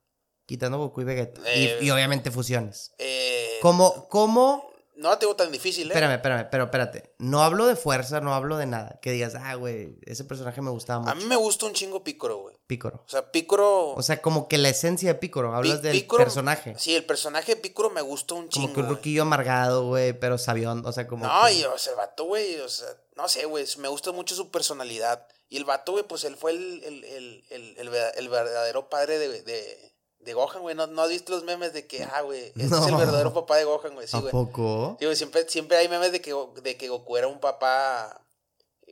[0.45, 1.41] Quitando Goku y Vegeta.
[1.53, 2.93] y, eh, obviamente fusiones.
[2.97, 5.93] Eh, ¿Cómo, ¿Cómo no la tengo tan difícil, ¿eh?
[5.93, 7.13] Espérame, espérame, pero espérate.
[7.19, 8.99] No hablo de fuerza, no hablo de nada.
[9.01, 11.11] Que digas, ah, güey, ese personaje me gustaba mucho.
[11.11, 12.55] A mí me gusta un chingo Picoro, güey.
[12.65, 13.03] Picoro.
[13.05, 13.91] O sea, Picoro.
[13.91, 15.55] O sea, como que la esencia de Picoro.
[15.55, 16.73] Hablas del personaje.
[16.77, 18.67] Sí, el personaje de Picoro me gusta un chingo.
[18.67, 20.83] Como que un ruquillo amargado, güey, pero sabión.
[20.85, 21.27] O sea, como.
[21.27, 23.65] No, y o sea, el vato, güey, o sea, no sé, güey.
[23.77, 25.27] Me gusta mucho su personalidad.
[25.49, 29.96] Y el vato, güey, pues él fue el, el, el, el verdadero padre de de
[30.33, 30.75] Gohan, güey.
[30.75, 33.57] ¿No, ¿No, has visto los memes de que, ah, güey, este es el verdadero papá
[33.57, 34.07] de Gohan, güey?
[34.07, 34.97] Sí, ¿A poco?
[34.99, 38.21] Sí, güey, siempre, siempre hay memes de que, de que Goku era un papá,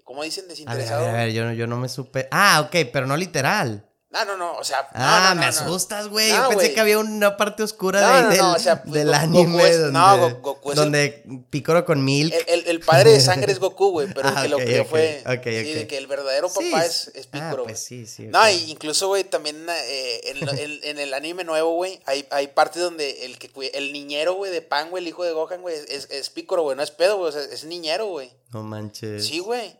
[0.03, 0.47] ¿cómo dicen?
[0.47, 1.03] Desinteresado.
[1.03, 2.27] A ver, a ver, yo, yo no me supe.
[2.31, 3.89] Ah, ok, pero no literal.
[4.15, 4.87] Ah, no, no, o sea.
[4.93, 6.29] Ah, me asustas, güey.
[6.29, 9.71] Yo pensé que había una parte oscura de, del, o sea, pues, del anime.
[9.73, 12.33] donde, no, Goku es Donde Picoro con Milk.
[12.47, 14.07] El, el, padre de sangre es Goku, güey.
[14.13, 15.21] Pero ah, que lo que fue.
[15.43, 17.63] sí, de que el verdadero papá es, es Picoro.
[17.63, 18.27] Ah, pues sí, sí.
[18.27, 23.25] No, incluso, güey, también eh, en, en, el anime nuevo, güey, hay, hay partes donde
[23.25, 26.29] el que el niñero, güey, de Pan, güey, el hijo de Gohan, güey, es, es
[26.29, 26.77] Picoro, güey.
[26.77, 27.29] No es pedo, güey.
[27.29, 28.31] O sea, es niñero, güey.
[28.53, 29.27] No manches.
[29.27, 29.77] Sí, güey.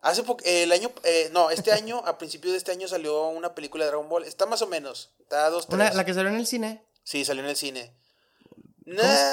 [0.00, 3.54] Hace poco, el año, eh, no, este año, a principios de este año salió una
[3.54, 4.24] película de Dragon Ball.
[4.24, 5.94] Está más o menos, está dos, tres.
[5.94, 6.84] ¿La que salió en el cine?
[7.02, 7.92] Sí, salió en el cine.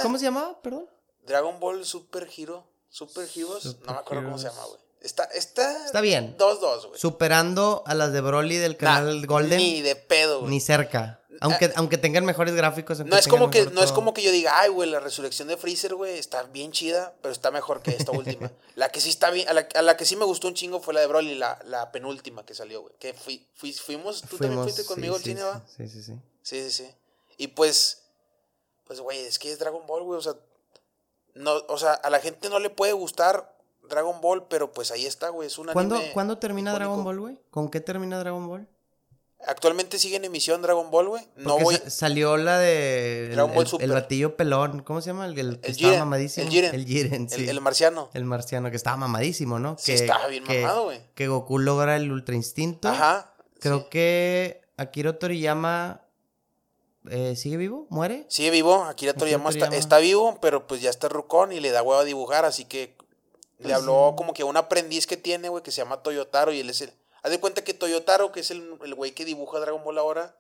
[0.02, 0.90] ¿Cómo, se llamaba, perdón?
[1.26, 4.80] Dragon Ball Super Hero, Super Heroes, no me acuerdo cómo se llama, güey.
[5.02, 6.36] Está, está, está bien.
[6.36, 7.00] 2-2, güey.
[7.00, 9.60] Superando a las de Broly del canal Golden.
[9.60, 10.50] Ni de pedo, güey.
[10.50, 11.22] Ni cerca.
[11.42, 13.00] Aunque, aunque tengan mejores gráficos.
[13.06, 15.58] No es, como que, no es como que yo diga, ay, güey, la resurrección de
[15.58, 18.52] Freezer, güey, está bien chida, pero está mejor que esta última.
[18.76, 21.02] la que sí está bien, a la, que sí me gustó un chingo fue la
[21.02, 22.94] de Broly, la, la penúltima que salió, güey.
[23.00, 25.64] Que fui, fuimos, tú también fuiste conmigo al cine, ¿va?
[25.76, 26.14] Sí, sí, sí.
[26.42, 26.96] Sí, sí, sí.
[27.38, 28.04] Y pues,
[28.86, 30.34] pues, güey, es que es Dragon Ball, güey, o sea,
[31.34, 33.56] no, o sea, a la gente no le puede gustar
[33.90, 37.40] Dragon Ball, pero pues ahí está, güey, es una ¿Cuándo, ¿Cuándo termina Dragon Ball, güey?
[37.50, 38.68] ¿Con qué termina Dragon Ball?
[39.48, 41.28] Actualmente sigue en emisión Dragon Ball, güey.
[41.36, 41.78] No voy.
[41.88, 43.30] Salió la de.
[43.32, 43.86] Dragon el, Ball Super.
[43.86, 44.82] El batillo pelón.
[44.82, 45.26] ¿Cómo se llama?
[45.26, 46.46] El, el que estaba mamadísimo.
[46.46, 46.76] El Jiren.
[46.76, 47.48] El Jiren, sí.
[47.48, 48.10] El, marciano.
[48.14, 49.76] El marciano, que estaba mamadísimo, ¿no?
[49.80, 51.00] Sí, estaba bien mamado, güey.
[51.14, 52.88] Que Goku logra el ultra instinto.
[52.88, 53.34] Ajá.
[53.60, 56.02] Creo que Akira Toriyama.
[57.10, 57.86] Eh, ¿Sigue vivo?
[57.90, 58.26] ¿Muere?
[58.30, 58.84] Sigue vivo.
[58.84, 62.46] Akira, Toriyama, Está, vivo, pero pues ya está rucón y le da huevo a dibujar,
[62.46, 62.96] así que.
[63.60, 66.52] le pues habló como que a un aprendiz que tiene, güey, que se llama Toyotaro
[66.52, 66.92] y él es el
[67.26, 70.38] Haz de cuenta que Toyotaro, que es el, el güey que dibuja Dragon Ball ahora,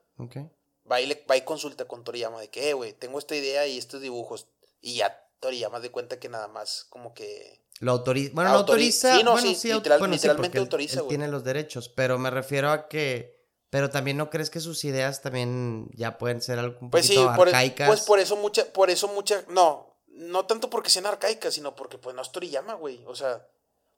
[0.89, 3.65] va, y le, va y consulta con Toriyama de que, eh, güey, tengo esta idea
[3.65, 4.49] y estos dibujos.
[4.81, 7.59] Y ya Toriyama de cuenta que nada más como que...
[7.79, 8.33] Lo autoriza.
[8.35, 9.17] Bueno, lo autoriza.
[9.17, 11.09] Sí, no, bueno, sí, literalmente autoriza, güey.
[11.09, 13.35] Tiene los derechos, pero me refiero a que...
[13.71, 17.31] Pero también no crees que sus ideas también ya pueden ser algo un pues poquito
[17.31, 17.87] sí, por, e, arcaicas.
[17.87, 21.97] Pues por eso mucha, por eso mucha, no, no tanto porque sean arcaicas, sino porque
[21.97, 23.03] pues no es Toriyama, güey.
[23.07, 23.43] O sea,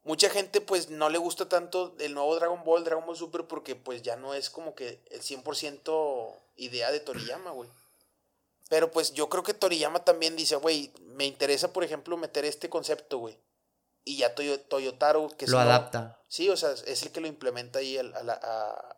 [0.07, 3.75] mucha gente pues no le gusta tanto el nuevo Dragon Ball, Dragon Ball Super, porque
[3.75, 7.69] pues ya no es como que el 100% idea de Toriyama, güey.
[8.69, 12.69] Pero pues yo creo que Toriyama también dice, güey, me interesa, por ejemplo, meter este
[12.69, 13.37] concepto, güey.
[14.05, 16.21] Y ya Toyotaro, que lo adapta.
[16.29, 18.13] Sí, o sea, es el que lo implementa ahí al,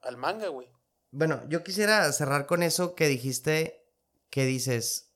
[0.04, 0.70] al manga, güey.
[1.12, 3.84] Bueno, yo quisiera cerrar con eso que dijiste,
[4.30, 5.10] que dices,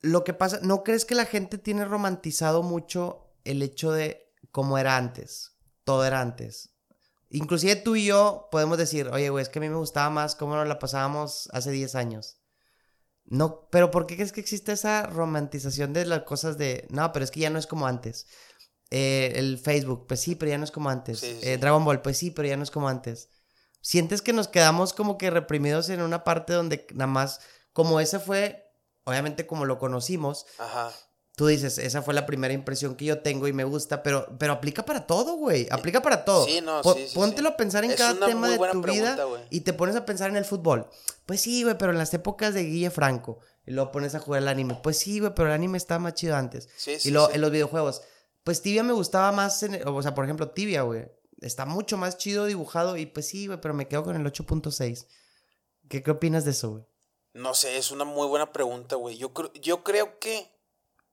[0.00, 4.78] lo que pasa, ¿no crees que la gente tiene romantizado mucho el hecho de cómo
[4.78, 5.56] era antes.
[5.84, 6.70] Todo era antes.
[7.30, 10.34] Inclusive tú y yo podemos decir, oye, güey, es que a mí me gustaba más
[10.34, 12.38] cómo nos la pasábamos hace 10 años.
[13.24, 17.24] No, pero ¿por qué crees que existe esa romantización de las cosas de, no, pero
[17.24, 18.26] es que ya no es como antes?
[18.90, 21.22] Eh, el Facebook, pues sí, pero ya no es como antes.
[21.22, 23.28] Eh, Dragon Ball, pues sí, pero ya no es como antes.
[23.80, 27.40] ¿Sientes que nos quedamos como que reprimidos en una parte donde nada más,
[27.72, 28.66] como ese fue,
[29.04, 30.92] obviamente como lo conocimos, Ajá
[31.40, 34.52] tú dices, esa fue la primera impresión que yo tengo y me gusta, pero, pero
[34.52, 35.66] aplica para todo, güey.
[35.70, 36.44] Aplica para todo.
[36.44, 39.18] Sí, no, sí, Póntelo a pensar en cada tema de tu vida
[39.48, 40.86] y te pones a pensar en el fútbol.
[41.24, 43.38] Pues sí, güey, pero en las épocas de Guille Franco.
[43.64, 44.78] Y luego pones a jugar el anime.
[44.82, 46.68] Pues sí, güey, pero el anime estaba más chido antes.
[46.76, 48.02] Sí, y luego en los videojuegos.
[48.44, 51.06] Pues Tibia me gustaba más, o sea, por ejemplo, Tibia, güey.
[51.40, 55.06] Está mucho más chido dibujado y pues sí, güey, pero me quedo con el 8.6.
[55.88, 56.84] ¿Qué, ¿Qué opinas de eso, güey?
[57.32, 59.16] No sé, es una muy buena pregunta, güey.
[59.16, 60.59] Yo, yo creo que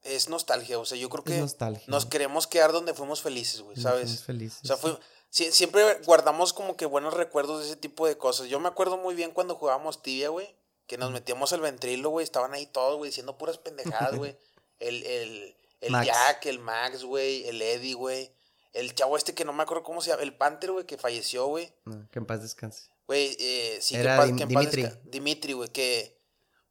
[0.07, 1.45] es nostalgia, o sea, yo creo que
[1.87, 4.23] nos queremos quedar donde fuimos felices, güey, ¿sabes?
[4.23, 8.47] Felices, o sea, siempre guardamos como que buenos recuerdos de ese tipo de cosas.
[8.47, 10.55] Yo me acuerdo muy bien cuando jugábamos tibia, güey,
[10.87, 14.37] que nos metíamos al ventrilo, güey, estaban ahí todos, güey, diciendo puras pendejadas, güey.
[14.79, 18.31] El, el, el Jack, el Max, güey, el Eddie, güey.
[18.73, 21.47] El chavo este que no me acuerdo cómo se llama, el Panther, güey, que falleció,
[21.47, 21.73] güey.
[22.11, 22.89] que en paz descanse.
[23.07, 24.89] Güey, eh, sí, Era que, Dimitri.
[25.05, 26.16] Dimitri, güey, que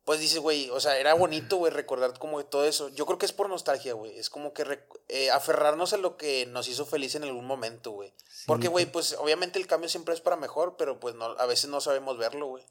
[0.06, 2.88] pues dices, güey, o sea, era bonito, güey, recordar como todo eso.
[2.90, 4.16] Yo creo que es por nostalgia, güey.
[4.16, 4.78] Es como que
[5.08, 8.14] eh, aferrarnos a lo que nos hizo feliz en algún momento, güey.
[8.46, 11.70] porque, güey, pues obviamente el cambio siempre es para mejor, pero pues no, a veces
[11.70, 12.64] no sabemos verlo, güey.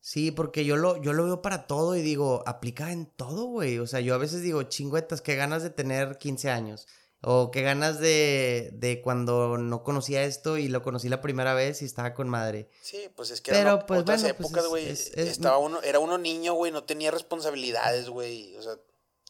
[0.00, 3.80] Sí, porque yo lo, yo lo veo para todo y digo, aplica en todo, güey.
[3.80, 6.86] O sea, yo a veces digo, chingüetas, qué ganas de tener 15 años.
[7.20, 11.82] O qué ganas de, de cuando no conocía esto y lo conocí la primera vez
[11.82, 12.70] y estaba con madre.
[12.80, 14.88] Sí, pues es que Pero, pues, otras pues, épocas, güey.
[14.88, 18.56] estaba uno, era uno niño, güey, no tenía responsabilidades, güey.
[18.56, 18.74] O sea,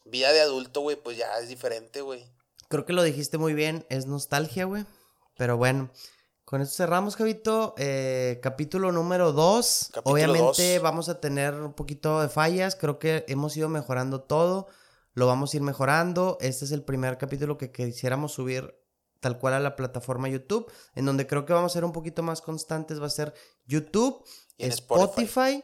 [0.05, 2.31] vida de adulto, güey, pues ya es diferente, güey.
[2.67, 4.85] Creo que lo dijiste muy bien, es nostalgia, güey.
[5.35, 5.89] Pero bueno,
[6.45, 7.73] con esto cerramos, Javito.
[7.77, 9.91] Eh, capítulo número 2.
[10.03, 12.75] Obviamente vamos a tener un poquito de fallas.
[12.75, 14.67] Creo que hemos ido mejorando todo
[15.19, 16.37] lo vamos a ir mejorando.
[16.39, 18.73] Este es el primer capítulo que quisiéramos subir
[19.19, 22.23] tal cual a la plataforma YouTube, en donde creo que vamos a ser un poquito
[22.23, 23.33] más constantes, va a ser
[23.65, 24.23] YouTube,
[24.57, 25.61] Spotify.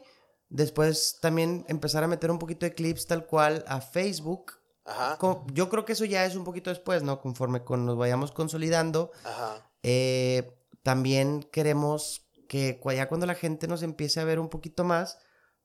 [0.50, 4.52] después también empezar a meter un poquito de clips tal cual a Facebook.
[4.84, 5.18] Ajá.
[5.54, 7.20] Yo creo que eso ya es un poquito después, ¿no?
[7.20, 9.10] Conforme con nos vayamos consolidando.
[9.24, 9.70] Ajá.
[9.82, 15.18] Eh, también queremos que ya cuando la gente nos empiece a ver un poquito más,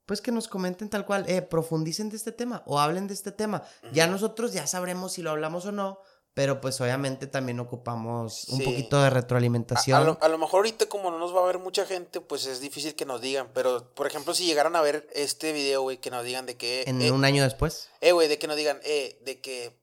[0.05, 3.31] pues que nos comenten tal cual, eh, profundicen de este tema o hablen de este
[3.31, 3.63] tema.
[3.93, 5.99] Ya nosotros ya sabremos si lo hablamos o no,
[6.33, 10.17] pero pues obviamente también ocupamos un poquito de retroalimentación.
[10.21, 12.95] A, lo, mejor ahorita como no nos va a ver mucha gente, pues es difícil
[12.95, 16.23] que nos digan, pero por ejemplo si llegaran a ver este video, güey, que nos
[16.23, 16.83] digan de que...
[16.87, 17.89] En eh, un año después.
[17.99, 19.80] Eh, güey, de que nos digan, eh, de que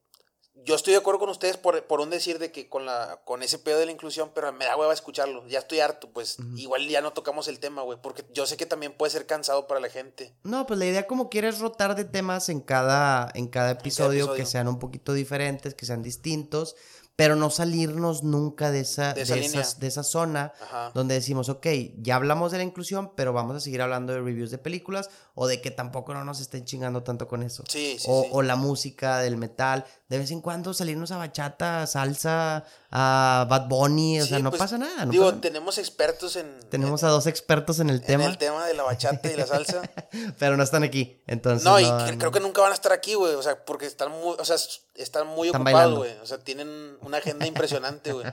[0.65, 3.43] yo estoy de acuerdo con ustedes por, por, un decir de que con la con
[3.43, 5.47] ese pedo de la inclusión, pero me da hueva escucharlo.
[5.47, 8.65] Ya estoy harto, pues igual ya no tocamos el tema, güey, porque yo sé que
[8.65, 10.33] también puede ser cansado para la gente.
[10.43, 14.45] No, pues la idea como quieres rotar de temas en cada en cada episodio, que
[14.45, 16.75] sean un poquito diferentes, que sean distintos
[17.19, 20.53] pero no salirnos nunca de esa, de, esa, zona
[20.93, 21.67] donde decimos, ok,
[21.97, 25.09] ya hablamos de la inclusión, pero vamos a seguir hablando de reviews de películas
[25.41, 27.63] o de que tampoco no nos estén chingando tanto con eso.
[27.65, 31.87] Sí, sí, o, o la música del metal, de vez en cuando salirnos a bachata,
[31.87, 35.05] salsa, a Bad Bunny, o sea, no pues, pasa nada.
[35.05, 36.59] digo, tenemos expertos en...
[36.69, 38.25] Tenemos a dos expertos en el tema.
[38.25, 39.81] En el tema de la bachata y la salsa.
[40.39, 41.63] pero no están aquí, entonces...
[41.63, 41.85] No, y
[42.17, 44.57] creo que nunca van a estar aquí, güey, o sea, porque están muy, o sea,
[44.95, 48.25] están muy ocupados, güey, o sea, tienen una agenda impresionante, güey.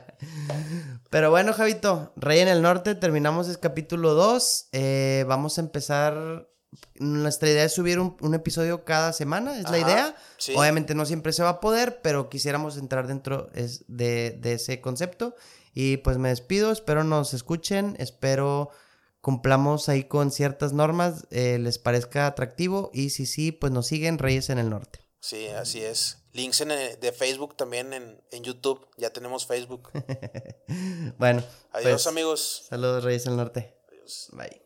[1.11, 6.49] Pero bueno, Javito, Rey en el Norte, terminamos el capítulo 2, eh, vamos a empezar
[6.98, 10.16] nuestra idea es subir un, episodio cada semana, es la idea.
[10.55, 13.51] Obviamente no siempre se va a poder, pero quisiéramos entrar dentro
[13.89, 15.35] de, ese concepto.
[15.74, 18.70] Y pues me despido, espero nos escuchen, espero
[19.20, 24.19] cumplamos ahí con ciertas normas, eh, les parezca atractivo y si sí, pues nos siguen
[24.19, 25.01] Reyes en el Norte.
[25.20, 26.19] Sí, así es.
[26.32, 29.90] Links en, eh, de Facebook también en, YouTube, ya tenemos Facebook.
[31.19, 31.43] bueno.
[31.73, 32.66] Adiós pues, amigos.
[32.69, 33.74] Saludos Reyes en el Norte.
[33.89, 34.28] Adiós.
[34.32, 34.65] Bye.